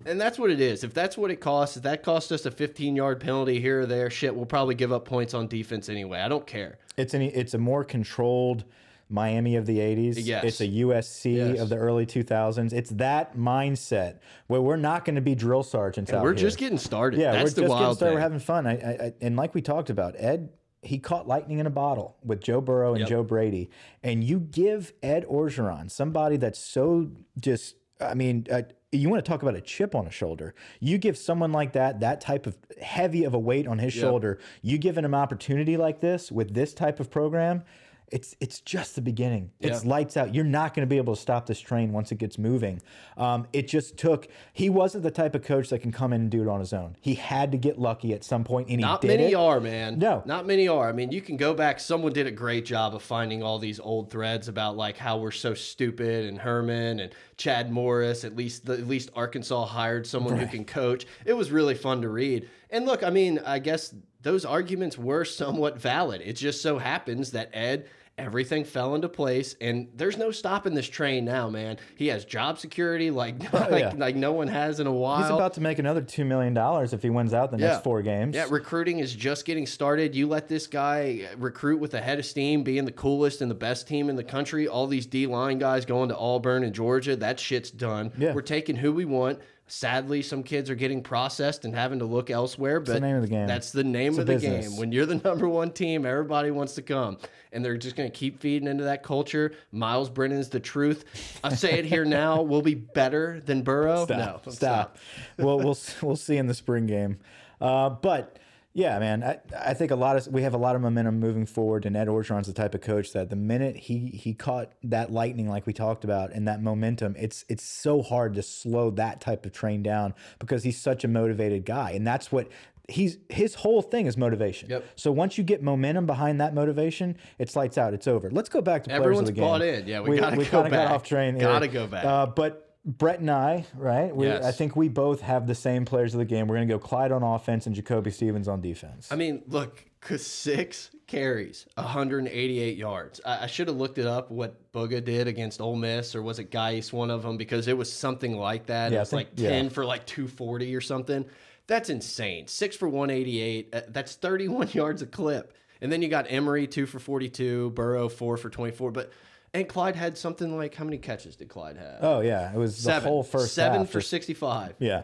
And 0.06 0.20
that's 0.20 0.38
what 0.38 0.50
it 0.50 0.60
is. 0.60 0.82
If 0.84 0.94
that's 0.94 1.18
what 1.18 1.30
it 1.30 1.36
costs, 1.40 1.76
if 1.76 1.82
that 1.82 2.02
costs 2.02 2.32
us 2.32 2.46
a 2.46 2.50
15 2.50 2.96
yard 2.96 3.20
penalty 3.20 3.60
here 3.60 3.80
or 3.82 3.86
there, 3.86 4.08
shit, 4.10 4.34
we'll 4.34 4.46
probably 4.46 4.74
give 4.74 4.92
up 4.92 5.04
points 5.04 5.34
on 5.34 5.46
defense 5.46 5.88
anyway. 5.88 6.20
I 6.20 6.28
don't 6.28 6.46
care. 6.46 6.78
It's 6.96 7.14
an 7.14 7.22
it's 7.22 7.54
a 7.54 7.58
more 7.58 7.84
controlled 7.84 8.64
Miami 9.10 9.56
of 9.56 9.66
the 9.66 9.78
80s. 9.78 10.14
Yes. 10.18 10.44
It's 10.44 10.60
a 10.60 10.68
USC 10.68 11.36
Yes. 11.36 11.58
of 11.60 11.68
the 11.68 11.76
early 11.76 12.06
2000s. 12.06 12.72
It's 12.72 12.90
that 12.90 13.36
mindset 13.36 14.18
where 14.46 14.60
we're 14.60 14.76
not 14.76 15.04
going 15.04 15.16
to 15.16 15.20
be 15.20 15.34
drill 15.34 15.62
sergeants 15.64 16.12
out 16.12 16.22
We're 16.22 16.30
here. 16.34 16.38
just 16.44 16.58
getting 16.58 16.78
started. 16.78 17.18
yeah, 17.20 17.32
that's 17.32 17.50
we're 17.56 17.62
the 17.62 17.68
just 17.68 17.78
getting 17.78 17.94
started. 17.94 17.96
thing. 17.98 18.14
We're 18.14 18.20
having 18.20 18.38
fun. 18.38 18.66
I, 18.68 18.72
I, 18.72 18.90
I, 19.06 19.12
and 19.20 19.36
like 19.36 19.52
we 19.54 19.62
talked 19.62 19.90
about, 19.90 20.14
Ed, 20.16 20.50
he 20.82 20.98
caught 20.98 21.26
lightning 21.28 21.58
in 21.58 21.66
a 21.66 21.70
bottle 21.70 22.16
with 22.24 22.40
Joe 22.40 22.60
Burrow 22.60 22.92
and 22.92 23.00
Yep. 23.00 23.08
Joe 23.08 23.22
Brady. 23.24 23.68
And 24.02 24.22
you 24.24 24.38
give 24.40 24.92
Ed 25.02 25.26
Orgeron, 25.28 25.90
somebody 25.90 26.36
that's 26.36 26.58
so 26.60 27.10
just, 27.38 27.74
I 28.00 28.14
mean, 28.14 28.46
uh, 28.50 28.62
you 28.92 29.08
want 29.08 29.24
to 29.24 29.28
talk 29.28 29.42
about 29.42 29.54
a 29.54 29.60
chip 29.60 29.94
on 29.94 30.06
a 30.06 30.10
shoulder. 30.10 30.54
You 30.80 30.98
give 30.98 31.16
someone 31.16 31.52
like 31.52 31.72
that, 31.74 32.00
that 32.00 32.20
type 32.20 32.46
of 32.46 32.58
heavy 32.80 33.24
of 33.24 33.34
a 33.34 33.38
weight 33.38 33.68
on 33.68 33.78
his 33.78 33.92
shoulder, 33.92 34.40
you 34.62 34.78
give 34.78 34.98
him 34.98 35.04
an 35.04 35.14
opportunity 35.14 35.76
like 35.76 36.00
this 36.00 36.32
with 36.32 36.54
this 36.54 36.74
type 36.74 36.98
of 36.98 37.10
program. 37.10 37.62
It's 38.10 38.34
it's 38.40 38.60
just 38.60 38.96
the 38.96 39.00
beginning. 39.00 39.50
It's 39.60 39.84
lights 39.84 40.16
out. 40.16 40.34
You're 40.34 40.44
not 40.44 40.74
going 40.74 40.86
to 40.86 40.90
be 40.90 40.96
able 40.96 41.14
to 41.14 41.20
stop 41.20 41.46
this 41.46 41.60
train 41.60 41.92
once 41.92 42.10
it 42.10 42.18
gets 42.18 42.38
moving. 42.38 42.82
Um, 43.16 43.46
it 43.52 43.68
just 43.68 43.96
took. 43.96 44.26
He 44.52 44.68
wasn't 44.68 45.04
the 45.04 45.10
type 45.12 45.34
of 45.34 45.42
coach 45.42 45.68
that 45.70 45.78
can 45.80 45.92
come 45.92 46.12
in 46.12 46.22
and 46.22 46.30
do 46.30 46.42
it 46.42 46.48
on 46.48 46.58
his 46.58 46.72
own. 46.72 46.96
He 47.00 47.14
had 47.14 47.52
to 47.52 47.58
get 47.58 47.78
lucky 47.78 48.12
at 48.12 48.24
some 48.24 48.42
point, 48.42 48.68
and 48.68 48.80
he 48.80 48.82
Not 48.82 49.04
many 49.04 49.32
it. 49.32 49.34
are, 49.34 49.60
man. 49.60 49.98
No. 49.98 50.22
Not 50.26 50.44
many 50.46 50.66
are. 50.66 50.88
I 50.88 50.92
mean, 50.92 51.12
you 51.12 51.20
can 51.20 51.36
go 51.36 51.54
back. 51.54 51.78
Someone 51.78 52.12
did 52.12 52.26
a 52.26 52.32
great 52.32 52.64
job 52.64 52.94
of 52.96 53.02
finding 53.02 53.42
all 53.44 53.58
these 53.60 53.78
old 53.78 54.10
threads 54.10 54.48
about 54.48 54.76
like 54.76 54.96
how 54.96 55.18
we're 55.18 55.30
so 55.30 55.54
stupid 55.54 56.26
and 56.26 56.38
Herman 56.38 56.98
and 57.00 57.12
Chad 57.36 57.70
Morris. 57.70 58.24
At 58.24 58.34
least, 58.34 58.66
the, 58.66 58.72
at 58.72 58.88
least 58.88 59.10
Arkansas 59.14 59.66
hired 59.66 60.06
someone 60.06 60.36
who 60.36 60.46
can 60.46 60.64
coach. 60.64 61.06
It 61.24 61.34
was 61.34 61.52
really 61.52 61.74
fun 61.74 62.02
to 62.02 62.08
read. 62.08 62.48
And 62.70 62.86
look, 62.86 63.04
I 63.04 63.10
mean, 63.10 63.38
I 63.46 63.60
guess 63.60 63.94
those 64.22 64.44
arguments 64.44 64.98
were 64.98 65.24
somewhat 65.24 65.80
valid. 65.80 66.22
It 66.24 66.34
just 66.34 66.60
so 66.60 66.78
happens 66.78 67.30
that 67.32 67.50
Ed. 67.52 67.88
Everything 68.20 68.64
fell 68.64 68.94
into 68.94 69.08
place, 69.08 69.56
and 69.60 69.88
there's 69.96 70.16
no 70.16 70.30
stopping 70.30 70.74
this 70.74 70.88
train 70.88 71.24
now, 71.24 71.48
man. 71.50 71.78
He 71.96 72.08
has 72.08 72.24
job 72.24 72.58
security 72.58 73.10
like 73.10 73.40
like, 73.52 73.72
Oh, 73.72 73.76
yeah. 73.76 73.92
like 73.96 74.16
no 74.16 74.32
one 74.32 74.48
has 74.48 74.80
in 74.80 74.86
a 74.86 74.92
while. 74.92 75.22
He's 75.22 75.30
about 75.30 75.54
to 75.54 75.60
make 75.60 75.78
another 75.78 76.00
two 76.02 76.24
million 76.24 76.54
dollars 76.54 76.92
if 76.92 77.02
he 77.02 77.10
wins 77.10 77.34
out 77.34 77.50
the 77.50 77.58
Yeah. 77.58 77.68
next 77.68 77.84
four 77.84 78.02
games. 78.02 78.34
Yeah, 78.34 78.46
recruiting 78.50 78.98
is 78.98 79.14
just 79.14 79.44
getting 79.44 79.66
started. 79.66 80.14
You 80.14 80.26
let 80.28 80.48
this 80.48 80.66
guy 80.66 81.28
recruit 81.38 81.80
with 81.80 81.94
a 81.94 82.00
head 82.00 82.18
of 82.18 82.26
steam, 82.26 82.62
being 82.62 82.84
the 82.84 82.92
coolest 82.92 83.40
and 83.40 83.50
the 83.50 83.54
best 83.54 83.88
team 83.88 84.08
in 84.08 84.16
the 84.16 84.24
country. 84.24 84.68
All 84.68 84.86
these 84.86 85.06
D 85.06 85.26
line 85.26 85.58
guys 85.58 85.84
going 85.84 86.08
to 86.10 86.16
Auburn 86.16 86.62
and 86.64 86.74
Georgia, 86.74 87.16
that 87.16 87.40
shit's 87.40 87.70
done. 87.70 88.12
Yeah. 88.18 88.34
We're 88.34 88.42
taking 88.42 88.76
who 88.76 88.92
we 88.92 89.04
want. 89.04 89.38
Sadly, 89.70 90.20
some 90.20 90.42
kids 90.42 90.68
are 90.68 90.74
getting 90.74 91.00
processed 91.00 91.64
and 91.64 91.72
having 91.74 92.00
to 92.00 92.04
look 92.04 92.28
elsewhere. 92.28 92.80
But 92.80 92.94
the 92.94 93.00
name 93.00 93.16
of 93.16 93.22
the 93.22 93.28
game. 93.28 93.46
That's 93.46 93.70
the 93.70 93.84
name 93.84 94.16
a 94.18 94.20
of 94.22 94.26
the 94.26 94.34
business. 94.34 94.68
game. 94.68 94.76
When 94.78 94.90
you're 94.90 95.06
the 95.06 95.14
number 95.24 95.48
one 95.48 95.70
team, 95.70 96.04
everybody 96.04 96.50
wants 96.50 96.74
to 96.74 96.82
come, 96.82 97.18
and 97.52 97.64
they're 97.64 97.76
just 97.76 97.94
going 97.94 98.10
to 98.10 98.16
keep 98.16 98.40
feeding 98.40 98.66
into 98.68 98.84
that 98.84 99.04
culture. 99.04 99.52
Myles 99.70 100.10
Brennan's 100.10 100.48
the 100.48 100.58
truth. 100.58 101.04
I 101.44 101.54
say 101.54 101.78
it 101.78 101.84
here 101.84 102.04
now. 102.04 102.42
We'll 102.50 102.62
be 102.62 102.74
better 102.74 103.40
than 103.46 103.62
Burrow. 103.62 104.06
Stop. 104.06 104.44
No, 104.46 104.52
stop. 104.52 104.98
well, 105.38 105.58
we'll 105.58 105.78
we'll 106.02 106.16
see 106.16 106.36
in 106.36 106.48
the 106.48 106.54
spring 106.54 106.86
game. 106.86 107.18
Uh, 107.60 107.90
but 107.90 108.38
yeah, 108.72 108.98
man, 109.00 109.24
I, 109.24 109.38
I 109.58 109.74
think 109.74 109.90
a 109.90 109.96
lot 109.96 110.16
of 110.16 110.28
we 110.28 110.42
have 110.42 110.54
a 110.54 110.58
lot 110.58 110.76
of 110.76 110.82
momentum 110.82 111.18
moving 111.18 111.44
forward, 111.44 111.86
and 111.86 111.96
Ed 111.96 112.06
Orgeron's 112.06 112.46
the 112.46 112.52
type 112.52 112.74
of 112.74 112.80
coach 112.80 113.12
that 113.12 113.28
the 113.28 113.36
minute 113.36 113.76
he 113.76 114.06
he 114.08 114.32
caught 114.32 114.72
that 114.84 115.10
lightning, 115.10 115.48
like 115.48 115.66
we 115.66 115.72
talked 115.72 116.04
about, 116.04 116.32
and 116.32 116.46
that 116.46 116.62
momentum, 116.62 117.16
it's 117.18 117.44
it's 117.48 117.64
so 117.64 118.00
hard 118.00 118.34
to 118.34 118.42
slow 118.42 118.90
that 118.90 119.20
type 119.20 119.44
of 119.44 119.52
train 119.52 119.82
down 119.82 120.14
because 120.38 120.62
he's 120.62 120.80
such 120.80 121.02
a 121.02 121.08
motivated 121.08 121.64
guy, 121.64 121.90
and 121.92 122.06
that's 122.06 122.30
what. 122.30 122.48
He's 122.88 123.18
his 123.28 123.54
whole 123.54 123.82
thing 123.82 124.06
is 124.06 124.16
motivation. 124.16 124.68
Yep. 124.68 124.84
So 124.96 125.12
once 125.12 125.38
you 125.38 125.44
get 125.44 125.62
momentum 125.62 126.06
behind 126.06 126.40
that 126.40 126.54
motivation, 126.54 127.16
it's 127.38 127.54
lights 127.54 127.78
out. 127.78 127.94
It's 127.94 128.08
over. 128.08 128.32
Let's 128.32 128.48
go 128.48 128.60
back 128.60 128.82
to 128.82 128.88
players 128.90 129.00
Everyone's 129.00 129.28
of 129.28 129.34
the 129.36 129.40
game. 129.40 129.48
bought 129.48 129.62
in. 129.62 129.86
Yeah, 129.86 130.00
we 130.00 130.18
gotta 130.18 130.36
we 130.36 130.44
go 130.44 130.62
back. 130.62 130.72
got 130.72 130.90
off 130.90 131.04
train. 131.04 131.36
here. 131.36 131.44
Gotta 131.44 131.68
go 131.68 131.86
back. 131.86 132.04
Uh, 132.04 132.26
but 132.26 132.69
Brett 132.84 133.20
and 133.20 133.30
I, 133.30 133.66
right? 133.74 134.14
We, 134.14 134.26
Yes. 134.26 134.44
I 134.44 134.52
think 134.52 134.74
we 134.74 134.88
both 134.88 135.20
have 135.20 135.46
the 135.46 135.54
same 135.54 135.84
players 135.84 136.14
of 136.14 136.18
the 136.18 136.24
game. 136.24 136.46
We're 136.48 136.56
going 136.56 136.68
to 136.68 136.74
go 136.74 136.78
Clyde 136.78 137.12
on 137.12 137.22
offense 137.22 137.66
and 137.66 137.74
Jacoby 137.74 138.10
Stevens 138.10 138.48
on 138.48 138.60
defense. 138.62 139.08
I 139.12 139.16
mean, 139.16 139.42
look, 139.48 139.84
cause 140.00 140.24
six 140.26 140.90
carries, 141.06 141.66
188 141.74 142.76
yards. 142.78 143.20
I, 143.26 143.44
I 143.44 143.46
should 143.48 143.68
have 143.68 143.76
looked 143.76 143.98
it 143.98 144.06
up 144.06 144.30
what 144.30 144.72
Booga 144.72 145.04
did 145.04 145.28
against 145.28 145.60
Ole 145.60 145.76
Miss, 145.76 146.14
or 146.14 146.22
was 146.22 146.38
it 146.38 146.50
Guice, 146.50 146.90
one 146.92 147.10
of 147.10 147.22
them, 147.22 147.36
because 147.36 147.68
it 147.68 147.76
was 147.76 147.92
something 147.92 148.36
like 148.36 148.66
that. 148.66 148.92
Yeah, 148.92 148.98
it 148.98 149.00
was 149.00 149.10
think- 149.10 149.28
like 149.28 149.36
10 149.36 149.64
yeah. 149.64 149.70
for 149.70 149.84
like 149.84 150.06
240 150.06 150.74
or 150.74 150.80
something. 150.80 151.26
That's 151.66 151.90
insane. 151.90 152.48
Six 152.48 152.76
for 152.76 152.88
188. 152.88 153.74
uh, 153.74 153.80
That's 153.88 154.14
31 154.16 154.68
yards 154.72 155.02
a 155.02 155.06
clip. 155.06 155.54
And 155.82 155.90
then 155.92 156.02
you 156.02 156.08
got 156.08 156.26
Emery, 156.28 156.66
two 156.66 156.86
for 156.86 156.98
42, 156.98 157.70
Burrow, 157.70 158.08
four 158.08 158.36
for 158.36 158.50
24. 158.50 158.90
But 158.90 159.12
and 159.54 159.68
Clyde 159.68 159.96
had 159.96 160.16
something 160.16 160.56
like 160.56 160.74
how 160.74 160.84
many 160.84 160.98
catches 160.98 161.36
did 161.36 161.48
Clyde 161.48 161.76
have? 161.76 161.98
oh 162.02 162.20
yeah, 162.20 162.52
it 162.52 162.56
was 162.56 162.76
Seven. 162.76 163.02
the 163.02 163.08
whole 163.08 163.22
first 163.22 163.54
Seven 163.54 163.80
half. 163.80 163.90
for 163.90 164.00
65. 164.00 164.74
yeah, 164.78 165.02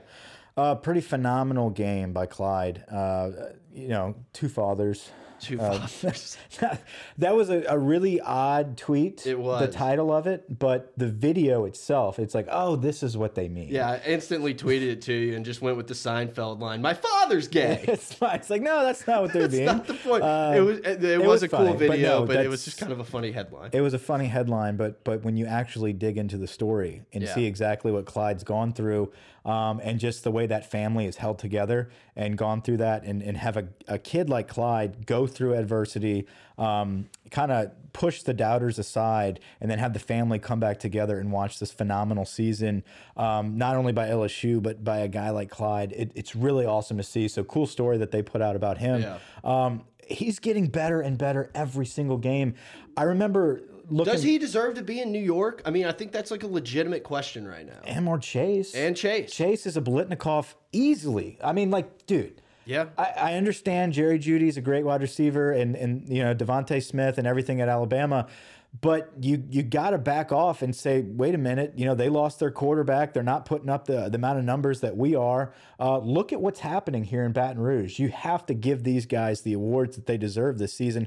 uh, 0.57 0.75
pretty 0.75 1.01
phenomenal 1.01 1.71
game 1.71 2.13
by 2.13 2.27
Clyde. 2.27 2.85
Uh, 2.91 3.31
you 3.75 3.89
know, 3.89 4.15
two 4.33 4.49
fathers. 4.49 5.11
Two 5.40 5.59
fathers. 5.59 6.37
that 7.18 7.35
was 7.35 7.51
a, 7.51 7.64
a 7.68 7.79
really 7.79 8.20
odd 8.20 8.77
tweet. 8.77 9.27
It 9.27 9.38
was 9.38 9.61
the 9.61 9.68
title 9.68 10.12
of 10.12 10.27
it, 10.27 10.59
but 10.59 10.92
the 10.96 11.09
video 11.09 11.64
itself, 11.64 12.18
it's 12.18 12.35
like, 12.35 12.46
oh, 12.51 12.77
this 12.77 13.03
is 13.03 13.16
what 13.16 13.35
they 13.35 13.49
mean. 13.49 13.68
Yeah, 13.68 13.90
I 13.90 14.01
instantly 14.07 14.55
tweeted 14.55 14.88
it 14.88 15.03
to 15.03 15.12
you 15.12 15.37
and 15.37 15.44
just 15.44 15.61
went 15.62 15.77
with 15.77 15.87
the 15.87 15.94
Seinfeld 15.94 16.61
line. 16.61 16.81
My 16.83 16.94
father's 16.94 17.49
gay. 17.49 17.85
It's. 17.96 18.16
It's 18.20 18.51
like, 18.51 18.62
no, 18.62 18.83
that's 18.83 19.07
not 19.07 19.22
what 19.22 19.33
they're 19.35 19.49
being. 19.49 19.66
not 19.66 19.87
the 19.87 19.94
point. 19.94 20.22
Uh, 20.22 20.53
it 20.57 20.61
was 20.61 20.79
it, 20.81 21.05
it 21.05 21.18
was 21.18 21.27
was 21.29 21.42
a 21.42 21.49
cool 21.49 21.59
funny, 21.59 21.72
but 21.72 21.90
video, 21.90 22.20
no, 22.20 22.27
but, 22.27 22.37
it 22.44 22.49
was 22.49 22.64
just 22.64 22.79
kind 22.79 22.92
of 22.92 23.01
a 23.01 23.05
funny 23.05 23.33
headline. 23.33 23.70
It 23.72 23.81
was 23.81 23.94
a 23.94 23.99
funny 23.99 24.27
headline, 24.27 24.77
but 24.77 25.05
but 25.05 25.22
when 25.25 25.37
you 25.37 25.46
actually 25.46 25.92
dig 25.92 26.16
into 26.18 26.37
the 26.38 26.46
story 26.46 27.03
and 27.12 27.22
Yeah. 27.22 27.35
see 27.35 27.44
exactly 27.44 27.92
what 27.92 28.07
Clyde's 28.07 28.44
gone 28.44 28.72
through, 28.72 29.12
um, 29.47 29.81
and 29.83 30.01
just 30.01 30.25
the 30.25 30.31
way 30.33 30.45
that 30.47 30.69
family 30.69 31.07
is 31.07 31.17
held 31.17 31.39
together 31.39 31.89
and 32.17 32.37
gone 32.37 32.61
through 32.61 32.79
that, 32.79 33.05
and, 33.05 33.23
and 33.23 33.37
have 33.37 33.57
a, 33.57 33.69
a 33.87 33.97
kid 33.97 34.29
like 34.29 34.49
Clyde 34.49 35.07
go 35.07 35.27
through 35.27 35.55
adversity, 35.55 36.27
um, 36.59 37.09
kind 37.31 37.53
of 37.53 37.71
push 37.93 38.23
the 38.23 38.35
doubters 38.35 38.79
aside, 38.79 39.39
and 39.61 39.71
then 39.71 39.79
have 39.79 39.93
the 39.93 40.01
family 40.01 40.41
come 40.41 40.59
back 40.59 40.81
together 40.81 41.21
and 41.21 41.31
watch 41.31 41.61
this 41.61 41.71
phenomenal 41.71 42.25
season, 42.25 42.83
um, 43.17 43.57
not 43.57 43.77
only 43.77 43.93
by 43.93 44.09
LSU 44.09 44.61
but 44.61 44.83
by 44.83 44.99
a 44.99 45.09
guy 45.09 45.31
like 45.31 45.49
Clyde. 45.49 45.93
It, 45.93 46.11
it's 46.17 46.35
really 46.35 46.67
awesome 46.67 46.97
to 46.97 47.05
see. 47.05 47.29
So 47.29 47.45
cool 47.45 47.67
story 47.67 47.99
that 47.99 48.11
they 48.11 48.23
put 48.23 48.43
out 48.43 48.57
about 48.57 48.79
him. 48.79 49.03
Yeah. 49.03 49.19
Um, 49.45 49.85
he's 50.09 50.41
getting 50.41 50.67
better 50.67 51.01
and 51.01 51.17
better 51.17 51.51
every 51.55 51.87
single 51.87 52.19
game. 52.19 52.55
I 52.97 53.05
remember 53.05 53.63
looking. 53.88 54.12
Does 54.12 54.22
he 54.22 54.38
deserve 54.38 54.75
to 54.75 54.83
be 54.83 55.01
in 55.01 55.12
New 55.12 55.22
York? 55.22 55.62
I 55.64 55.70
mean, 55.70 55.87
I 55.87 55.92
think 55.92 56.12
that's 56.12 56.31
like 56.31 56.42
a 56.42 56.46
legitimate 56.46 57.03
question 57.03 57.46
right 57.46 57.66
now. 57.66 57.81
and 57.85 58.05
more 58.05 58.18
Chase? 58.18 58.75
And 58.75 58.96
Chase. 58.96 59.33
Chase 59.33 59.66
is 59.66 59.77
a 59.77 59.81
Biletnikoff 59.81 60.55
easily. 60.72 61.38
I 61.42 61.53
mean, 61.53 61.70
like, 61.70 62.07
dude. 62.07 62.42
Yeah. 62.64 62.87
I, 62.99 63.12
I 63.16 63.35
understand 63.35 63.92
Jerry 63.92 64.18
Jeudy's 64.18 64.57
a 64.57 64.61
great 64.61 64.85
wide 64.85 65.01
receiver, 65.01 65.53
and 65.53 65.77
and 65.77 66.09
you 66.09 66.22
know 66.25 66.35
DeVonta 66.35 66.83
Smith 66.83 67.16
and 67.16 67.27
everything 67.27 67.61
at 67.61 67.68
Alabama, 67.68 68.27
but 68.81 69.12
you 69.20 69.44
you 69.49 69.62
got 69.62 69.90
to 69.90 69.99
back 69.99 70.33
off 70.33 70.62
and 70.62 70.75
say, 70.75 71.03
wait 71.03 71.35
a 71.37 71.38
minute, 71.38 71.75
you 71.77 71.85
know 71.87 71.94
they 71.94 72.09
lost 72.09 72.40
their 72.40 72.51
quarterback. 72.51 73.12
They're 73.12 73.22
not 73.22 73.46
putting 73.46 73.68
up 73.70 73.87
the 73.87 74.09
the 74.09 74.16
amount 74.16 74.40
of 74.40 74.44
numbers 74.44 74.81
that 74.81 74.96
we 74.96 75.14
are. 75.14 75.53
Uh, 75.79 75.99
look 75.99 76.33
at 76.33 76.40
what's 76.40 76.59
happening 76.59 77.05
here 77.05 77.25
in 77.25 77.31
Baton 77.31 77.61
Rouge. 77.61 78.01
You 78.01 78.09
have 78.09 78.44
to 78.46 78.55
give 78.55 78.83
these 78.83 79.07
guys 79.07 79.42
the 79.42 79.53
awards 79.53 79.94
that 79.94 80.07
they 80.07 80.16
deserve 80.18 80.59
this 80.59 80.75
season. 80.75 81.07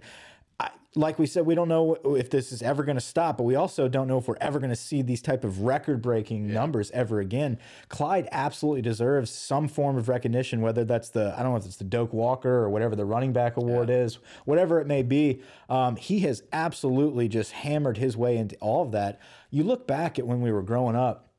Like 0.96 1.20
we 1.20 1.28
said, 1.28 1.46
we 1.46 1.54
don't 1.54 1.70
know 1.70 1.98
if 2.04 2.32
this 2.32 2.52
is 2.52 2.64
ever 2.64 2.84
going 2.84 2.96
to 2.96 3.02
stop, 3.02 3.38
but 3.38 3.44
we 3.44 3.54
also 3.54 3.88
don't 3.88 4.08
know 4.08 4.18
if 4.18 4.28
we're 4.28 4.38
ever 4.42 4.58
going 4.58 4.72
to 4.72 4.76
see 4.76 5.04
these 5.04 5.22
type 5.22 5.44
of 5.44 5.62
record-breaking 5.62 6.52
numbers 6.52 6.90
ever 6.92 7.20
again. 7.20 7.60
Clyde 7.90 8.28
absolutely 8.32 8.82
deserves 8.82 9.30
some 9.30 9.68
form 9.68 9.98
of 9.98 10.10
recognition, 10.10 10.62
whether 10.62 10.84
that's 10.84 11.10
the 11.10 11.36
I 11.38 11.44
don't 11.44 11.52
know 11.52 11.58
if 11.58 11.66
it's 11.66 11.76
the 11.76 11.84
Doak 11.84 12.12
Walker 12.12 12.50
or 12.50 12.70
whatever 12.72 12.96
the 12.96 13.06
running 13.06 13.34
back 13.34 13.56
award 13.56 13.92
is, 13.92 14.18
whatever 14.46 14.82
it 14.82 14.88
may 14.88 15.04
be. 15.04 15.44
Um, 15.70 15.96
he 15.96 16.22
has 16.22 16.42
absolutely 16.52 17.28
just 17.28 17.52
hammered 17.52 17.98
his 17.98 18.18
way 18.18 18.38
into 18.38 18.56
all 18.56 18.82
of 18.82 18.92
that. 18.94 19.20
You 19.52 19.64
look 19.64 19.86
back 19.86 20.18
at 20.18 20.26
when 20.26 20.42
we 20.42 20.52
were 20.52 20.64
growing 20.64 20.96
up 20.96 21.30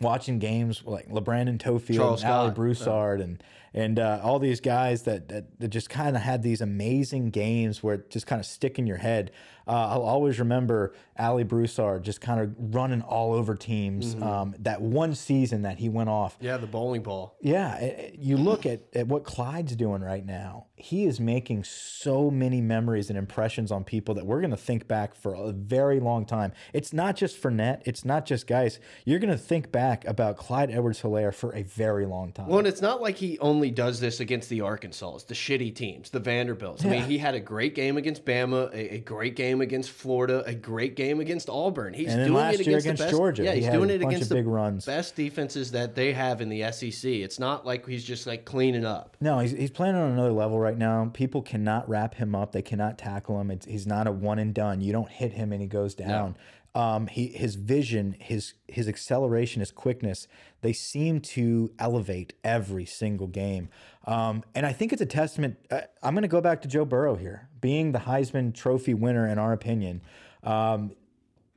watching 0.00 0.38
games 0.38 0.82
like 0.84 1.08
LaBrandon 1.08 1.58
Toefield 1.58 1.96
Charles 1.96 2.22
and 2.22 2.28
Scott. 2.28 2.54
Broussard 2.54 3.20
and 3.20 3.42
and 3.72 3.98
uh, 3.98 4.20
all 4.22 4.38
these 4.38 4.60
guys 4.60 5.02
that 5.02 5.28
that, 5.28 5.60
that 5.60 5.68
just 5.68 5.90
kind 5.90 6.16
of 6.16 6.22
had 6.22 6.42
these 6.42 6.60
amazing 6.60 7.30
games 7.30 7.82
where 7.82 7.96
it 7.96 8.10
just 8.10 8.26
kind 8.26 8.40
of 8.40 8.46
stick 8.46 8.78
in 8.78 8.86
your 8.86 8.98
head. 8.98 9.30
Uh, 9.66 9.88
I'll 9.90 10.02
always 10.02 10.38
remember 10.38 10.94
Alley 11.16 11.44
Broussard 11.44 12.02
just 12.02 12.20
kind 12.20 12.40
of 12.40 12.74
running 12.74 13.02
all 13.02 13.32
over 13.32 13.54
teams. 13.54 14.14
Mm-hmm. 14.14 14.22
Um, 14.22 14.54
that 14.60 14.80
one 14.80 15.14
season 15.14 15.62
that 15.62 15.78
he 15.78 15.88
went 15.88 16.08
off. 16.08 16.36
Yeah, 16.40 16.56
the 16.56 16.66
bowling 16.66 17.02
ball. 17.02 17.36
Yeah, 17.40 17.76
eh, 17.80 17.86
eh, 17.86 18.10
you 18.14 18.36
look 18.36 18.66
at, 18.66 18.82
at 18.94 19.06
what 19.06 19.24
Clyde's 19.24 19.76
doing 19.76 20.02
right 20.02 20.24
now. 20.24 20.66
he 20.76 21.04
is 21.04 21.20
making 21.20 21.62
so 21.64 22.30
many 22.30 22.60
memories 22.60 23.10
and 23.10 23.18
impressions 23.18 23.70
on 23.70 23.84
people 23.84 24.14
that 24.14 24.26
we're 24.26 24.40
going 24.40 24.50
to 24.50 24.56
think 24.56 24.88
back 24.88 25.14
for 25.14 25.34
a 25.34 25.52
very 25.52 26.00
long 26.00 26.24
time. 26.24 26.52
It's 26.72 26.92
not 26.92 27.16
just 27.16 27.40
Fournette, 27.40 27.82
it's 27.84 28.04
not 28.04 28.24
just 28.24 28.46
guys. 28.46 28.80
You're 29.04 29.18
going 29.18 29.30
to 29.30 29.38
think 29.38 29.70
back 29.70 30.06
about 30.06 30.36
Clyde 30.36 30.70
Edwards 30.70 31.02
Helaire 31.02 31.34
for 31.34 31.54
a 31.54 31.62
very 31.62 32.06
long 32.06 32.32
time. 32.32 32.46
Well, 32.48 32.58
and 32.58 32.66
it's 32.66 32.80
not 32.80 33.02
like 33.02 33.16
he 33.16 33.38
only 33.40 33.70
does 33.70 34.00
this 34.00 34.20
against 34.20 34.48
the 34.48 34.62
Arkansas, 34.62 35.18
the 35.26 35.34
shitty 35.34 35.74
teams, 35.74 36.10
the 36.10 36.20
Vanderbilts. 36.20 36.84
I 36.84 36.88
mean, 36.88 37.04
he 37.04 37.18
had 37.18 37.34
a 37.34 37.40
great 37.40 37.74
game 37.74 37.96
against 37.96 38.24
Bama, 38.24 38.72
a, 38.72 38.94
a 38.94 38.98
great 38.98 39.36
game 39.36 39.49
against 39.60 39.90
Florida, 39.90 40.44
a 40.46 40.54
great 40.54 40.94
game 40.94 41.18
against 41.18 41.48
Auburn. 41.48 41.94
He's 41.94 42.14
doing 42.14 42.36
it 42.36 42.60
against, 42.60 42.84
against 42.86 42.86
the 42.86 43.04
best, 43.04 43.10
Georgia, 43.10 43.42
Yeah, 43.44 43.52
he's 43.54 43.64
had 43.64 43.72
doing 43.72 43.90
it 43.90 44.02
against 44.02 44.28
the 44.28 44.34
big 44.36 44.46
runs. 44.46 44.84
best 44.84 45.16
defenses 45.16 45.72
that 45.72 45.94
they 45.94 46.12
have 46.12 46.40
in 46.40 46.48
the 46.48 46.70
SEC. 46.70 47.10
It's 47.10 47.38
not 47.38 47.66
like 47.66 47.86
he's 47.86 48.04
just 48.04 48.26
like 48.26 48.44
cleaning 48.44 48.84
up. 48.84 49.16
No, 49.20 49.38
he's, 49.40 49.52
he's 49.52 49.70
playing 49.70 49.94
on 49.96 50.12
another 50.12 50.32
level 50.32 50.58
right 50.58 50.76
now. 50.78 51.10
People 51.14 51.42
cannot 51.42 51.88
wrap 51.88 52.14
him 52.14 52.34
up. 52.34 52.52
They 52.52 52.62
cannot 52.62 52.98
tackle 52.98 53.40
him. 53.40 53.50
It's, 53.50 53.66
he's 53.66 53.86
not 53.86 54.06
a 54.06 54.12
one 54.12 54.38
and 54.38 54.54
done. 54.54 54.80
You 54.80 54.92
don't 54.92 55.08
hit 55.10 55.32
him 55.32 55.52
and 55.52 55.60
he 55.60 55.66
goes 55.66 55.94
down. 55.94 56.36
Um, 56.74 57.08
he 57.08 57.28
his 57.28 57.56
vision, 57.56 58.16
his 58.20 58.54
his 58.68 58.88
acceleration, 58.88 59.60
his 59.60 59.72
quickness, 59.72 60.28
they 60.60 60.72
seem 60.72 61.20
to 61.20 61.72
elevate 61.78 62.34
every 62.44 62.84
single 62.84 63.26
game. 63.26 63.68
Um, 64.06 64.44
and 64.54 64.64
I 64.64 64.72
think 64.72 64.92
it's 64.92 65.02
a 65.02 65.06
testament. 65.06 65.56
Uh, 65.70 65.80
I'm 66.02 66.14
going 66.14 66.22
to 66.22 66.28
go 66.28 66.40
back 66.40 66.62
to 66.62 66.68
Joe 66.68 66.84
Burrow 66.84 67.16
here, 67.16 67.48
being 67.60 67.92
the 67.92 68.00
Heisman 68.00 68.54
Trophy 68.54 68.94
winner 68.94 69.26
in 69.26 69.38
our 69.38 69.52
opinion. 69.52 70.02
Um, 70.44 70.92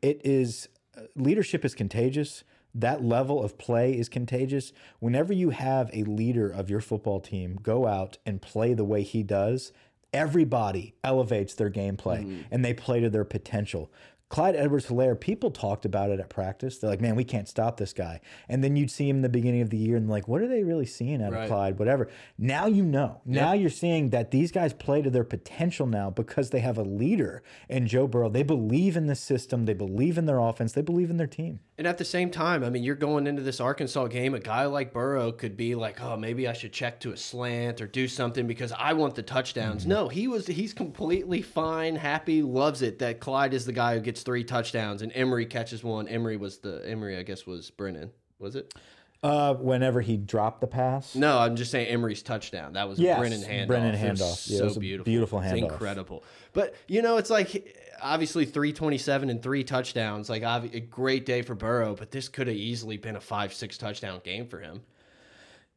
it 0.02 0.22
is 0.24 0.68
leadership 1.16 1.64
is 1.64 1.76
contagious. 1.76 2.44
That 2.76 3.04
level 3.04 3.44
of 3.44 3.58
play 3.60 3.94
is 3.98 4.10
contagious. 4.10 4.74
Whenever 5.00 5.32
you 5.32 5.52
have 5.52 5.92
a 5.94 6.04
leader 6.06 6.50
of 6.50 6.72
your 6.72 6.82
football 6.82 7.20
team 7.20 7.60
go 7.62 7.86
out 7.86 8.18
and 8.26 8.42
play 8.42 8.74
the 8.74 8.84
way 8.84 9.04
he 9.04 9.22
does, 9.22 9.72
everybody 10.12 10.96
elevates 11.04 11.54
their 11.54 11.70
gameplay 11.70 12.44
and 12.52 12.66
they 12.66 12.74
play 12.74 13.00
to 13.00 13.10
their 13.10 13.24
potential. 13.24 13.92
Clyde 14.34 14.56
Edwards 14.56 14.88
Helaire, 14.88 15.20
people 15.20 15.52
talked 15.52 15.86
about 15.86 16.10
it 16.10 16.20
at 16.20 16.28
practice. 16.28 16.80
They're 16.80 16.90
like, 16.90 17.02
man, 17.02 17.16
we 17.16 17.24
can't 17.24 17.48
stop 17.48 17.78
this 17.78 17.94
guy. 17.94 18.20
And 18.50 18.64
then 18.64 18.76
you'd 18.76 18.90
see 18.90 19.08
him 19.08 19.18
in 19.18 19.22
the 19.22 19.30
beginning 19.30 19.62
of 19.62 19.70
the 19.70 19.78
year 19.78 19.96
and 19.96 20.10
like, 20.10 20.28
what 20.28 20.42
are 20.42 20.48
they 20.48 20.64
really 20.64 20.88
seeing 20.88 21.22
out 21.22 21.34
Right. 21.34 21.44
of 21.44 21.50
Clyde? 21.50 21.78
Whatever. 21.78 22.10
Now 22.36 22.66
you 22.66 22.84
know. 22.84 23.22
Now 23.26 23.54
you're 23.54 23.70
seeing 23.70 24.10
that 24.10 24.32
these 24.32 24.52
guys 24.52 24.74
play 24.74 25.04
to 25.04 25.12
their 25.12 25.24
potential 25.24 25.86
now 25.86 26.10
because 26.10 26.50
they 26.50 26.62
have 26.62 26.80
a 26.80 26.84
leader 26.84 27.44
in 27.70 27.86
Joe 27.86 28.08
Burrow. 28.08 28.28
They 28.28 28.42
believe 28.42 28.98
in 28.98 29.06
the 29.06 29.14
system, 29.14 29.66
they 29.66 29.76
believe 29.76 30.18
in 30.18 30.26
their 30.26 30.40
offense, 30.40 30.72
they 30.72 30.82
believe 30.82 31.12
in 31.12 31.18
their 31.18 31.28
team. 31.28 31.60
And 31.78 31.88
at 31.88 31.98
the 31.98 32.06
same 32.06 32.30
time, 32.30 32.64
I 32.64 32.70
mean, 32.70 32.84
you're 32.84 32.94
going 32.96 33.26
into 33.26 33.42
this 33.42 33.60
Arkansas 33.60 34.06
game. 34.08 34.36
A 34.36 34.40
guy 34.40 34.66
like 34.66 34.94
Burrow 34.94 35.32
could 35.32 35.58
be 35.58 35.74
like, 35.74 36.00
"Oh, 36.00 36.16
maybe 36.16 36.48
I 36.48 36.54
should 36.54 36.72
check 36.72 37.00
to 37.00 37.12
a 37.14 37.18
slant 37.18 37.82
or 37.82 37.88
do 37.88 38.08
something 38.08 38.46
because 38.46 38.72
I 38.72 38.94
want 38.94 39.16
the 39.16 39.24
touchdowns." 39.24 39.82
Mm-hmm. 39.82 39.90
No, 39.90 40.08
he 40.08 40.28
was 40.28 40.46
he's 40.46 40.72
completely 40.72 41.42
fine, 41.42 41.96
happy, 41.96 42.44
loves 42.44 42.84
it 42.84 43.00
that 43.00 43.20
Clyde 43.20 43.56
is 43.56 43.66
the 43.66 43.72
guy 43.72 43.96
who 43.96 44.02
gets 44.02 44.23
three 44.24 44.44
touchdowns 44.44 45.02
and 45.02 45.12
Emery 45.16 45.46
catches 45.46 45.84
one. 45.84 46.08
Emery 46.08 46.38
was 46.38 46.58
the 46.60 46.82
Emery, 46.86 47.18
I 47.18 47.24
guess, 47.24 47.46
was 47.46 47.70
Brennan. 47.70 48.12
Was 48.40 48.56
it? 48.56 48.74
Uh, 49.22 49.54
whenever 49.54 50.02
he 50.02 50.18
dropped 50.18 50.60
the 50.60 50.68
pass, 50.68 51.16
No, 51.16 51.40
I'm 51.40 51.56
just 51.56 51.72
saying 51.72 51.88
Emery's 51.88 52.22
touchdown. 52.22 52.74
That 52.74 52.90
was 52.90 53.00
Yes, 53.00 53.18
Brennan 53.20 53.42
handoff. 53.42 53.68
Brennan 53.68 53.96
It 53.96 54.00
handoff. 54.02 54.50
Yeah, 54.50 54.58
it 54.66 54.72
so 54.74 54.76
a 54.76 54.80
beautiful. 54.80 55.06
beautiful 55.06 55.40
It's 55.40 55.54
handoff. 55.54 55.58
incredible. 55.72 56.24
But 56.52 56.76
you 56.90 57.02
know, 57.02 57.16
it's 57.16 57.30
like 57.30 57.78
obviously 58.02 58.44
327 58.44 59.30
and 59.30 59.42
three 59.42 59.64
touchdowns. 59.64 60.30
Like 60.30 60.44
a 60.44 60.80
great 60.82 61.26
day 61.26 61.42
for 61.42 61.56
Burrow, 61.56 61.96
but 61.96 62.12
this 62.12 62.28
could 62.28 62.48
have 62.48 62.58
easily 62.58 62.98
been 62.98 63.16
a 63.16 63.22
five, 63.22 63.54
six 63.54 63.78
touchdown 63.78 64.20
game 64.26 64.46
for 64.46 64.60
him. 64.60 64.82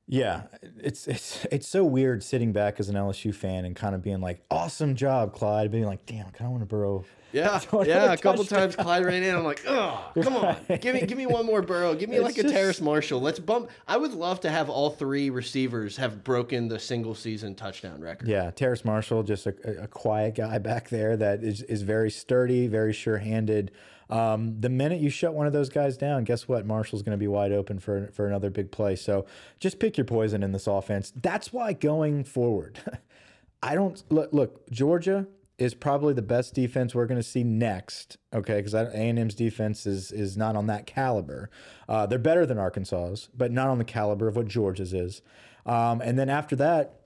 Yeah, 0.08 0.42
it's 0.78 1.08
it's 1.08 1.44
it's 1.50 1.66
so 1.66 1.84
weird 1.84 2.22
sitting 2.22 2.52
back 2.52 2.78
as 2.78 2.88
an 2.88 2.94
LSU 2.94 3.34
fan 3.34 3.64
and 3.64 3.74
kind 3.74 3.92
of 3.94 4.02
being 4.02 4.20
like, 4.20 4.40
"Awesome 4.50 4.94
job, 4.94 5.34
Clyde," 5.34 5.72
being 5.72 5.84
like, 5.86 6.06
"Damn, 6.06 6.26
I 6.26 6.30
kind 6.30 6.46
of 6.46 6.50
want 6.52 6.62
to 6.62 6.66
Burrow." 6.66 7.04
Yeah, 7.32 7.60
yeah. 7.84 8.12
A 8.12 8.16
couple 8.16 8.44
times 8.44 8.76
Clyde 8.76 9.04
ran 9.04 9.22
in. 9.22 9.34
I'm 9.34 9.44
like, 9.44 9.62
oh, 9.66 10.10
come 10.22 10.36
on, 10.36 10.56
give 10.80 10.94
me, 10.94 11.02
give 11.02 11.18
me 11.18 11.26
one 11.26 11.44
more 11.44 11.60
Burrow. 11.60 11.94
Give 11.94 12.08
me 12.08 12.16
It's 12.16 12.24
like 12.24 12.38
a 12.38 12.42
just- 12.44 12.54
Terrace 12.54 12.80
Marshall. 12.80 13.20
Let's 13.20 13.40
bump. 13.40 13.68
I 13.86 13.98
would 13.98 14.12
love 14.14 14.40
to 14.42 14.48
have 14.50 14.70
all 14.70 14.88
three 14.90 15.28
receivers 15.28 15.98
have 15.98 16.24
broken 16.24 16.68
the 16.68 16.78
single 16.78 17.14
season 17.14 17.54
touchdown 17.54 18.00
record. 18.00 18.28
Yeah, 18.28 18.52
Terrace 18.52 18.86
Marshall, 18.86 19.22
just 19.22 19.46
a, 19.46 19.54
a- 19.64 19.82
a 19.82 19.86
quiet 19.88 20.36
guy 20.36 20.56
back 20.58 20.88
there 20.88 21.14
that 21.18 21.42
is 21.44 21.60
is 21.62 21.82
very 21.82 22.10
sturdy, 22.10 22.68
very 22.68 22.94
sure-handed. 22.94 23.70
Um, 24.08 24.60
the 24.60 24.68
minute 24.68 25.00
you 25.00 25.10
shut 25.10 25.34
one 25.34 25.46
of 25.46 25.52
those 25.52 25.68
guys 25.68 25.96
down, 25.96 26.24
guess 26.24 26.46
what? 26.46 26.66
Marshall's 26.66 27.02
going 27.02 27.16
to 27.16 27.20
be 27.20 27.28
wide 27.28 27.52
open 27.52 27.78
for 27.78 28.08
for 28.12 28.26
another 28.26 28.50
big 28.50 28.70
play. 28.70 28.96
So 28.96 29.26
just 29.58 29.78
pick 29.78 29.96
your 29.96 30.04
poison 30.04 30.42
in 30.42 30.52
this 30.52 30.66
offense. 30.66 31.12
That's 31.16 31.52
why 31.52 31.72
going 31.72 32.24
forward, 32.24 32.78
I 33.62 33.74
don't 33.74 34.02
look. 34.10 34.32
Look, 34.32 34.70
Georgia 34.70 35.26
is 35.58 35.74
probably 35.74 36.12
the 36.12 36.22
best 36.22 36.54
defense 36.54 36.94
we're 36.94 37.06
going 37.06 37.20
to 37.20 37.26
see 37.26 37.42
next. 37.42 38.18
Okay, 38.34 38.56
because 38.56 38.74
A 38.74 38.86
and 38.94 39.18
M's 39.18 39.34
defense 39.34 39.86
is 39.86 40.12
is 40.12 40.36
not 40.36 40.54
on 40.56 40.66
that 40.66 40.86
caliber. 40.86 41.50
Uh, 41.88 42.06
they're 42.06 42.18
better 42.18 42.46
than 42.46 42.58
Arkansas's, 42.58 43.28
but 43.36 43.50
not 43.50 43.68
on 43.68 43.78
the 43.78 43.84
caliber 43.84 44.28
of 44.28 44.36
what 44.36 44.46
Georgia's 44.46 44.92
is. 44.92 45.22
Um, 45.64 46.00
and 46.00 46.18
then 46.18 46.28
after 46.28 46.54
that, 46.56 47.00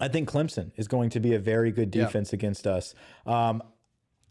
I 0.00 0.08
think 0.08 0.30
Clemson 0.30 0.72
is 0.76 0.88
going 0.88 1.10
to 1.10 1.20
be 1.20 1.34
a 1.34 1.38
very 1.38 1.72
good 1.72 1.90
defense 1.90 2.32
against 2.32 2.66
us. 2.66 2.94
Um, 3.24 3.62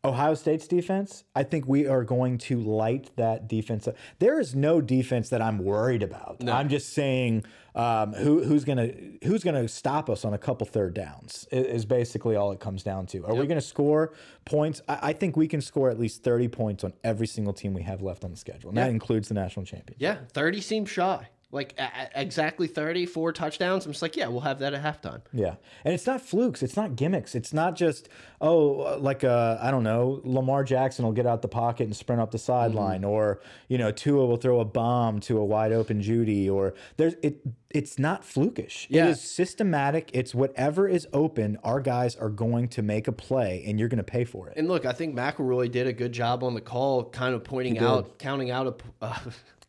Ohio 0.05 0.33
State's 0.35 0.67
defense, 0.67 1.23
I 1.35 1.43
think 1.43 1.67
we 1.67 1.87
are 1.87 2.03
going 2.03 2.37
to 2.39 2.59
light 2.59 3.11
that 3.17 3.47
defense. 3.47 3.87
up. 3.87 3.95
There 4.19 4.39
is 4.39 4.55
no 4.55 4.81
defense 4.81 5.29
that 5.29 5.41
I'm 5.41 5.59
worried 5.59 6.03
about. 6.03 6.37
I'm 6.47 6.69
just 6.69 6.93
saying 6.93 7.43
um, 7.75 8.13
who, 8.13 8.43
who's 8.43 8.63
gonna 8.63 8.91
who's 9.23 9.43
gonna 9.43 9.67
stop 9.67 10.09
us 10.09 10.23
on 10.23 10.33
a 10.33 10.37
couple 10.37 10.65
third 10.65 10.93
downs 10.93 11.47
is 11.51 11.85
basically 11.85 12.35
all 12.35 12.51
it 12.51 12.59
comes 12.59 12.83
down 12.83 13.05
to. 13.07 13.25
Are 13.25 13.35
we 13.35 13.47
gonna 13.47 13.61
score 13.61 14.13
points? 14.45 14.81
I, 14.87 14.99
I 15.09 15.13
think 15.13 15.35
we 15.35 15.47
can 15.47 15.61
score 15.61 15.89
at 15.89 15.99
least 15.99 16.23
30 16.23 16.47
points 16.47 16.83
on 16.83 16.93
every 17.03 17.27
single 17.27 17.53
team 17.53 17.73
we 17.73 17.83
have 17.83 18.01
left 18.01 18.23
on 18.23 18.31
the 18.31 18.37
schedule, 18.37 18.69
and 18.69 18.77
that 18.77 18.89
includes 18.89 19.27
the 19.27 19.33
national 19.33 19.65
champion. 19.65 19.97
Yeah, 19.99 20.17
30 20.33 20.61
seems 20.61 20.89
shy. 20.89 21.27
Like 21.55 21.73
a- 21.79 22.21
exactly 22.21 22.67
30, 22.67 23.05
four 23.05 23.31
touchdowns. 23.31 23.85
I'm 23.85 23.93
just 23.93 24.01
like, 24.01 24.15
yeah, 24.15 24.27
we'll 24.27 24.41
have 24.41 24.59
that 24.59 24.73
at 24.73 24.83
halftime. 24.83 25.21
Yeah, 25.31 25.55
and 25.83 25.93
it's 25.93 26.05
not 26.05 26.21
flukes. 26.21 26.61
It's 26.61 26.75
not 26.75 26.95
gimmicks. 26.95 27.33
It's 27.33 27.53
not 27.53 27.75
just 27.75 28.09
oh, 28.41 28.97
like 28.99 29.23
uh, 29.23 29.57
I 29.61 29.71
don't 29.71 29.83
know, 29.83 30.21
Lamar 30.23 30.63
Jackson 30.63 31.05
will 31.05 31.11
get 31.13 31.25
out 31.25 31.41
the 31.41 31.47
pocket 31.47 31.85
and 31.85 31.95
sprint 31.95 32.21
up 32.21 32.31
the 32.31 32.37
sideline, 32.37 33.03
or 33.03 33.41
you 33.67 33.77
know, 33.77 33.91
Tua 33.91 34.25
will 34.25 34.37
throw 34.37 34.59
a 34.59 34.65
bomb 34.65 35.19
to 35.21 35.37
a 35.37 35.45
wide 35.45 35.71
open 35.71 36.01
Jeudy, 36.01 36.49
or 36.49 36.75
there's 36.97 37.15
it. 37.21 37.41
It's 37.69 37.99
not 37.99 38.23
flukish. 38.23 38.87
Yeah. 38.89 39.07
It 39.07 39.09
is 39.11 39.21
systematic. 39.21 40.09
It's 40.13 40.33
whatever 40.33 40.87
is 40.87 41.07
open. 41.11 41.57
Our 41.63 41.81
guys 41.81 42.15
are 42.15 42.29
going 42.29 42.69
to 42.69 42.81
make 42.81 43.07
a 43.07 43.11
play, 43.11 43.63
and 43.67 43.79
you're 43.79 43.89
going 43.89 43.97
to 43.97 44.03
pay 44.03 44.23
for 44.23 44.47
it. 44.47 44.53
And 44.55 44.67
look, 44.67 44.85
I 44.85 44.93
think 44.93 45.15
McElroy 45.15 45.71
did 45.71 45.87
a 45.87 45.93
good 45.93 46.13
job 46.13 46.43
on 46.43 46.53
the 46.53 46.61
call, 46.61 47.03
kind 47.05 47.35
of 47.35 47.43
pointing 47.43 47.79
out, 47.79 48.17
counting 48.17 48.49
out, 48.49 48.67
a, 49.01 49.05
uh, 49.05 49.19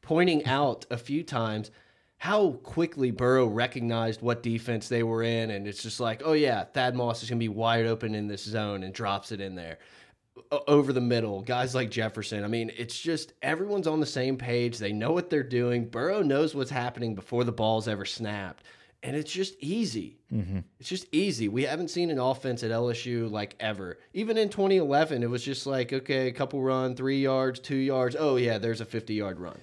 pointing 0.07 0.47
out 0.47 0.87
a 0.89 0.97
few 0.97 1.25
times 1.25 1.73
how 2.19 2.53
quickly 2.63 3.11
Burrow 3.11 3.47
recognized 3.47 4.23
what 4.23 4.41
defense 4.43 4.89
they 4.89 5.03
were 5.03 5.25
in, 5.25 5.51
and 5.51 5.67
it's 5.67 5.83
just 5.83 5.99
like, 5.99 6.23
oh 6.25 6.33
yeah, 6.33 6.63
Thad 6.63 6.95
Moss 6.95 7.23
is 7.25 7.29
going 7.29 7.39
to 7.41 7.45
be 7.45 7.49
wide 7.49 7.87
open 7.87 8.15
in 8.15 8.29
this 8.29 8.45
zone, 8.45 8.85
and 8.85 8.95
drops 8.95 9.33
it 9.33 9.41
in 9.41 9.57
there 9.57 9.79
O- 10.53 10.63
over 10.69 10.93
the 10.93 11.01
middle. 11.01 11.43
Guys 11.43 11.75
like 11.75 11.91
Jefferson. 11.91 12.45
I 12.45 12.47
mean, 12.47 12.71
it's 12.77 12.99
just 12.99 13.33
everyone's 13.43 13.89
on 13.89 13.99
the 13.99 14.07
same 14.07 14.37
page. 14.37 14.79
They 14.79 14.93
know 14.93 15.11
what 15.11 15.29
they're 15.29 15.43
doing. 15.43 15.89
Burrow 15.89 16.23
knows 16.23 16.55
what's 16.55 16.71
happening 16.71 17.17
before 17.17 17.43
the 17.43 17.53
ball's 17.53 17.89
ever 17.89 18.05
snapped. 18.05 18.63
And 19.03 19.17
it's 19.17 19.33
just 19.33 19.55
easy. 19.61 20.19
Mm-hmm. 20.33 20.61
It's 20.79 20.89
just 20.89 21.07
easy. 21.13 21.49
We 21.49 21.65
haven't 21.65 21.89
seen 21.91 22.11
an 22.11 22.19
offense 22.19 22.63
at 22.63 22.71
LSU 22.71 23.31
like 23.31 23.57
ever. 23.61 23.99
Even 24.15 24.39
in 24.39 24.49
2011, 24.49 25.23
it 25.23 25.31
was 25.31 25.45
just 25.45 25.67
like, 25.67 25.93
okay, 25.93 26.29
a 26.29 26.33
couple 26.33 26.63
run, 26.63 26.95
three 26.95 27.21
yards, 27.21 27.59
two 27.61 27.77
yards. 27.77 28.17
Oh, 28.19 28.37
yeah, 28.37 28.59
there's 28.59 28.81
a 28.81 28.87
50 28.87 29.15
yard 29.15 29.41
run. 29.41 29.59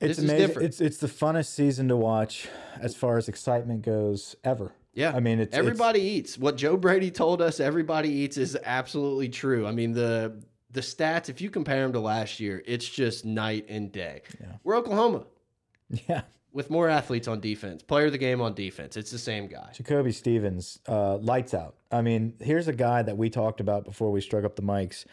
It's 0.00 0.16
This 0.16 0.18
is 0.18 0.24
amazing. 0.24 0.46
different. 0.46 0.66
It's 0.68 0.80
it's 0.80 0.96
the 0.98 1.06
funnest 1.06 1.46
season 1.46 1.88
to 1.88 1.96
watch 1.96 2.48
as 2.80 2.94
far 2.94 3.16
as 3.18 3.28
excitement 3.28 3.82
goes 3.82 4.36
ever. 4.44 4.72
Yeah. 4.92 5.12
I 5.14 5.20
mean, 5.20 5.38
it's 5.40 5.48
it's- 5.48 5.58
everybody 5.58 6.00
eats. 6.00 6.38
What 6.38 6.56
Joe 6.56 6.76
Brady 6.76 7.10
told 7.10 7.40
us 7.42 7.60
everybody 7.60 8.10
eats 8.10 8.36
is 8.36 8.56
absolutely 8.64 9.28
true. 9.28 9.66
I 9.66 9.72
mean, 9.72 9.92
the 9.92 10.42
the 10.70 10.80
stats, 10.82 11.28
if 11.30 11.40
you 11.40 11.48
compare 11.48 11.80
them 11.82 11.92
to 11.94 12.00
last 12.00 12.38
year, 12.40 12.62
it's 12.66 12.86
just 12.88 13.24
night 13.24 13.64
and 13.68 13.90
day. 13.90 14.22
Yeah. 14.40 14.56
We're 14.64 14.76
Oklahoma 14.76 15.24
yeah. 16.08 16.22
with 16.52 16.68
more 16.68 16.88
athletes 16.90 17.28
on 17.28 17.40
defense, 17.40 17.82
player 17.82 18.06
of 18.06 18.12
the 18.12 18.18
game 18.18 18.42
on 18.42 18.52
defense. 18.52 18.96
It's 18.98 19.10
the 19.10 19.18
same 19.18 19.46
guy. 19.46 19.70
Jacoby 19.72 20.12
Stevens, 20.12 20.78
uh, 20.86 21.16
lights 21.16 21.54
out. 21.54 21.76
I 21.90 22.02
mean, 22.02 22.34
here's 22.40 22.68
a 22.68 22.74
guy 22.74 23.00
that 23.02 23.16
we 23.16 23.30
talked 23.30 23.60
about 23.60 23.84
before 23.84 24.10
we 24.10 24.20
struck 24.20 24.44
up 24.44 24.56
the 24.56 24.62
mics. 24.62 25.06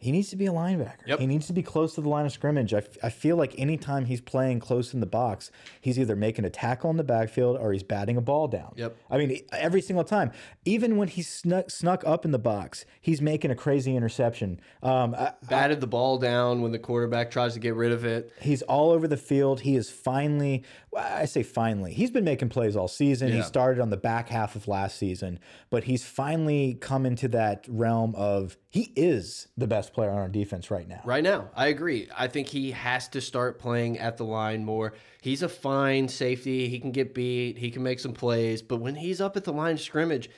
He 0.00 0.12
needs 0.12 0.30
to 0.30 0.36
be 0.36 0.46
a 0.46 0.52
linebacker. 0.52 1.06
Yep. 1.06 1.18
He 1.18 1.26
needs 1.26 1.48
to 1.48 1.52
be 1.52 1.62
close 1.62 1.96
to 1.96 2.00
the 2.00 2.08
line 2.08 2.24
of 2.24 2.30
scrimmage. 2.30 2.72
I, 2.72 2.82
I 3.02 3.10
feel 3.10 3.36
like 3.36 3.58
anytime 3.58 4.04
he's 4.04 4.20
playing 4.20 4.60
close 4.60 4.94
in 4.94 5.00
the 5.00 5.06
box, 5.06 5.50
he's 5.80 5.98
either 5.98 6.14
making 6.14 6.44
a 6.44 6.50
tackle 6.50 6.88
in 6.90 6.96
the 6.96 7.04
backfield 7.04 7.58
or 7.58 7.72
he's 7.72 7.82
batting 7.82 8.16
a 8.16 8.20
ball 8.20 8.46
down. 8.46 8.74
Yep. 8.76 8.96
I 9.10 9.18
mean, 9.18 9.40
every 9.50 9.80
single 9.80 10.04
time. 10.04 10.30
Even 10.64 10.96
when 10.98 11.08
he's 11.08 11.28
snuck, 11.28 11.70
snuck 11.70 12.04
up 12.06 12.24
in 12.24 12.30
the 12.30 12.38
box, 12.38 12.84
he's 13.00 13.20
making 13.20 13.50
a 13.50 13.56
crazy 13.56 13.96
interception. 13.96 14.60
Um, 14.84 15.16
I, 15.16 15.32
Batted 15.48 15.80
the 15.80 15.88
ball 15.88 16.18
down 16.18 16.62
when 16.62 16.70
the 16.70 16.78
quarterback 16.78 17.32
tries 17.32 17.54
to 17.54 17.60
get 17.60 17.74
rid 17.74 17.90
of 17.90 18.04
it. 18.04 18.32
He's 18.40 18.62
all 18.62 18.92
over 18.92 19.08
the 19.08 19.16
field. 19.16 19.62
He 19.62 19.74
is 19.74 19.90
finally, 19.90 20.64
I 20.96 21.24
say 21.24 21.42
finally, 21.42 21.92
he's 21.92 22.12
been 22.12 22.24
making 22.24 22.50
plays 22.50 22.76
all 22.76 22.88
season. 22.88 23.32
He 23.32 23.42
started 23.42 23.80
on 23.80 23.90
the 23.90 23.96
back 23.96 24.28
half 24.28 24.54
of 24.54 24.68
last 24.68 24.96
season, 24.96 25.40
but 25.70 25.84
he's 25.84 26.04
finally 26.04 26.74
come 26.80 27.04
into 27.04 27.26
that 27.28 27.66
realm 27.68 28.14
of 28.14 28.56
he 28.70 28.92
is 28.94 29.48
the 29.56 29.66
best 29.66 29.87
player 29.92 30.10
on 30.10 30.18
our 30.18 30.28
defense 30.28 30.70
right 30.70 30.88
now. 30.88 31.00
Right 31.04 31.22
now, 31.22 31.50
I 31.54 31.68
agree. 31.68 32.08
I 32.16 32.28
think 32.28 32.48
he 32.48 32.70
has 32.72 33.08
to 33.08 33.20
start 33.20 33.58
playing 33.58 33.98
at 33.98 34.16
the 34.16 34.24
line 34.24 34.64
more. 34.64 34.94
He's 35.20 35.42
a 35.42 35.48
fine 35.48 36.08
safety. 36.08 36.68
He 36.68 36.78
can 36.78 36.92
get 36.92 37.14
beat. 37.14 37.58
He 37.58 37.70
can 37.70 37.82
make 37.82 38.00
some 38.00 38.12
plays. 38.12 38.62
But 38.62 38.76
when 38.76 38.94
he's 38.94 39.20
up 39.20 39.36
at 39.36 39.44
the 39.44 39.52
line 39.52 39.78
scrimmage, 39.78 40.30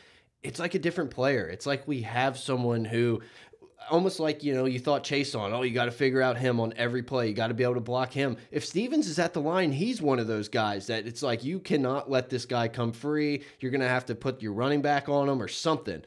it's 0.43 0.59
like 0.59 0.75
a 0.75 0.79
different 0.79 1.11
player. 1.11 1.47
It's 1.47 1.67
like 1.67 1.87
we 1.87 2.03
have 2.03 2.39
someone 2.39 2.85
who, 2.85 3.21
almost 3.91 4.21
like 4.21 4.43
you 4.43 4.55
know, 4.55 4.65
you 4.65 4.79
thought 4.79 5.05
Chase 5.05 5.35
on. 5.35 5.53
Oh, 5.53 5.63
you 5.63 5.75
got 5.75 5.85
to 5.87 5.91
figure 5.91 6.23
out 6.23 6.39
him 6.39 6.61
on 6.61 6.73
every 6.77 7.03
play. 7.03 7.29
You 7.29 7.35
got 7.35 7.49
to 7.49 7.55
be 7.55 7.65
able 7.65 7.75
to 7.75 7.81
block 7.81 8.13
him. 8.13 8.37
If 8.51 8.65
Stevens 8.65 9.07
is 9.07 9.19
at 9.19 9.35
the 9.35 9.41
line, 9.41 9.73
he's 9.73 10.01
one 10.01 10.19
of 10.19 10.27
those 10.27 10.49
guys 10.49 10.87
that 10.87 11.07
it's 11.07 11.23
like 11.23 11.45
you 11.45 11.61
cannot 11.61 12.11
let 12.11 12.31
this 12.31 12.47
guy 12.47 12.69
come 12.69 12.93
free. 12.93 13.43
You're 13.61 13.73
gonna 13.73 13.89
have 13.89 14.07
to 14.07 14.15
put 14.15 14.43
your 14.43 14.53
running 14.53 14.83
back 14.83 15.09
on 15.09 15.29
him 15.29 15.43
or 15.43 15.49
something. 15.49 16.03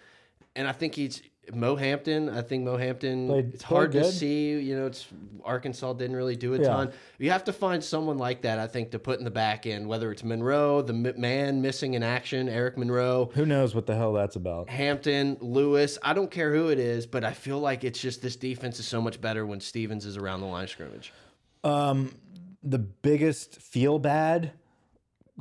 And 0.56 0.68
I 0.68 0.72
think 0.72 0.96
he's 0.96 1.22
Mo 1.54 1.76
Hampton. 1.76 2.30
I 2.30 2.42
think 2.42 2.64
Mo 2.64 2.78
Hampton. 2.78 3.28
Played- 3.28 3.54
it's 3.56 3.64
hard 3.64 3.92
to 3.94 4.06
see. 4.06 4.58
You 4.60 4.76
know, 4.78 4.86
it's 4.86 5.08
Arkansas 5.44 5.94
didn't 5.94 6.16
really 6.16 6.38
do 6.38 6.54
a 6.54 6.58
Yeah. 6.60 6.68
ton. 6.68 6.92
You 7.20 7.32
have 7.32 7.44
to 7.46 7.54
find 7.54 7.84
someone 7.84 8.18
like 8.18 8.44
that. 8.44 8.60
I 8.60 8.68
think 8.68 8.92
to 8.92 9.00
put 9.00 9.20
in 9.20 9.26
the 9.26 9.32
back 9.32 9.66
end, 9.66 9.88
whether 9.88 10.10
it's 10.12 10.24
Monroe, 10.24 10.82
the 10.82 10.94
man 10.94 11.62
missing 11.62 11.96
in 11.96 12.04
action, 12.04 12.48
Eric 12.48 12.78
Monroe. 12.78 13.30
Who 13.34 13.46
knows 13.46 13.76
what 13.76 13.86
the 13.88 13.96
hell 13.96 14.14
that's 14.14 14.38
about? 14.38 14.70
Hampton, 14.70 15.36
Lewis, 15.42 15.98
I 16.02 16.14
don't 16.14 16.32
care 16.32 16.54
who 16.56 16.70
it 16.70 16.80
is, 16.80 17.06
but 17.06 17.26
I 17.26 17.34
feel 17.34 17.60
like 17.60 17.84
it's 17.84 18.00
just 18.00 18.22
this 18.22 18.38
defense 18.38 18.80
is 18.80 18.86
so 18.86 19.02
much 19.02 19.20
better 19.20 19.46
when 19.46 19.60
Stevens 19.60 20.06
is 20.06 20.16
around 20.16 20.40
the 20.40 20.48
line 20.48 20.64
of 20.64 20.70
scrimmage. 20.70 21.12
Um, 21.66 22.12
the 22.64 22.80
biggest 22.80 23.58
feel 23.62 24.00
bad 24.00 24.52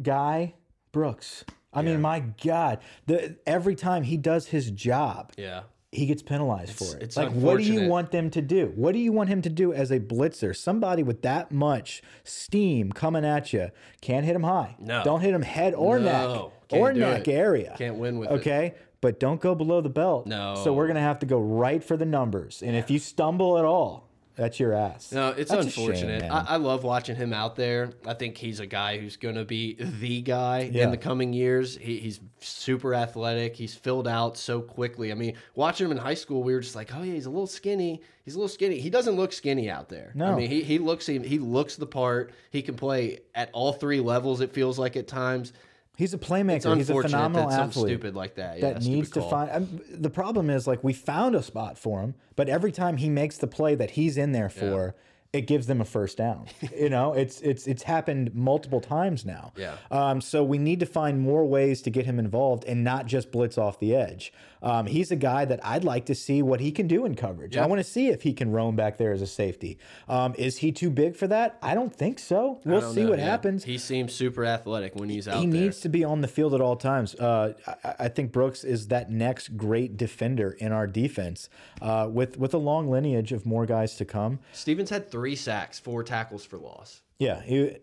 guy, 0.02 0.54
Brooks. 0.90 1.44
I 1.72 1.80
mean, 1.82 2.00
my 2.02 2.20
God, 2.44 2.80
the 3.06 3.36
every 3.46 3.74
time 3.74 4.02
he 4.02 4.16
does 4.18 4.48
his 4.48 4.70
job, 4.70 5.32
Yeah. 5.38 5.62
He 5.92 6.06
gets 6.06 6.22
penalized 6.22 6.72
for 6.72 6.96
it. 6.96 7.02
it's 7.02 7.18
like, 7.18 7.30
what 7.32 7.58
do 7.58 7.64
you 7.64 7.86
want 7.86 8.10
them 8.10 8.30
to 8.30 8.40
do? 8.40 8.72
What 8.74 8.92
do 8.92 8.98
you 8.98 9.12
want 9.12 9.28
him 9.28 9.42
to 9.42 9.50
do 9.50 9.74
as 9.74 9.90
a 9.90 10.00
blitzer? 10.00 10.56
Somebody 10.56 11.02
with 11.02 11.20
that 11.22 11.52
much 11.52 12.02
steam 12.24 12.90
coming 12.92 13.24
at 13.26 13.52
you 13.52 13.70
can't 14.00 14.24
hit 14.24 14.34
him 14.34 14.42
high. 14.42 14.74
No. 14.78 15.04
don't 15.04 15.20
hit 15.20 15.34
him 15.34 15.42
head 15.42 15.74
or 15.74 15.98
No, 15.98 16.04
neck 16.04 16.50
can't 16.68 16.82
or 16.82 16.92
neck 16.94 17.28
it. 17.28 17.32
area. 17.32 17.74
Can't 17.76 17.96
win 17.96 18.18
with 18.18 18.30
it. 18.30 18.34
okay. 18.36 18.74
But 19.02 19.20
don't 19.20 19.40
go 19.40 19.54
below 19.54 19.80
the 19.80 19.90
belt. 19.90 20.26
No. 20.26 20.54
So 20.64 20.72
we're 20.72 20.86
gonna 20.86 21.00
have 21.00 21.18
to 21.18 21.26
go 21.26 21.38
right 21.38 21.82
for 21.84 21.96
the 21.96 22.06
numbers. 22.06 22.62
And 22.62 22.74
if 22.76 22.90
you 22.90 22.98
stumble 22.98 23.58
at 23.58 23.64
all, 23.64 24.08
that's 24.36 24.58
your 24.58 24.72
ass. 24.72 25.12
No, 25.12 25.28
it's 25.30 25.50
That's 25.50 25.66
a 25.66 25.70
shame, 25.70 25.90
unfortunate. 25.90 26.22
I, 26.30 26.44
I 26.50 26.56
love 26.56 26.84
watching 26.84 27.16
him 27.16 27.32
out 27.32 27.56
there. 27.56 27.90
I 28.06 28.14
think 28.14 28.36
he's 28.38 28.60
a 28.60 28.66
guy 28.66 28.98
who's 28.98 29.16
going 29.16 29.34
to 29.34 29.44
be 29.44 29.74
the 29.78 30.22
guy 30.22 30.70
Yeah. 30.72 30.84
in 30.84 30.90
the 30.90 30.96
coming 30.96 31.32
years. 31.32 31.76
He, 31.76 31.98
he's 31.98 32.20
super 32.40 32.94
athletic. 32.94 33.56
He's 33.56 33.74
filled 33.74 34.08
out 34.08 34.36
so 34.36 34.60
quickly. 34.60 35.12
I 35.12 35.14
mean, 35.14 35.34
watching 35.54 35.86
him 35.86 35.92
in 35.92 35.98
high 35.98 36.14
school, 36.14 36.42
we 36.42 36.54
were 36.54 36.60
just 36.60 36.74
like, 36.76 36.94
oh 36.94 37.02
yeah, 37.02 37.12
he's 37.14 37.26
a 37.26 37.30
little 37.30 37.46
skinny. 37.46 38.00
He's 38.24 38.34
a 38.34 38.38
little 38.38 38.48
skinny. 38.48 38.78
He 38.78 38.88
doesn't 38.90 39.16
look 39.16 39.32
skinny 39.32 39.68
out 39.68 39.88
there. 39.88 40.12
No. 40.14 40.32
I 40.32 40.36
mean, 40.36 40.48
he, 40.48 40.62
he 40.62 40.78
looks 40.78 41.06
he, 41.06 41.18
he 41.18 41.38
looks 41.38 41.76
the 41.76 41.86
part. 41.86 42.32
He 42.50 42.62
can 42.62 42.74
play 42.76 43.20
at 43.34 43.50
all 43.52 43.72
three 43.72 44.00
levels. 44.00 44.40
It 44.40 44.52
feels 44.52 44.78
like 44.78 44.96
at 44.96 45.08
times. 45.08 45.52
He's 45.96 46.14
a 46.14 46.18
playmaker. 46.18 46.76
He's 46.76 46.88
a 46.88 47.02
phenomenal 47.02 47.50
that 47.50 47.60
athlete. 47.60 47.86
stupid 47.86 48.14
like 48.14 48.36
that. 48.36 48.58
Yeah, 48.58 48.72
that 48.72 48.82
needs 48.82 49.10
to 49.10 49.20
call. 49.20 49.30
find. 49.30 49.50
um, 49.50 49.80
the 49.90 50.10
problem 50.10 50.48
is 50.48 50.66
like 50.66 50.82
we 50.82 50.92
found 50.92 51.34
a 51.34 51.42
spot 51.42 51.76
for 51.76 52.00
him, 52.00 52.14
but 52.34 52.48
every 52.48 52.72
time 52.72 52.96
he 52.96 53.10
makes 53.10 53.36
the 53.36 53.46
play 53.46 53.74
that 53.74 53.92
he's 53.92 54.16
in 54.16 54.32
there 54.32 54.48
for, 54.48 54.94
it 55.32 55.42
gives 55.42 55.66
them 55.66 55.80
a 55.80 55.84
first 55.84 56.16
down. 56.16 56.46
you 56.76 56.88
know, 56.88 57.12
it's 57.12 57.40
it's 57.40 57.66
it's 57.66 57.82
happened 57.82 58.34
multiple 58.34 58.80
times 58.80 59.24
now. 59.24 59.52
Yeah. 59.56 59.76
Um, 59.90 60.20
so 60.20 60.42
we 60.42 60.58
need 60.58 60.80
to 60.80 60.86
find 60.86 61.20
more 61.20 61.46
ways 61.46 61.82
to 61.82 61.90
get 61.90 62.06
him 62.06 62.18
involved 62.18 62.64
and 62.64 62.82
not 62.84 63.06
just 63.06 63.30
blitz 63.30 63.58
off 63.58 63.78
the 63.78 63.94
edge. 63.94 64.32
Um, 64.62 64.86
he's 64.86 65.10
a 65.10 65.16
guy 65.16 65.44
that 65.44 65.60
I'd 65.64 65.84
like 65.84 66.06
to 66.06 66.14
see 66.14 66.42
what 66.42 66.60
he 66.60 66.72
can 66.72 66.86
do 66.86 67.04
in 67.04 67.14
coverage. 67.14 67.56
I 67.56 67.66
want 67.66 67.80
to 67.80 67.84
see 67.84 68.08
if 68.08 68.22
he 68.22 68.32
can 68.32 68.50
roam 68.52 68.76
back 68.76 68.96
there 68.96 69.12
as 69.12 69.20
a 69.22 69.26
safety. 69.26 69.78
Um, 70.08 70.34
is 70.38 70.58
he 70.58 70.72
too 70.72 70.90
big 70.90 71.16
for 71.16 71.26
that? 71.26 71.58
I 71.62 71.74
don't 71.74 71.94
think 71.94 72.18
so. 72.18 72.60
We'll 72.64 72.92
see 72.92 73.02
know, 73.02 73.10
what 73.10 73.18
yeah. 73.18 73.24
happens 73.26 73.64
He 73.64 73.78
seems 73.78 74.12
super 74.12 74.44
athletic 74.44 74.94
when 74.94 75.08
he's 75.08 75.26
out 75.26 75.32
there. 75.32 75.40
he 75.40 75.46
there. 75.46 75.60
needs 75.60 75.80
to 75.80 75.88
be 75.88 76.04
on 76.04 76.20
the 76.20 76.28
field 76.28 76.54
at 76.54 76.60
all 76.60 76.76
times. 76.76 77.14
Uh, 77.14 77.54
I, 77.84 77.94
I 78.00 78.08
think 78.08 78.32
Brooks 78.32 78.64
is 78.64 78.88
that 78.88 79.10
next 79.10 79.56
great 79.56 79.96
defender 79.96 80.52
in 80.52 80.72
our 80.72 80.86
defense, 80.86 81.48
uh, 81.80 82.08
with 82.10 82.38
with 82.38 82.54
a 82.54 82.58
long 82.58 82.90
lineage 82.90 83.32
of 83.32 83.44
more 83.44 83.66
guys 83.66 83.96
to 83.96 84.04
come. 84.04 84.38
Stevens 84.52 84.90
had 84.90 85.10
three 85.10 85.36
sacks, 85.36 85.78
four 85.78 86.02
tackles 86.02 86.44
for 86.44 86.58
loss. 86.58 87.02
Yeah, 87.18 87.40
he, 87.42 87.76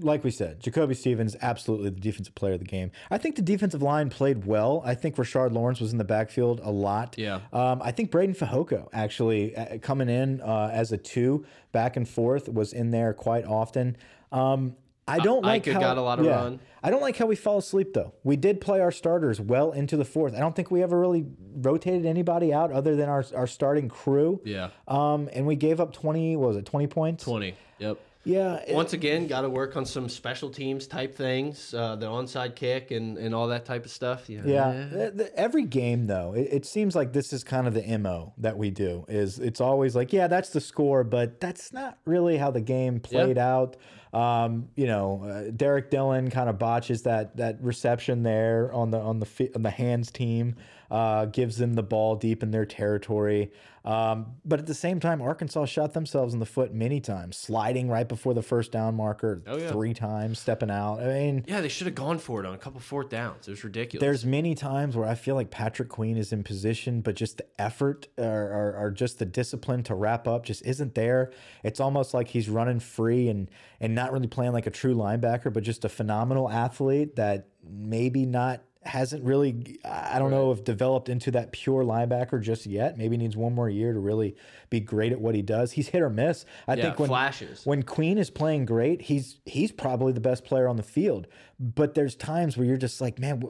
like 0.00 0.24
we 0.24 0.30
said, 0.30 0.60
Jacoby 0.60 0.94
Stevens 0.94 1.36
absolutely 1.40 1.90
the 1.90 2.00
defensive 2.00 2.34
player 2.34 2.54
of 2.54 2.58
the 2.58 2.64
game. 2.64 2.90
I 3.10 3.18
think 3.18 3.36
the 3.36 3.42
defensive 3.42 3.82
line 3.82 4.10
played 4.10 4.44
well. 4.46 4.82
I 4.84 4.94
think 4.94 5.16
Rashard 5.16 5.52
Lawrence 5.52 5.80
was 5.80 5.92
in 5.92 5.98
the 5.98 6.04
backfield 6.04 6.60
a 6.62 6.70
lot. 6.70 7.14
Yeah. 7.16 7.40
Um, 7.52 7.80
I 7.82 7.92
think 7.92 8.10
Breiden 8.10 8.36
Fehoko 8.36 8.88
actually 8.92 9.56
uh, 9.56 9.78
coming 9.78 10.08
in 10.08 10.40
uh, 10.40 10.70
as 10.72 10.92
a 10.92 10.98
two 10.98 11.44
back 11.72 11.96
and 11.96 12.08
forth 12.08 12.48
was 12.48 12.72
in 12.72 12.90
there 12.90 13.12
quite 13.12 13.44
often. 13.44 13.96
Um, 14.32 14.76
I 15.06 15.18
don't 15.18 15.42
like 15.42 15.66
Ika 15.66 15.74
how 15.74 15.80
got 15.80 15.98
a 15.98 16.00
lot 16.00 16.18
of 16.18 16.24
yeah. 16.24 16.36
run. 16.36 16.60
I 16.82 16.90
don't 16.90 17.02
like 17.02 17.16
how 17.16 17.26
we 17.26 17.36
fell 17.36 17.58
asleep 17.58 17.92
though. 17.92 18.14
We 18.24 18.36
did 18.36 18.60
play 18.60 18.80
our 18.80 18.90
starters 18.90 19.40
well 19.40 19.72
into 19.72 19.96
the 19.96 20.04
fourth. 20.04 20.34
I 20.34 20.38
don't 20.38 20.56
think 20.56 20.70
we 20.70 20.82
ever 20.82 20.98
really 20.98 21.26
rotated 21.56 22.06
anybody 22.06 22.52
out 22.52 22.72
other 22.72 22.96
than 22.96 23.08
our 23.08 23.24
our 23.34 23.46
starting 23.46 23.88
crew. 23.88 24.40
Yeah. 24.44 24.70
Um, 24.88 25.28
and 25.32 25.46
we 25.46 25.56
gave 25.56 25.78
up 25.78 25.92
twenty. 25.92 26.36
What 26.36 26.48
was 26.48 26.56
it? 26.56 26.64
Twenty 26.64 26.86
points. 26.86 27.24
20. 27.24 27.54
Yep. 27.78 27.98
Yeah. 28.24 28.56
it- 28.66 28.74
Once 28.74 28.92
again, 28.92 29.26
got 29.26 29.42
to 29.42 29.50
work 29.50 29.76
on 29.76 29.84
some 29.84 30.08
special 30.08 30.50
teams 30.50 30.86
type 30.86 31.14
things, 31.14 31.74
uh, 31.74 31.96
the 31.96 32.06
onside 32.06 32.54
kick 32.56 32.90
and, 32.90 33.18
and 33.18 33.34
all 33.34 33.48
that 33.48 33.64
type 33.64 33.84
of 33.84 33.90
stuff. 33.90 34.28
Yeah. 34.28 34.42
Yeah, 34.44 34.86
the- 34.90 35.10
the- 35.14 35.38
every 35.38 35.64
game 35.64 36.06
though, 36.06 36.32
it, 36.34 36.48
it 36.50 36.66
seems 36.66 36.94
like 36.96 37.12
this 37.12 37.32
is 37.32 37.44
kind 37.44 37.66
of 37.66 37.74
the 37.74 37.98
mo 37.98 38.32
that 38.38 38.56
we 38.56 38.70
do. 38.70 39.04
Is 39.08 39.38
it's 39.38 39.60
always 39.60 39.94
like, 39.94 40.12
yeah, 40.12 40.26
that's 40.26 40.50
the 40.50 40.60
score, 40.60 41.04
but 41.04 41.40
that's 41.40 41.72
not 41.72 41.98
really 42.06 42.36
how 42.38 42.50
the 42.50 42.60
game 42.62 43.00
played 43.00 43.38
out. 43.38 43.76
Um, 44.12 44.68
you 44.76 44.86
know, 44.86 45.24
uh, 45.24 45.50
Derrick 45.54 45.90
Dillon 45.90 46.30
kind 46.30 46.48
of 46.48 46.56
botches 46.58 47.02
that 47.02 47.36
that 47.36 47.60
reception 47.60 48.22
there 48.22 48.72
on 48.72 48.90
the 48.92 48.98
on 49.00 49.18
the 49.18 49.50
on 49.56 49.62
the 49.64 49.70
hands 49.70 50.12
team, 50.12 50.54
uh, 50.90 51.26
gives 51.26 51.56
them 51.58 51.74
the 51.74 51.82
ball 51.82 52.16
deep 52.16 52.42
in 52.42 52.50
their 52.50 52.66
territory. 52.66 53.50
Um, 53.84 54.36
but 54.46 54.58
at 54.58 54.66
the 54.66 54.72
same 54.74 54.98
time, 54.98 55.20
Arkansas 55.20 55.66
shot 55.66 55.92
themselves 55.92 56.32
in 56.32 56.40
the 56.40 56.46
foot 56.46 56.72
many 56.72 57.00
times, 57.00 57.36
sliding 57.36 57.88
right 57.90 58.08
before 58.08 58.32
the 58.32 58.40
first 58.40 58.72
down 58.72 58.94
marker 58.94 59.42
Oh, 59.46 59.58
yeah. 59.58 59.70
three 59.70 59.92
times, 59.92 60.38
stepping 60.38 60.70
out. 60.70 61.00
I 61.00 61.06
mean, 61.08 61.44
Yeah, 61.46 61.60
they 61.60 61.68
should 61.68 61.86
have 61.86 61.94
gone 61.94 62.16
for 62.18 62.40
it 62.40 62.46
on 62.46 62.54
a 62.54 62.58
couple 62.58 62.80
fourth 62.80 63.10
downs. 63.10 63.46
It 63.46 63.50
was 63.50 63.62
ridiculous. 63.62 64.00
there's 64.00 64.24
many 64.24 64.54
times 64.54 64.96
where 64.96 65.06
I 65.06 65.14
feel 65.14 65.34
like 65.34 65.50
Patrick 65.50 65.90
Queen 65.90 66.16
is 66.16 66.32
in 66.32 66.42
position, 66.42 67.02
but 67.02 67.14
just 67.14 67.36
the 67.36 67.46
effort 67.58 68.08
or, 68.16 68.24
or, 68.24 68.74
or 68.86 68.90
just 68.90 69.18
the 69.18 69.26
discipline 69.26 69.82
to 69.82 69.94
wrap 69.94 70.26
up 70.26 70.46
just 70.46 70.64
isn't 70.64 70.94
there. 70.94 71.30
It's 71.62 71.78
almost 71.78 72.14
like 72.14 72.28
he's 72.28 72.48
running 72.48 72.80
free 72.80 73.28
and 73.28 73.50
and 73.80 73.94
not 73.94 74.12
really 74.12 74.28
playing 74.28 74.52
like 74.52 74.66
a 74.66 74.70
true 74.70 74.94
linebacker, 74.94 75.52
but 75.52 75.62
just 75.62 75.84
a 75.84 75.90
phenomenal 75.90 76.48
athlete 76.50 77.16
that 77.16 77.48
maybe 77.62 78.24
not 78.24 78.62
hasn't 78.86 79.24
really 79.24 79.78
I 79.84 80.18
don't 80.18 80.30
know 80.30 80.52
if 80.52 80.64
developed 80.64 81.08
into 81.08 81.30
that 81.32 81.52
pure 81.52 81.84
linebacker 81.84 82.40
just 82.40 82.66
yet. 82.66 82.98
Maybe 82.98 83.16
needs 83.16 83.36
one 83.36 83.54
more 83.54 83.68
year 83.68 83.92
to 83.92 83.98
really 83.98 84.36
be 84.70 84.80
great 84.80 85.12
at 85.12 85.20
what 85.20 85.34
he 85.34 85.42
does. 85.42 85.72
He's 85.72 85.88
hit 85.88 86.02
or 86.02 86.10
miss. 86.10 86.44
I 86.68 86.74
yeah, 86.74 86.84
think 86.84 86.98
when 86.98 87.08
flashes. 87.08 87.64
when 87.64 87.82
Queen 87.82 88.18
is 88.18 88.30
playing 88.30 88.66
great, 88.66 89.02
he's 89.02 89.38
he's 89.44 89.72
probably 89.72 90.12
the 90.12 90.20
best 90.20 90.44
player 90.44 90.68
on 90.68 90.76
the 90.76 90.82
field. 90.82 91.26
But 91.58 91.94
there's 91.94 92.14
times 92.14 92.56
where 92.56 92.66
you're 92.66 92.76
just 92.76 93.00
like, 93.00 93.18
man, 93.18 93.42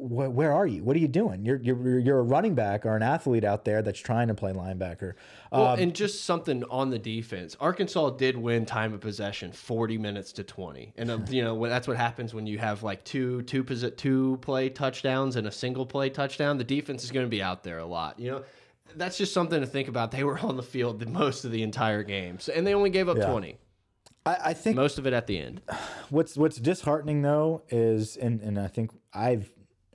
wh 0.00 0.08
wh 0.08 0.34
where 0.34 0.52
are 0.52 0.66
you? 0.66 0.82
What 0.82 0.96
are 0.96 0.98
you 0.98 1.08
doing? 1.08 1.44
You're 1.44 1.60
you're 1.62 1.98
you're 1.98 2.18
a 2.18 2.22
running 2.22 2.54
back 2.54 2.86
or 2.86 2.96
an 2.96 3.02
athlete 3.02 3.44
out 3.44 3.64
there 3.64 3.82
that's 3.82 4.00
trying 4.00 4.28
to 4.28 4.34
play 4.34 4.52
linebacker. 4.52 5.14
Well, 5.52 5.66
Um, 5.66 5.78
and 5.78 5.94
just 5.94 6.24
something 6.24 6.64
on 6.70 6.90
the 6.90 6.98
defense. 6.98 7.56
Arkansas 7.60 8.10
did 8.10 8.36
win 8.36 8.66
time 8.66 8.92
of 8.94 9.00
possession, 9.00 9.52
forty 9.52 9.98
minutes 9.98 10.32
to 10.32 10.44
twenty, 10.44 10.92
and 10.96 11.10
uh, 11.10 11.18
you 11.28 11.42
know 11.42 11.66
that's 11.68 11.86
what 11.88 11.96
happens 11.96 12.32
when 12.34 12.46
you 12.46 12.58
have 12.58 12.82
like 12.82 13.04
two 13.04 13.42
two 13.42 13.62
two 13.64 14.38
play 14.42 14.68
touchdowns 14.70 15.36
and 15.36 15.46
a 15.46 15.52
single 15.52 15.86
play 15.86 16.10
touchdown. 16.10 16.58
The 16.58 16.64
defense 16.64 17.04
is 17.04 17.10
going 17.10 17.26
to 17.26 17.30
be 17.30 17.42
out 17.42 17.62
there 17.62 17.78
a 17.78 17.86
lot. 17.86 18.18
You 18.18 18.30
know, 18.30 18.42
that's 18.96 19.18
just 19.18 19.32
something 19.34 19.60
to 19.60 19.66
think 19.66 19.88
about. 19.88 20.10
They 20.10 20.24
were 20.24 20.38
on 20.38 20.56
the 20.56 20.62
field 20.62 21.00
the 21.00 21.06
most 21.06 21.44
of 21.44 21.52
the 21.52 21.62
entire 21.62 22.02
game, 22.02 22.38
so, 22.40 22.52
and 22.52 22.66
they 22.66 22.74
only 22.74 22.90
gave 22.90 23.08
up 23.08 23.16
Yeah. 23.18 23.26
twenty. 23.30 23.58
I, 24.26 24.36
I 24.46 24.52
think 24.52 24.76
Most 24.76 24.98
of 24.98 25.06
it 25.06 25.14
at 25.14 25.26
the 25.26 25.38
end. 25.38 25.62
what's 26.10 26.36
what's 26.36 26.58
disheartening 26.58 27.22
though 27.22 27.62
is 27.70 28.16
and 28.16 28.40
and 28.42 28.58
I 28.58 28.66
think 28.66 28.90
I've 29.14 29.50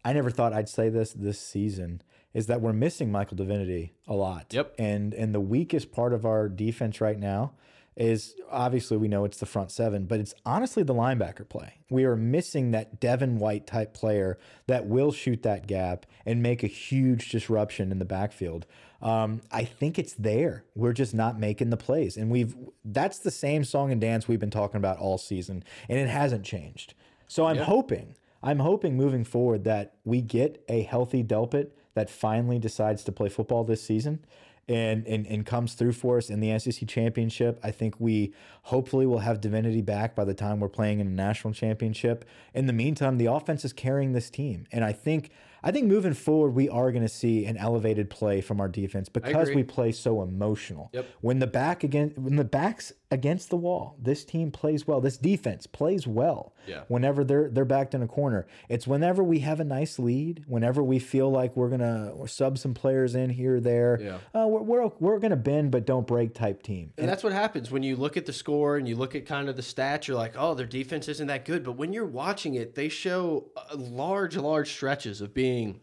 I 0.06 0.14
never 0.14 0.30
thought 0.30 0.54
I'd 0.54 0.70
say 0.70 0.90
this 0.90 1.12
this 1.12 1.40
season 1.40 2.02
is 2.34 2.46
that 2.46 2.62
we're 2.62 2.74
missing 2.74 3.12
Michael 3.12 3.38
Divinity 3.38 3.94
a 4.08 4.14
lot. 4.14 4.54
Yep. 4.54 4.76
And 4.78 5.14
and 5.14 5.34
the 5.34 5.42
weakest 5.42 5.92
part 5.92 6.14
of 6.14 6.26
our 6.26 6.48
defense 6.48 7.02
right 7.02 7.20
now 7.20 7.54
is 7.98 8.36
obviously 8.52 8.98
we 8.98 9.08
know 9.08 9.24
it's 9.26 9.38
the 9.38 9.46
front 9.46 9.72
seven, 9.72 10.06
but 10.06 10.20
it's 10.20 10.36
honestly 10.46 10.84
the 10.84 10.94
linebacker 10.94 11.48
play. 11.48 11.80
We 11.90 12.04
are 12.04 12.16
missing 12.16 12.72
that 12.72 13.00
Devin 13.00 13.40
White 13.40 13.66
type 13.66 13.94
player 13.94 14.38
that 14.68 14.86
will 14.86 15.12
shoot 15.12 15.44
that 15.44 15.66
gap 15.66 16.06
and 16.26 16.44
make 16.44 16.62
a 16.62 16.68
huge 16.68 17.30
disruption 17.30 17.92
in 17.92 18.00
the 18.00 18.06
backfield. 18.06 18.66
Um, 19.02 19.42
I 19.50 19.64
think 19.64 19.98
it's 19.98 20.14
there. 20.14 20.66
We're 20.76 20.94
just 20.94 21.14
not 21.14 21.40
making 21.40 21.70
the 21.70 21.78
plays, 21.78 22.18
and 22.18 22.30
we've 22.30 22.56
that's 22.84 23.20
the 23.20 23.32
same 23.32 23.64
song 23.64 23.92
and 23.92 24.00
dance 24.00 24.28
we've 24.28 24.40
been 24.40 24.52
talking 24.52 24.78
about 24.78 25.00
all 25.00 25.18
season, 25.18 25.64
and 25.90 25.98
it 25.98 26.10
hasn't 26.10 26.46
changed. 26.46 26.94
So 27.28 27.46
I'm 27.46 27.58
hoping, 27.58 28.16
I'm 28.46 28.60
hoping 28.60 28.96
moving 28.96 29.24
forward 29.24 29.64
that 29.64 29.96
we 30.06 30.22
get 30.22 30.64
a 30.70 30.84
healthy 30.84 31.24
Delpit 31.24 31.72
that 31.96 32.12
finally 32.12 32.60
decides 32.60 33.04
to 33.06 33.12
play 33.12 33.28
football 33.28 33.64
this 33.64 33.82
season 33.82 34.24
and, 34.68 35.06
and 35.08 35.26
and 35.28 35.46
comes 35.46 35.74
through 35.74 35.94
for 35.94 36.18
us 36.18 36.30
in 36.30 36.40
the 36.40 36.58
SEC 36.60 36.88
championship. 36.88 37.60
I 37.64 37.72
think 37.72 37.96
we 38.00 38.34
hopefully 38.64 39.08
will 39.08 39.20
have 39.20 39.42
Divinity 39.42 39.82
back 39.82 40.16
by 40.16 40.26
the 40.26 40.34
time 40.36 40.60
we're 40.60 40.70
playing 40.70 41.00
in 41.00 41.08
a 41.08 41.12
national 41.12 41.54
championship. 41.54 42.24
In 42.54 42.68
the 42.68 42.74
meantime, 42.74 43.18
the 43.18 43.28
offense 43.28 43.66
is 43.66 43.74
carrying 43.74 44.14
this 44.14 44.30
team, 44.30 44.68
and 44.72 44.84
I 44.84 44.92
think 44.92 45.32
I 45.66 45.72
think 45.72 45.88
moving 45.88 46.14
forward 46.14 46.52
we 46.52 46.70
are 46.70 46.92
going 46.92 47.02
to 47.02 47.10
see 47.10 47.46
an 47.46 47.58
elevated 47.58 48.12
play 48.12 48.40
from 48.40 48.62
our 48.62 48.68
defense 48.68 49.10
because 49.10 49.50
we 49.50 49.64
play 49.64 49.92
so 49.92 50.22
emotional. 50.22 50.92
Yep. 50.94 51.08
When 51.22 51.40
the 51.40 51.48
back 51.48 51.84
again 51.84 52.14
when 52.16 52.36
the 52.36 52.44
backs 52.44 52.94
against 53.10 53.50
the 53.50 53.58
wall, 53.58 53.96
this 54.00 54.24
team 54.24 54.52
plays 54.52 54.86
well. 54.86 55.02
This 55.02 55.18
defense 55.18 55.66
plays 55.66 56.06
well. 56.06 56.54
Yeah. 56.68 56.82
Whenever 56.88 57.24
they're 57.24 57.50
they're 57.50 57.66
backed 57.66 57.96
in 57.96 58.04
a 58.04 58.08
corner, 58.08 58.46
it's 58.70 58.86
whenever 58.86 59.24
we 59.24 59.40
have 59.40 59.60
a 59.60 59.64
nice 59.64 59.98
lead, 59.98 60.44
whenever 60.48 60.84
we 60.84 61.00
feel 61.00 61.32
like 61.32 61.56
we're 61.56 61.70
gonna 61.70 62.28
sub 62.28 62.60
some 62.60 62.76
players 62.76 63.16
in 63.16 63.32
here 63.32 63.56
or 63.56 63.60
there. 63.60 64.00
Yeah. 64.00 64.18
Uh, 64.40 64.48
we're 64.48 64.62
we're, 64.62 64.92
we're 65.00 65.20
gonna 65.20 65.36
bend 65.36 65.72
but 65.72 65.86
don't 65.86 66.06
break 66.06 66.36
type 66.36 66.62
team. 66.62 66.94
And 67.00 67.10
that's 67.10 67.24
what 67.24 67.34
happens 67.34 67.72
when 67.72 67.82
you 67.82 67.96
look 67.96 68.18
at 68.18 68.28
the 68.28 68.34
score 68.34 68.78
and 68.78 68.88
you 68.88 68.96
look 68.96 69.16
at 69.16 69.26
kind 69.26 69.50
of 69.50 69.56
the 69.56 69.64
stats. 69.64 70.08
You're 70.08 70.18
like, 70.18 70.36
oh, 70.38 70.54
their 70.54 70.68
defense 70.68 71.08
isn't 71.08 71.28
that 71.28 71.46
good. 71.46 71.64
But 71.64 71.74
when 71.74 71.92
you're 71.92 72.06
watching 72.06 72.54
it, 72.54 72.76
they 72.76 72.90
show 72.90 73.48
large, 73.74 74.38
large 74.38 74.72
stretches 74.72 75.22
of 75.22 75.34
being 75.34 75.55
a 75.56 75.76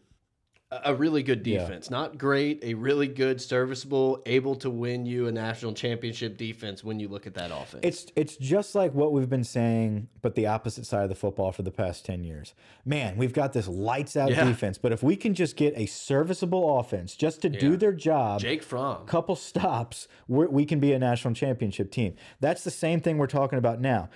a 0.86 0.94
really 0.94 1.22
good 1.22 1.46
Yeah. 1.46 1.58
defense. 1.58 1.90
Not 1.90 2.16
great, 2.16 2.64
a 2.64 2.72
really 2.72 3.06
good, 3.06 3.42
serviceable, 3.42 4.22
able 4.24 4.54
to 4.54 4.70
win 4.70 5.04
you 5.04 5.26
a 5.26 5.32
national 5.32 5.74
championship 5.74 6.38
defense 6.38 6.82
when 6.82 6.98
you 6.98 7.08
look 7.08 7.26
at 7.26 7.34
that 7.34 7.50
offense. 7.50 7.80
It's 7.82 8.06
it's 8.16 8.36
just 8.38 8.74
like 8.74 8.94
what 8.94 9.12
we've 9.12 9.28
been 9.28 9.44
saying, 9.44 10.08
but 10.22 10.34
the 10.34 10.46
opposite 10.46 10.86
side 10.86 11.02
of 11.02 11.10
the 11.10 11.14
football 11.14 11.52
for 11.52 11.60
the 11.62 11.70
past 11.70 12.06
ten 12.06 12.24
years. 12.24 12.54
Man, 12.86 13.18
we've 13.18 13.34
got 13.34 13.52
this 13.52 13.68
lights 13.68 14.16
out 14.16 14.30
Yeah. 14.30 14.44
defense, 14.46 14.78
but 14.78 14.92
if 14.92 15.02
we 15.02 15.14
can 15.14 15.34
just 15.34 15.56
get 15.56 15.74
a 15.76 15.84
serviceable 15.84 16.78
offense 16.78 17.16
just 17.16 17.42
to 17.42 17.50
do 17.50 17.76
their 17.76 17.92
job, 17.92 18.40
Jake 18.40 18.62
Fromm. 18.62 19.04
couple 19.04 19.36
stops, 19.36 20.08
we're, 20.26 20.48
we 20.48 20.64
can 20.64 20.80
be 20.80 20.94
a 20.94 20.98
national 20.98 21.34
championship 21.34 21.90
team. 21.90 22.14
That's 22.40 22.64
the 22.64 22.70
same 22.70 23.00
thing 23.02 23.18
we're 23.18 23.26
talking 23.26 23.58
about 23.58 23.78
now. 23.78 24.08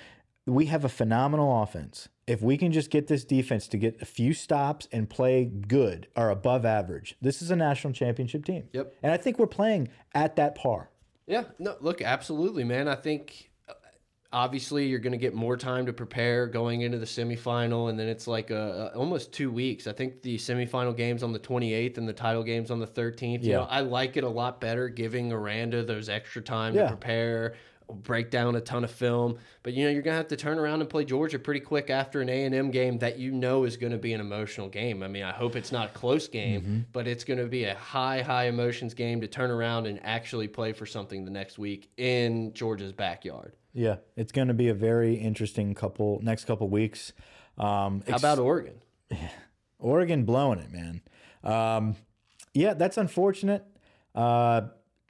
We 0.46 0.66
have 0.66 0.84
a 0.84 0.88
phenomenal 0.88 1.62
offense. 1.62 2.08
If 2.28 2.40
we 2.40 2.56
can 2.56 2.70
just 2.72 2.90
get 2.90 3.08
this 3.08 3.24
defense 3.24 3.66
to 3.68 3.76
get 3.78 4.00
a 4.00 4.04
few 4.04 4.32
stops 4.32 4.86
and 4.92 5.10
play 5.10 5.44
good 5.44 6.06
or 6.16 6.30
above 6.30 6.64
average, 6.64 7.16
this 7.20 7.42
is 7.42 7.50
a 7.50 7.56
national 7.56 7.92
championship 7.92 8.44
team. 8.44 8.68
Yep. 8.72 8.94
And 9.02 9.12
I 9.12 9.16
think 9.16 9.38
we're 9.38 9.46
playing 9.48 9.88
at 10.14 10.36
that 10.36 10.54
par. 10.54 10.90
Yeah, 11.26 11.44
no, 11.58 11.76
look, 11.80 12.00
absolutely, 12.00 12.62
man. 12.62 12.86
I 12.86 12.94
think 12.94 13.50
uh, 13.68 13.72
obviously 14.32 14.86
you're 14.86 15.00
going 15.00 15.12
to 15.12 15.18
get 15.18 15.34
more 15.34 15.56
time 15.56 15.86
to 15.86 15.92
prepare 15.92 16.46
going 16.46 16.82
into 16.82 16.98
the 16.98 17.06
semifinal, 17.06 17.90
and 17.90 17.98
then 17.98 18.06
it's 18.08 18.28
like 18.28 18.52
uh 18.52 18.90
almost 18.94 19.32
two 19.32 19.50
weeks. 19.50 19.88
I 19.88 19.92
think 19.92 20.22
the 20.22 20.36
semifinal 20.36 20.96
games 20.96 21.24
on 21.24 21.32
the 21.32 21.40
28th 21.40 21.98
and 21.98 22.08
the 22.08 22.12
title 22.12 22.44
games 22.44 22.70
on 22.70 22.78
the 22.78 22.86
13th. 22.86 23.42
You 23.42 23.50
Yeah. 23.50 23.56
know, 23.58 23.66
I 23.68 23.80
like 23.80 24.16
it 24.16 24.22
a 24.22 24.28
lot 24.28 24.60
better 24.60 24.88
giving 24.88 25.32
Aranda 25.32 25.82
those 25.82 26.08
extra 26.08 26.40
time 26.42 26.74
Yeah. 26.74 26.82
to 26.82 26.88
prepare. 26.90 27.54
Break 27.88 28.30
down 28.32 28.56
a 28.56 28.60
ton 28.60 28.82
of 28.82 28.90
film, 28.90 29.38
but 29.62 29.72
you 29.72 29.84
know 29.84 29.90
you're 29.90 30.02
gonna 30.02 30.16
have 30.16 30.26
to 30.28 30.36
turn 30.36 30.58
around 30.58 30.80
and 30.80 30.90
play 30.90 31.04
Georgia 31.04 31.38
pretty 31.38 31.60
quick 31.60 31.88
after 31.88 32.20
an 32.20 32.28
A 32.28 32.44
and 32.44 32.52
M 32.54 32.72
game 32.72 32.98
that 32.98 33.16
you 33.18 33.30
know 33.30 33.62
is 33.62 33.76
going 33.76 33.92
to 33.92 33.98
be 33.98 34.12
an 34.12 34.20
emotional 34.20 34.68
game. 34.68 35.04
I 35.04 35.08
mean, 35.08 35.22
I 35.22 35.30
hope 35.32 35.54
it's 35.54 35.70
not 35.70 35.90
a 35.90 35.92
close 35.92 36.26
game, 36.26 36.60
Mm-hmm. 36.62 36.78
but 36.92 37.06
it's 37.06 37.22
going 37.22 37.38
to 37.38 37.46
be 37.46 37.62
a 37.64 37.76
high, 37.76 38.22
high 38.22 38.46
emotions 38.48 38.92
game 38.94 39.20
to 39.20 39.28
turn 39.28 39.52
around 39.52 39.86
and 39.86 40.00
actually 40.02 40.48
play 40.48 40.72
for 40.72 40.84
something 40.84 41.24
the 41.24 41.30
next 41.30 41.58
week 41.58 41.88
in 41.96 42.52
Georgia's 42.54 42.92
backyard. 42.92 43.54
Yeah, 43.72 43.96
it's 44.16 44.32
going 44.32 44.48
to 44.48 44.54
be 44.54 44.68
a 44.68 44.74
very 44.74 45.14
interesting 45.14 45.72
couple 45.74 46.18
next 46.22 46.44
couple 46.46 46.68
weeks. 46.68 47.12
Um, 47.56 48.02
How 48.08 48.16
about 48.16 48.38
Oregon? 48.40 48.80
Oregon 49.78 50.24
blowing 50.24 50.58
it, 50.58 50.72
man. 50.72 51.02
Um, 51.44 51.96
yeah, 52.54 52.74
that's 52.74 52.96
unfortunate. 52.96 53.64
Uh, 54.14 54.62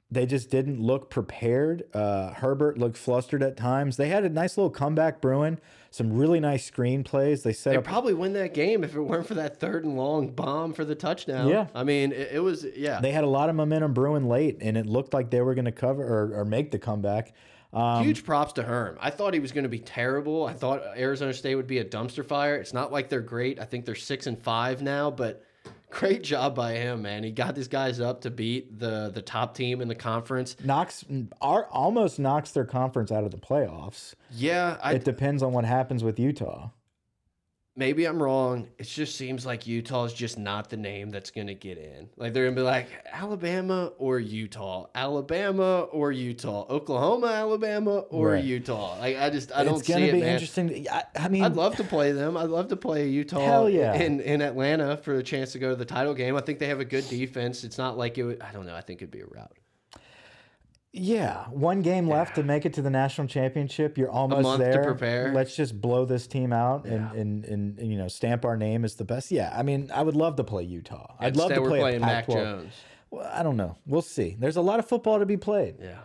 they 0.09 0.25
just 0.25 0.49
didn't 0.49 0.79
look 0.79 1.09
prepared. 1.09 1.83
Uh, 1.93 2.31
Herbert 2.31 2.77
looked 2.77 2.97
flustered 2.97 3.43
at 3.43 3.57
times. 3.57 3.97
They 3.97 4.07
had 4.07 4.23
a 4.23 4.29
nice 4.29 4.57
little 4.57 4.69
comeback 4.69 5.19
brewing, 5.19 5.59
some 5.91 6.13
really 6.13 6.39
nice 6.39 6.65
screen 6.65 7.03
plays. 7.03 7.43
They 7.43 7.51
set 7.51 7.73
They 7.73 7.81
probably 7.81 8.13
win 8.13 8.33
that 8.33 8.53
game 8.53 8.83
if 8.83 8.95
it 8.95 9.01
weren't 9.01 9.27
for 9.27 9.33
that 9.33 9.59
third 9.59 9.83
and 9.83 9.97
long 9.97 10.29
bomb 10.29 10.73
for 10.73 10.85
the 10.85 10.95
touchdown. 10.95 11.49
Yeah. 11.49 11.67
I 11.75 11.83
mean, 11.83 12.13
it, 12.13 12.29
it 12.33 12.39
was 12.39 12.65
yeah. 12.75 13.01
They 13.01 13.11
had 13.11 13.25
a 13.25 13.27
lot 13.29 13.49
of 13.49 13.55
momentum 13.55 13.93
brewing 13.93 14.29
late, 14.29 14.59
and 14.61 14.77
it 14.77 14.85
looked 14.85 15.13
like 15.13 15.29
they 15.29 15.41
were 15.41 15.55
going 15.55 15.65
to 15.65 15.71
cover 15.73 16.03
or, 16.03 16.39
or 16.39 16.45
make 16.45 16.71
the 16.71 16.79
comeback. 16.79 17.33
Um, 17.73 18.03
Huge 18.03 18.23
props 18.23 18.53
to 18.53 18.63
Herm. 18.63 18.97
I 19.01 19.09
thought 19.09 19.33
he 19.33 19.41
was 19.41 19.51
going 19.51 19.63
to 19.63 19.69
be 19.69 19.79
terrible. 19.79 20.45
I 20.45 20.53
thought 20.53 20.83
Arizona 20.95 21.33
State 21.33 21.55
would 21.55 21.67
be 21.67 21.79
a 21.79 21.85
dumpster 21.85 22.25
fire. 22.25 22.55
It's 22.55 22.73
not 22.73 22.93
like 22.93 23.09
they're 23.09 23.19
great. 23.19 23.59
I 23.59 23.65
think 23.65 23.85
they're 23.85 23.93
six 23.93 24.25
and 24.25 24.41
five 24.41 24.81
now, 24.81 25.11
but 25.11 25.43
great 25.89 26.23
job 26.23 26.55
by 26.55 26.73
him, 26.73 27.01
man. 27.01 27.23
He 27.23 27.31
got 27.31 27.55
these 27.55 27.67
guys 27.67 27.99
up 27.99 28.21
to 28.21 28.29
beat 28.29 28.79
the 28.79 29.11
the 29.13 29.21
top 29.21 29.55
team 29.55 29.81
in 29.81 29.87
the 29.87 29.95
conference. 29.95 30.55
knocks 30.63 31.03
are 31.41 31.65
almost 31.71 32.19
knocks 32.19 32.51
their 32.51 32.65
conference 32.65 33.11
out 33.11 33.23
of 33.23 33.31
the 33.31 33.37
playoffs. 33.37 34.13
Yeah, 34.31 34.77
I, 34.81 34.93
It 34.93 35.05
depends 35.05 35.41
on 35.43 35.53
what 35.53 35.65
happens 35.65 36.03
with 36.03 36.19
Utah. 36.19 36.69
Maybe 37.77 38.05
I'm 38.05 38.21
wrong. 38.21 38.67
It 38.77 38.83
just 38.85 39.15
seems 39.15 39.45
like 39.45 39.67
Utah 39.67 40.03
is 40.05 40.13
just 40.13 40.37
not 40.37 40.69
the 40.69 40.75
name 40.75 41.11
that's 41.11 41.31
going 41.31 41.47
to 41.47 41.53
get 41.53 41.77
in. 41.77 42.09
Like 42.17 42.33
they're 42.33 42.43
going 42.45 42.55
to 42.55 42.61
be 42.61 42.65
like 42.65 42.89
Alabama 43.09 43.93
or 43.97 44.19
Utah, 44.19 44.87
Alabama 44.95 45.81
or 45.91 46.11
Utah, 46.11 46.65
Oklahoma, 46.69 47.27
Alabama 47.27 47.99
or 48.09 48.31
Right. 48.31 48.43
Utah. 48.43 48.97
Like 48.99 49.17
I 49.17 49.29
just 49.29 49.51
I 49.53 49.63
don't 49.63 49.77
it's 49.77 49.87
see 49.87 49.93
going 49.93 50.03
to 50.03 50.09
it, 50.09 50.13
be 50.13 50.19
man. 50.21 50.33
interesting. 50.33 50.87
I, 50.91 51.03
I 51.15 51.29
mean, 51.29 51.43
I'd 51.43 51.55
love 51.55 51.75
to 51.77 51.83
play 51.83 52.11
them. 52.11 52.35
I'd 52.35 52.49
love 52.49 52.67
to 52.69 52.75
play 52.75 53.07
Utah 53.07 53.39
Hell 53.39 53.69
yeah. 53.69 53.93
in, 53.93 54.19
in 54.19 54.41
Atlanta 54.41 54.97
for 54.97 55.15
a 55.15 55.23
chance 55.23 55.51
to 55.53 55.59
go 55.59 55.69
to 55.69 55.75
the 55.75 55.85
title 55.85 56.13
game. 56.15 56.35
I 56.35 56.41
think 56.41 56.59
they 56.59 56.67
have 56.67 56.79
a 56.79 56.85
good 56.85 57.07
defense. 57.07 57.63
It's 57.63 57.77
not 57.77 57.97
like 57.97 58.17
it 58.17 58.23
would, 58.23 58.41
I 58.41 58.51
don't 58.51 58.65
know. 58.65 58.75
I 58.75 58.81
think 58.81 59.01
it'd 59.01 59.11
be 59.11 59.21
a 59.21 59.27
rout. 59.27 59.51
Yeah, 60.93 61.45
one 61.49 61.81
game 61.81 62.07
left 62.07 62.35
to 62.35 62.43
make 62.43 62.65
it 62.65 62.73
to 62.75 62.81
the 62.81 62.89
national 62.89 63.27
championship. 63.27 63.97
You're 63.97 64.09
almost 64.09 64.41
month 64.43 64.63
to 64.63 64.69
there. 64.71 64.83
prepare. 64.83 65.31
Let's 65.33 65.55
just 65.55 65.79
blow 65.79 66.05
this 66.05 66.27
team 66.27 66.51
out 66.53 66.85
and, 66.85 67.09
Yeah. 67.13 67.21
and, 67.21 67.45
and 67.45 67.79
and 67.79 67.91
you 67.91 67.97
know 67.97 68.07
stamp 68.07 68.45
our 68.45 68.57
name 68.57 68.83
as 68.85 68.95
the 68.95 69.03
best. 69.03 69.29
Yeah, 69.29 69.53
I 69.55 69.63
mean, 69.63 69.91
I 69.93 70.01
would 70.01 70.15
love 70.15 70.37
to 70.37 70.43
play 70.43 70.63
Utah. 70.63 71.13
I'd 71.19 71.35
love 71.35 71.51
Instead, 71.51 71.55
to 71.55 71.61
we're 71.61 71.67
play 71.69 71.79
a 71.79 71.81
playing 71.83 72.01
Mac 72.01 72.27
Jones. 72.27 72.73
Well, 73.11 73.29
I 73.31 73.43
don't 73.43 73.57
know. 73.57 73.77
We'll 73.85 74.01
see. 74.01 74.35
There's 74.39 74.57
a 74.57 74.61
lot 74.61 74.79
of 74.79 74.87
football 74.87 75.19
to 75.19 75.25
be 75.25 75.37
played. 75.37 75.75
Yeah. 75.81 75.99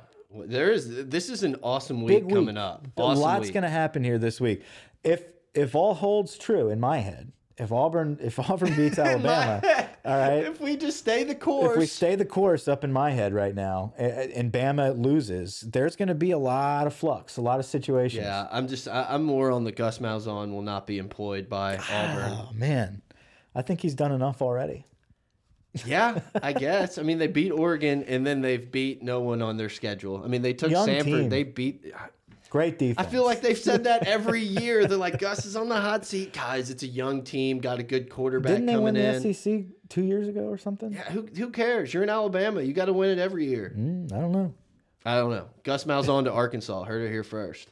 There 0.46 0.70
is. 0.70 1.06
This 1.08 1.28
is 1.30 1.42
an 1.42 1.56
awesome 1.62 2.02
week 2.02 2.24
Big 2.24 2.28
coming 2.28 2.46
week. 2.54 2.56
up. 2.58 2.86
A 2.96 3.02
lot's 3.02 3.50
going 3.50 3.64
to 3.64 3.68
happen 3.70 4.02
here 4.04 4.18
this 4.18 4.40
week. 4.40 4.62
If 5.04 5.24
if 5.54 5.74
all 5.74 5.94
holds 5.94 6.36
true 6.36 6.70
in 6.70 6.80
my 6.80 6.98
head, 6.98 7.32
if 7.56 7.70
Auburn 7.72 8.18
if 8.20 8.38
Auburn 8.38 8.74
beats 8.74 8.98
Alabama, 8.98 9.88
all 10.04 10.16
right. 10.16 10.44
If 10.44 10.60
we 10.60 10.76
just 10.76 10.98
stay 10.98 11.22
the 11.24 11.34
course. 11.34 11.72
If 11.72 11.78
we 11.78 11.86
stay 11.86 12.16
the 12.16 12.24
course 12.24 12.66
up 12.68 12.82
in 12.84 12.92
my 12.92 13.10
head 13.10 13.32
right 13.32 13.54
now, 13.54 13.94
and 13.96 14.52
Bama 14.52 14.98
loses, 15.00 15.60
there's 15.60 15.94
going 15.96 16.08
to 16.08 16.14
be 16.14 16.30
a 16.32 16.38
lot 16.38 16.86
of 16.86 16.94
flux, 16.94 17.36
a 17.36 17.40
lot 17.40 17.60
of 17.60 17.66
situations. 17.66 18.24
yeah, 18.24 18.48
I'm 18.50 18.66
just. 18.68 18.88
I, 18.88 19.06
I'm 19.08 19.22
more 19.22 19.50
on 19.50 19.64
the 19.64 19.72
Gus 19.72 19.98
Malzahn 19.98 20.52
will 20.52 20.62
not 20.62 20.86
be 20.86 20.98
employed 20.98 21.48
by 21.48 21.76
Auburn. 21.76 22.32
Oh 22.32 22.50
man, 22.52 23.02
I 23.54 23.62
think 23.62 23.80
he's 23.80 23.94
done 23.94 24.12
enough 24.12 24.42
already. 24.42 24.86
yeah, 25.86 26.20
I 26.42 26.52
guess. 26.66 26.98
I 26.98 27.02
mean, 27.02 27.18
they 27.18 27.28
beat 27.28 27.50
Oregon 27.50 28.02
and 28.04 28.26
then 28.26 28.40
they've 28.42 28.70
beat 28.70 29.02
no 29.02 29.20
one 29.20 29.40
on 29.40 29.56
their 29.56 29.70
schedule. 29.70 30.22
I 30.24 30.28
mean, 30.28 30.42
they 30.42 30.52
took 30.52 30.70
Young 30.70 30.86
Sanford. 30.86 31.04
team. 31.06 31.28
They 31.28 31.44
beat. 31.44 31.92
Great 32.52 32.78
defense. 32.78 33.08
I 33.08 33.10
feel 33.10 33.24
like 33.24 33.40
they've 33.40 33.56
said 33.56 33.84
that 33.84 34.06
every 34.06 34.42
year. 34.42 34.86
They're 34.86 34.98
like, 34.98 35.18
Gus 35.18 35.46
is 35.46 35.56
on 35.56 35.70
the 35.70 35.80
hot 35.80 36.04
seat. 36.04 36.34
Guys, 36.34 36.68
it's 36.68 36.82
a 36.82 36.86
young 36.86 37.22
team, 37.22 37.60
got 37.60 37.78
a 37.78 37.82
good 37.82 38.10
quarterback 38.10 38.52
didn't 38.52 38.66
they 38.66 38.76
win 38.76 38.94
coming 38.94 39.22
the. 39.22 39.32
SEC 39.32 39.64
two 39.88 40.02
years 40.02 40.28
ago 40.28 40.42
or 40.42 40.58
something? 40.58 40.92
Yeah, 40.92 41.10
who, 41.10 41.26
who 41.34 41.48
cares? 41.48 41.94
You're 41.94 42.02
in 42.02 42.10
Alabama. 42.10 42.60
You 42.60 42.74
got 42.74 42.84
to 42.84 42.92
win 42.92 43.08
it 43.08 43.18
every 43.18 43.46
year. 43.46 43.72
Mm, 43.74 44.12
I 44.12 44.18
don't 44.20 44.32
know. 44.32 44.52
I 45.06 45.14
don't 45.14 45.30
know. 45.30 45.48
Gus 45.62 45.84
Malzahn 45.84 46.24
to 46.24 46.32
Arkansas. 46.32 46.84
Heard 46.84 47.00
it 47.00 47.10
here 47.10 47.24
first. 47.24 47.68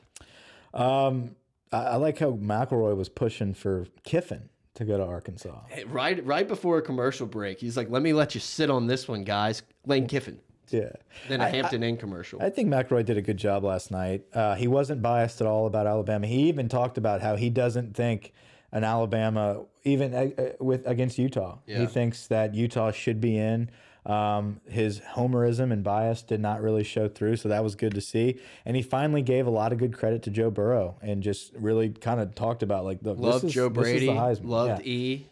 Um, 0.73 1.37
I, 1.71 1.83
I 1.83 1.97
like 1.97 2.19
how 2.19 2.31
McElroy 2.31 2.97
was 2.97 3.11
pushing 3.11 3.53
for 3.53 3.85
Kiffin 4.03 4.49
to 4.77 4.87
go 4.87 4.97
to 4.97 5.05
Arkansas. 5.05 5.61
Hey, 5.69 5.85
Right, 5.85 6.25
right 6.25 6.49
before 6.49 6.79
a 6.79 6.83
commercial 6.83 7.27
break, 7.27 7.61
he's 7.61 7.77
like, 7.77 7.91
"Let 7.91 8.01
me 8.01 8.15
let 8.15 8.35
you 8.35 8.41
sit 8.41 8.71
on 8.71 8.87
this 8.87 9.07
one, 9.07 9.25
guys." 9.25 9.63
Lane 9.85 10.07
Kiffin. 10.07 10.39
Yeah. 10.73 10.91
Then 11.29 11.41
a 11.41 11.49
Hampton 11.49 11.83
Inn 11.83 11.97
commercial. 11.97 12.41
I 12.43 12.51
think 12.51 12.69
McElroy 12.69 13.05
did 13.05 13.17
a 13.17 13.23
good 13.23 13.37
job 13.37 13.65
last 13.65 13.91
night. 13.91 14.25
Uh, 14.33 14.55
he 14.55 14.69
wasn't 14.69 15.03
biased 15.03 15.41
at 15.41 15.47
all 15.47 15.67
about 15.67 15.87
Alabama. 15.87 16.27
He 16.27 16.49
even 16.49 16.69
talked 16.69 16.99
about 16.99 17.21
how 17.21 17.37
he 17.37 17.51
doesn't 17.51 17.95
think 17.95 18.33
an 18.73 18.85
Alabama, 18.85 19.65
even 19.85 20.15
uh, 20.15 20.29
uh, 20.41 20.49
with 20.61 20.87
against 20.87 21.19
Utah. 21.19 21.59
Yeah. 21.67 21.81
He 21.81 21.87
thinks 21.87 22.27
that 22.29 22.55
Utah 22.55 22.93
should 22.93 23.21
be 23.21 23.37
in. 23.37 23.71
Um, 24.07 24.61
his 24.67 25.01
homerism 25.01 25.73
and 25.73 25.85
bias 25.85 26.23
did 26.23 26.41
not 26.41 26.63
really 26.63 26.85
show 26.85 27.07
through, 27.09 27.37
so 27.37 27.51
that 27.51 27.63
was 27.63 27.75
good 27.75 27.95
to 27.95 28.01
see. 28.01 28.41
And 28.65 28.75
he 28.75 28.83
finally 28.83 29.21
gave 29.21 29.47
a 29.47 29.51
lot 29.51 29.73
of 29.73 29.79
good 29.79 29.93
credit 29.93 30.23
to 30.23 30.31
Joe 30.31 30.51
Burrow 30.51 30.97
and 31.03 31.23
just 31.23 31.53
really 31.55 31.91
kind 31.91 32.19
of 32.19 32.35
talked 32.35 32.63
about 32.63 32.85
like, 32.85 33.01
look, 33.03 33.19
Loved 33.19 33.45
this 33.45 33.51
is, 33.51 33.55
Joe 33.55 33.69
Brady. 33.69 34.07
the. 34.07 34.13
Loved 34.13 34.87
Yeah. 34.87 34.91
E. 34.93 35.27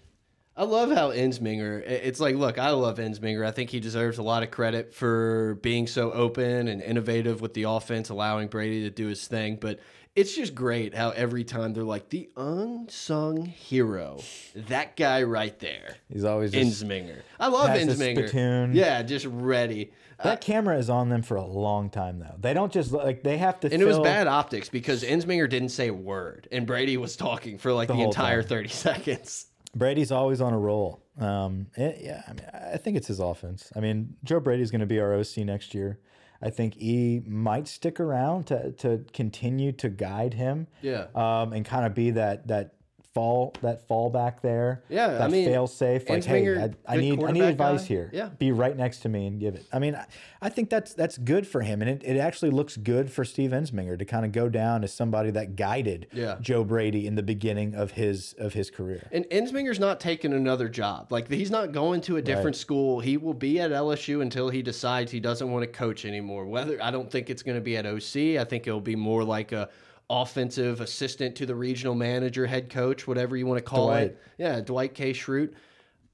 I 0.59 0.64
love 0.64 0.90
how 0.90 1.12
Ensminger. 1.12 1.84
It's 1.86 2.18
like, 2.18 2.34
look, 2.34 2.59
I 2.59 2.70
love 2.70 2.98
Ensminger. 2.98 3.46
I 3.46 3.52
think 3.52 3.70
he 3.70 3.78
deserves 3.78 4.18
a 4.18 4.24
lot 4.24 4.42
of 4.42 4.50
credit 4.50 4.92
for 4.92 5.54
being 5.62 5.86
so 5.86 6.11
open 6.11 6.66
and 6.66 6.82
innovative 6.82 7.40
with 7.40 7.54
the 7.54 7.62
offense, 7.62 8.09
allowing 8.09 8.48
Brady 8.48 8.82
to 8.82 8.90
do 8.90 9.06
his 9.06 9.28
thing. 9.28 9.59
But 9.61 9.78
it's 10.16 10.34
just 10.34 10.56
great 10.56 10.96
how 10.96 11.11
every 11.11 11.44
time 11.44 11.74
they're 11.74 11.84
like 11.84 12.09
the 12.09 12.28
unsung 12.36 13.46
hero, 13.46 14.20
that 14.56 14.96
guy 14.96 15.22
right 15.22 15.56
there, 15.61 15.94
He's 16.12 16.24
always 16.24 16.50
just, 16.50 16.82
Ensminger. 16.84 17.20
I 17.38 17.46
love 17.46 17.68
has 17.68 17.86
Ensminger. 17.86 18.28
spittoon. 18.28 18.74
Yeah, 18.74 19.02
just 19.02 19.26
ready. 19.26 19.92
Uh, 20.18 20.24
that 20.30 20.40
camera 20.40 20.76
is 20.76 20.90
on 20.90 21.09
them 21.09 21.22
for 21.22 21.36
a 21.36 21.46
long 21.46 21.88
time 21.88 22.18
though. 22.18 22.34
They 22.36 22.52
don't 22.52 22.72
just 22.72 22.90
like 22.90 23.22
they 23.22 23.38
have 23.38 23.61
to. 23.61 23.72
And 23.72 23.80
it 23.80 23.84
was 23.84 24.00
bad 24.00 24.26
optics 24.26 24.68
because 24.68 25.04
Ensminger 25.04 25.48
didn't 25.48 25.68
say 25.68 25.86
a 25.86 25.94
word, 25.94 26.48
and 26.50 26.66
Brady 26.66 26.96
was 26.96 27.14
talking 27.14 27.59
for 27.59 27.72
like 27.72 27.86
the, 27.86 27.94
whole 27.94 28.06
entire 28.06 28.42
time. 28.42 28.48
30 28.48 28.68
seconds. 28.70 29.46
Brady's 29.74 30.10
always 30.10 30.40
on 30.40 30.52
a 30.52 30.58
roll. 30.58 31.02
Um, 31.18 31.66
it- 31.76 31.98
yeah, 32.00 32.22
I 32.26 32.32
mean, 32.32 32.46
I 32.74 32.76
think 32.78 32.96
it's 32.96 33.08
his 33.08 33.20
offense. 33.20 33.70
I 33.76 33.80
mean, 33.80 34.16
Joe 34.24 34.40
Brady's 34.40 34.70
going 34.70 34.80
to 34.80 34.86
be 34.86 35.00
our 35.00 35.12
OC 35.14 35.38
next 35.38 35.74
year. 35.74 35.98
I 36.40 36.50
think 36.50 36.76
E 36.80 37.20
might 37.26 37.66
stick 37.66 37.98
around 37.98 38.46
to 38.46 38.70
to 38.72 39.04
continue 39.12 39.72
to 39.72 39.88
guide 39.88 40.34
him. 40.34 40.68
Yeah. 40.82 41.06
Um, 41.14 41.52
and 41.52 41.64
kind 41.64 41.84
of 41.84 41.94
be 41.94 42.12
that 42.12 42.46
that 42.46 42.74
fall 43.18 43.52
that 43.62 43.88
fallback 43.88 44.40
there. 44.42 44.82
Yeah, 44.88 45.06
I 45.06 45.12
That 45.14 45.30
mean, 45.32 45.44
fail 45.48 45.66
safe. 45.66 46.08
Like, 46.08 46.22
hey, 46.24 46.56
I, 46.56 46.70
I 46.86 46.96
need 46.98 47.22
I 47.24 47.32
need 47.32 47.42
advice 47.42 47.80
guy. 47.82 47.86
here. 47.88 48.10
Yeah. 48.12 48.28
Be 48.38 48.52
right 48.52 48.76
next 48.76 48.98
to 49.00 49.08
me 49.08 49.26
and 49.26 49.40
give 49.40 49.56
it. 49.56 49.66
I 49.72 49.80
mean, 49.80 49.96
I, 49.96 50.06
I 50.40 50.48
think 50.50 50.70
that's 50.70 50.94
that's 50.94 51.18
good 51.18 51.44
for 51.44 51.62
him, 51.62 51.82
and 51.82 51.90
it, 51.90 52.02
it 52.04 52.16
actually 52.16 52.50
looks 52.50 52.76
good 52.76 53.10
for 53.10 53.24
Steve 53.24 53.50
Ensminger 53.50 53.98
to 53.98 54.04
kind 54.04 54.24
of 54.24 54.30
go 54.30 54.48
down 54.48 54.84
as 54.84 54.92
somebody 54.92 55.30
that 55.32 55.56
guided 55.56 56.06
Yeah. 56.12 56.36
Joe 56.40 56.62
Brady 56.62 57.08
in 57.08 57.16
the 57.16 57.22
beginning 57.24 57.74
of 57.74 57.92
his 57.92 58.34
of 58.38 58.52
his 58.52 58.70
career. 58.70 59.08
And 59.10 59.24
Ensminger's 59.30 59.80
not 59.80 59.98
taking 59.98 60.32
another 60.32 60.68
job. 60.68 61.10
Like 61.10 61.28
he's 61.28 61.50
not 61.50 61.72
going 61.72 62.00
to 62.02 62.18
a 62.18 62.22
different 62.22 62.54
school. 62.54 63.00
He 63.00 63.16
will 63.16 63.34
be 63.34 63.58
at 63.60 63.72
LSU 63.72 64.22
until 64.22 64.48
he 64.48 64.62
decides 64.62 65.10
he 65.10 65.18
doesn't 65.20 65.50
want 65.50 65.64
to 65.64 65.66
coach 65.66 66.04
anymore. 66.04 66.46
Whether 66.46 66.80
I 66.80 66.92
don't 66.92 67.10
think 67.10 67.30
it's 67.30 67.42
going 67.42 67.56
to 67.56 67.60
be 67.60 67.76
at 67.76 67.84
OC. 67.84 68.38
I 68.40 68.44
think 68.44 68.68
it'll 68.68 68.80
be 68.80 68.94
more 68.96 69.24
like 69.24 69.50
a 69.50 69.68
offensive 70.11 70.80
assistant 70.80 71.36
to 71.36 71.46
the 71.46 71.54
regional 71.54 71.94
manager, 71.94 72.46
head 72.46 72.70
coach, 72.70 73.06
whatever 73.06 73.36
you 73.36 73.46
want 73.46 73.59
to 73.59 73.64
call 73.64 73.86
Dwight. 73.86 74.02
it. 74.09 74.22
Yeah, 74.38 74.61
Dwight 74.61 74.94
K. 74.94 75.12
Schrute. 75.12 75.52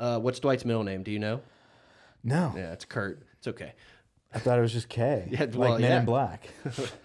Uh, 0.01 0.18
what's 0.18 0.40
Dwight's 0.40 0.64
middle 0.64 0.82
name? 0.82 1.03
Do 1.03 1.11
you 1.11 1.18
know? 1.18 1.40
No, 2.22 2.53
Yeah, 2.57 2.72
it's 2.72 2.84
Kurt. 2.84 3.22
It's 3.38 3.47
okay. 3.49 3.74
I 4.32 4.38
thought 4.38 4.59
it 4.59 4.62
was 4.62 4.72
just 4.72 4.88
K. 4.88 5.28
Yeah, 5.30 5.40
like 5.40 5.55
well, 5.55 5.78
Men 5.78 5.90
yeah. 5.90 5.99
in 6.01 6.05
Black. 6.07 6.49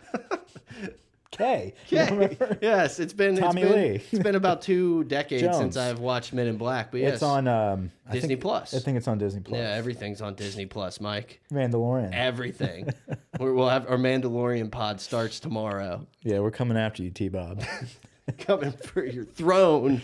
K. 1.39 1.73
Yeah. 1.89 2.27
yes, 2.61 2.99
it's 2.99 3.13
been 3.13 3.35
Tommy 3.37 3.61
it's 3.63 3.71
been, 3.71 3.81
Lee. 3.93 4.01
it's 4.11 4.23
been 4.23 4.35
about 4.35 4.61
two 4.61 5.03
decades 5.05 5.41
Jones. 5.43 5.57
since 5.57 5.77
I've 5.77 5.99
watched 5.99 6.33
Men 6.33 6.45
in 6.47 6.57
Black. 6.57 6.91
But 6.91 6.99
yes, 6.99 7.13
It's 7.15 7.23
on 7.23 7.47
um, 7.47 7.91
I 8.07 8.11
Disney 8.13 8.27
think, 8.29 8.41
Plus. 8.41 8.73
I 8.73 8.79
think 8.79 8.97
it's 8.97 9.07
on 9.07 9.17
Disney 9.17 9.41
Plus. 9.41 9.57
yeah, 9.57 9.71
everything's 9.73 10.21
on 10.21 10.35
Disney 10.35 10.65
Plus, 10.67 10.99
Mike. 11.01 11.39
Mandalorian. 11.51 12.13
everything. 12.13 12.89
We're, 13.39 13.53
we'll 13.53 13.69
have 13.69 13.89
our 13.89 13.97
Mandalorian 13.97 14.69
pod 14.69 14.99
starts 15.01 15.39
tomorrow. 15.39 16.05
yeah, 16.23 16.39
we're 16.39 16.51
coming 16.51 16.77
after 16.77 17.01
you, 17.03 17.09
T 17.09 17.29
Bob. 17.29 17.63
Coming 18.37 18.71
for 18.73 19.03
your 19.03 19.25
throne. 19.25 20.01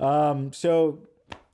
um, 0.00 0.52
so 0.52 1.00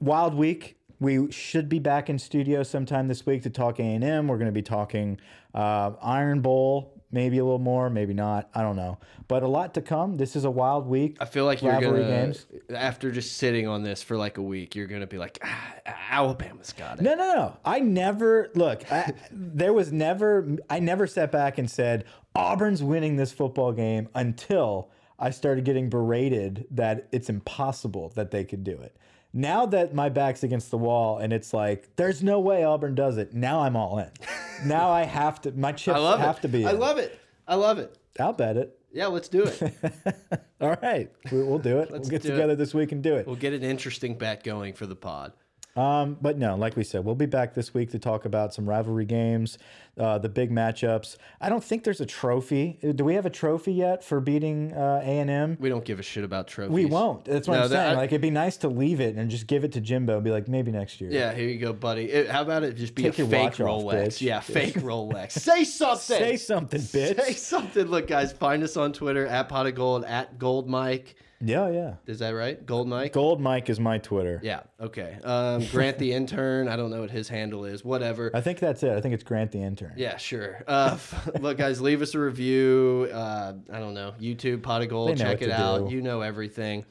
Wild 0.01 0.35
Week. 0.35 0.76
We 1.01 1.33
should 1.33 1.68
be 1.68 1.80
back 1.80 2.09
in 2.09 2.16
studio 2.20 2.62
sometime 2.62 3.09
this 3.09 3.26
week 3.26 3.43
to 3.43 3.51
talk 3.51 3.80
A 3.80 3.83
and 3.83 4.05
M. 4.05 4.28
We're 4.28 4.37
going 4.39 4.47
to 4.47 4.53
be 4.53 4.62
talking 4.62 5.18
uh, 5.53 5.91
Iron 6.01 6.43
Bowl, 6.43 6.91
maybe 7.13 7.39
a 7.39 7.45
little 7.45 7.59
more, 7.59 7.91
maybe 7.91 8.15
not. 8.15 8.49
I 8.55 8.63
don't 8.63 8.77
know, 8.77 8.99
but 9.29 9.43
a 9.43 9.49
lot 9.49 9.75
to 9.75 9.83
come. 9.83 10.17
This 10.17 10.35
is 10.35 10.45
a 10.45 10.51
wild 10.51 10.87
week. 10.87 11.19
I 11.21 11.27
feel 11.27 11.45
like 11.45 11.63
you're 11.63 11.81
gonna 11.81 12.03
games. 12.03 12.47
after 12.75 13.13
just 13.13 13.37
sitting 13.37 13.69
on 13.69 13.83
this 13.83 14.03
for 14.03 14.17
like 14.17 14.39
a 14.39 14.43
week, 14.43 14.75
you're 14.75 14.87
gonna 14.87 15.07
be 15.07 15.19
like, 15.19 15.39
ah, 15.45 15.75
Alabama's 16.11 16.73
got 16.73 16.99
it. 16.99 17.03
No, 17.03 17.15
no, 17.15 17.35
no. 17.35 17.57
I 17.65 17.81
never 17.81 18.51
look. 18.55 18.91
I, 18.91 19.13
there 19.31 19.73
was 19.73 19.93
never. 19.93 20.57
I 20.69 20.81
never 20.81 21.07
sat 21.07 21.31
back 21.31 21.59
and 21.59 21.71
said 21.71 22.05
Auburn's 22.35 22.83
winning 22.83 23.17
this 23.17 23.33
football 23.33 23.73
game 23.73 24.09
until 24.15 24.91
I 25.19 25.31
started 25.31 25.65
getting 25.65 25.89
berated 25.89 26.67
that 26.73 27.07
it's 27.13 27.29
impossible 27.29 28.13
that 28.17 28.31
they 28.31 28.45
could 28.45 28.65
do 28.65 28.79
it. 28.79 28.97
Now 29.35 29.64
that 29.66 29.95
my 29.95 30.09
back's 30.09 30.43
against 30.43 30.70
the 30.70 30.78
wall 30.78 31.18
and 31.18 31.33
it's 31.33 31.55
like 31.55 31.97
there's 31.97 32.22
no 32.22 32.39
way 32.41 32.64
Auburn 32.64 32.95
does 32.95 33.16
it. 33.16 33.33
Now 33.33 33.61
I'm 33.61 33.76
all 33.76 33.99
in. 33.99 34.11
now 34.66 34.91
I 34.91 35.05
have 35.05 35.41
to. 35.43 35.53
My 35.53 35.72
chips 35.72 35.97
I 35.97 36.01
love 36.01 36.20
have 36.20 36.39
it. 36.39 36.43
to 36.43 36.49
be. 36.49 36.66
I 36.66 36.72
in. 36.72 36.78
love 36.78 36.99
it. 36.99 37.18
I 37.49 37.55
love 37.55 37.78
it. 37.78 37.97
I'll 38.20 38.33
bet 38.35 38.57
it. 38.57 38.78
Yeah, 38.93 39.07
let's 39.07 39.28
do 39.28 39.45
it. 39.45 39.61
All 40.61 40.76
right, 40.83 41.11
we, 41.30 41.43
we'll 41.43 41.59
do 41.59 41.78
it. 41.78 41.91
we'll 41.91 42.01
get 42.01 42.22
do 42.22 42.28
it. 42.28 42.33
together 42.33 42.55
this 42.55 42.74
week 42.74 42.93
and 42.93 43.03
do 43.03 43.14
it. 43.16 43.26
we'll 43.26 43.37
get 43.37 43.55
an 43.55 43.62
interesting 43.62 44.16
bet 44.18 44.45
going 44.45 44.74
for 44.74 44.87
the 44.87 44.95
pod. 44.95 45.33
Um, 45.75 46.18
but 46.20 46.37
no, 46.37 46.55
like 46.57 46.77
we 46.77 46.85
said, 46.85 47.03
we'll 47.05 47.14
be 47.14 47.25
back 47.27 47.55
this 47.55 47.73
week 47.73 47.91
to 47.93 47.99
talk 47.99 48.27
about 48.27 48.53
some 48.53 48.68
rivalry 48.68 49.07
games, 49.07 49.57
uh, 49.99 50.18
the 50.18 50.29
big 50.29 50.51
matchups. 50.51 51.16
I 51.41 51.49
don't 51.49 51.64
think 51.64 51.85
there's 51.85 52.03
a 52.03 52.07
trophy. 52.07 52.79
Do 52.95 53.05
we 53.07 53.14
have 53.14 53.25
a 53.25 53.31
trophy 53.31 53.73
yet 53.73 54.05
for 54.05 54.20
beating 54.20 54.75
uh, 54.75 55.01
A 55.03 55.18
and 55.20 55.31
M? 55.31 55.57
We 55.59 55.70
don't 55.70 55.85
give 55.85 55.99
a 55.99 56.03
shit 56.03 56.25
about 56.25 56.47
trophies. 56.47 56.75
We 56.75 56.85
won't. 56.85 57.25
That's 57.25 57.49
what 57.49 57.55
No, 57.55 57.62
I'm 57.64 57.70
that- 57.70 57.77
saying. 57.87 57.93
I- 57.93 58.01
like 58.01 58.11
it'd 58.11 58.20
be 58.20 58.31
nice 58.31 58.59
to 58.59 58.68
leave 58.68 59.01
it 59.01 59.16
and 59.16 59.31
just 59.31 59.47
give 59.47 59.64
it 59.64 59.73
to 59.73 59.81
Jimbo 59.81 60.16
and 60.16 60.25
be 60.25 60.31
like, 60.31 60.47
maybe 60.47 60.70
next 60.73 61.01
year. 61.01 61.11
Yeah, 61.11 61.33
here 61.33 61.49
you 61.49 61.59
go, 61.59 61.73
buddy. 61.73 62.05
It- 62.05 62.29
how 62.29 62.43
about 62.43 62.64
it 62.64 62.75
just 62.77 62.95
be 62.95 63.05
Take 63.05 63.18
a 63.20 63.27
fake 63.27 63.43
watch 63.43 63.61
off, 63.61 63.83
Rolex? 63.83 64.20
yeah, 64.20 64.41
fake 64.41 64.75
Rolex. 64.77 65.33
Say 65.33 65.64
something. 65.64 66.18
Say 66.18 66.37
something, 66.37 66.81
bitch. 66.83 67.18
Say 67.18 67.33
something. 67.33 67.87
Look, 67.87 68.09
guys, 68.09 68.31
find 68.33 68.62
us 68.62 68.77
on 68.77 68.93
Twitter 68.93 69.27
at 69.27 69.49
pot 69.49 69.66
of 69.66 69.75
gold 69.75 70.05
at 70.05 70.39
gold 70.39 70.68
mike. 70.68 71.14
Yeah, 71.45 71.68
yeah. 71.70 71.95
Is 72.07 72.20
that 72.20 72.30
right? 72.30 72.64
Gold 72.64 72.88
mike. 72.88 73.12
Gold 73.12 73.40
Mike 73.40 73.68
is 73.68 73.80
my 73.80 73.99
Twitter. 73.99 74.40
Yeah. 74.43 74.61
Okay. 74.80 75.18
Um, 75.24 75.64
Grant 75.66 75.99
the 75.99 76.12
intern. 76.12 76.68
I 76.68 76.76
don't 76.76 76.90
know 76.90 77.01
what 77.01 77.11
his 77.11 77.28
handle 77.28 77.64
is. 77.64 77.84
Whatever. 77.84 78.30
I 78.32 78.40
think 78.40 78.59
that's 78.59 78.82
it. 78.82 78.93
I 78.93 79.01
think 79.01 79.14
it's 79.14 79.24
Grant 79.24 79.53
the 79.53 79.61
intern. 79.62 79.95
Yeah, 79.97 80.16
sure. 80.16 80.62
Uh, 80.66 80.97
look, 81.40 81.59
guys, 81.59 81.80
leave 81.80 82.01
us 82.03 82.14
a 82.14 82.20
review. 82.20 83.09
Uh, 83.12 83.55
I 83.72 83.78
don't 83.78 83.95
know. 83.95 84.14
YouTube, 84.20 84.62
Pot 84.62 84.82
of 84.82 84.88
Gold. 84.88 85.18
Check 85.18 85.43
it 85.43 85.51
out. 85.51 85.88
do. 85.88 85.95
You 85.95 86.03
know 86.03 86.20
everything. 86.20 86.84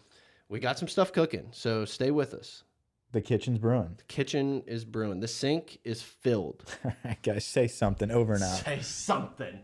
We 0.50 0.60
got 0.60 0.78
some 0.78 0.90
stuff 0.90 1.14
cooking, 1.14 1.48
so 1.52 1.86
stay 1.86 2.12
with 2.12 2.34
us. 2.34 2.64
The 3.14 3.22
kitchen's 3.22 3.58
brewing. 3.58 3.96
The 3.98 4.04
kitchen 4.06 4.64
is 4.68 4.86
brewing. 4.86 5.20
The 5.20 5.28
sink 5.28 5.80
is 5.84 6.02
filled. 6.02 6.64
All 6.86 6.94
right, 7.04 7.18
guys, 7.24 7.46
say 7.46 7.68
something 7.68 8.10
over 8.12 8.34
and 8.34 8.44
out. 8.44 8.58
Say 8.58 8.80
something. 8.82 9.60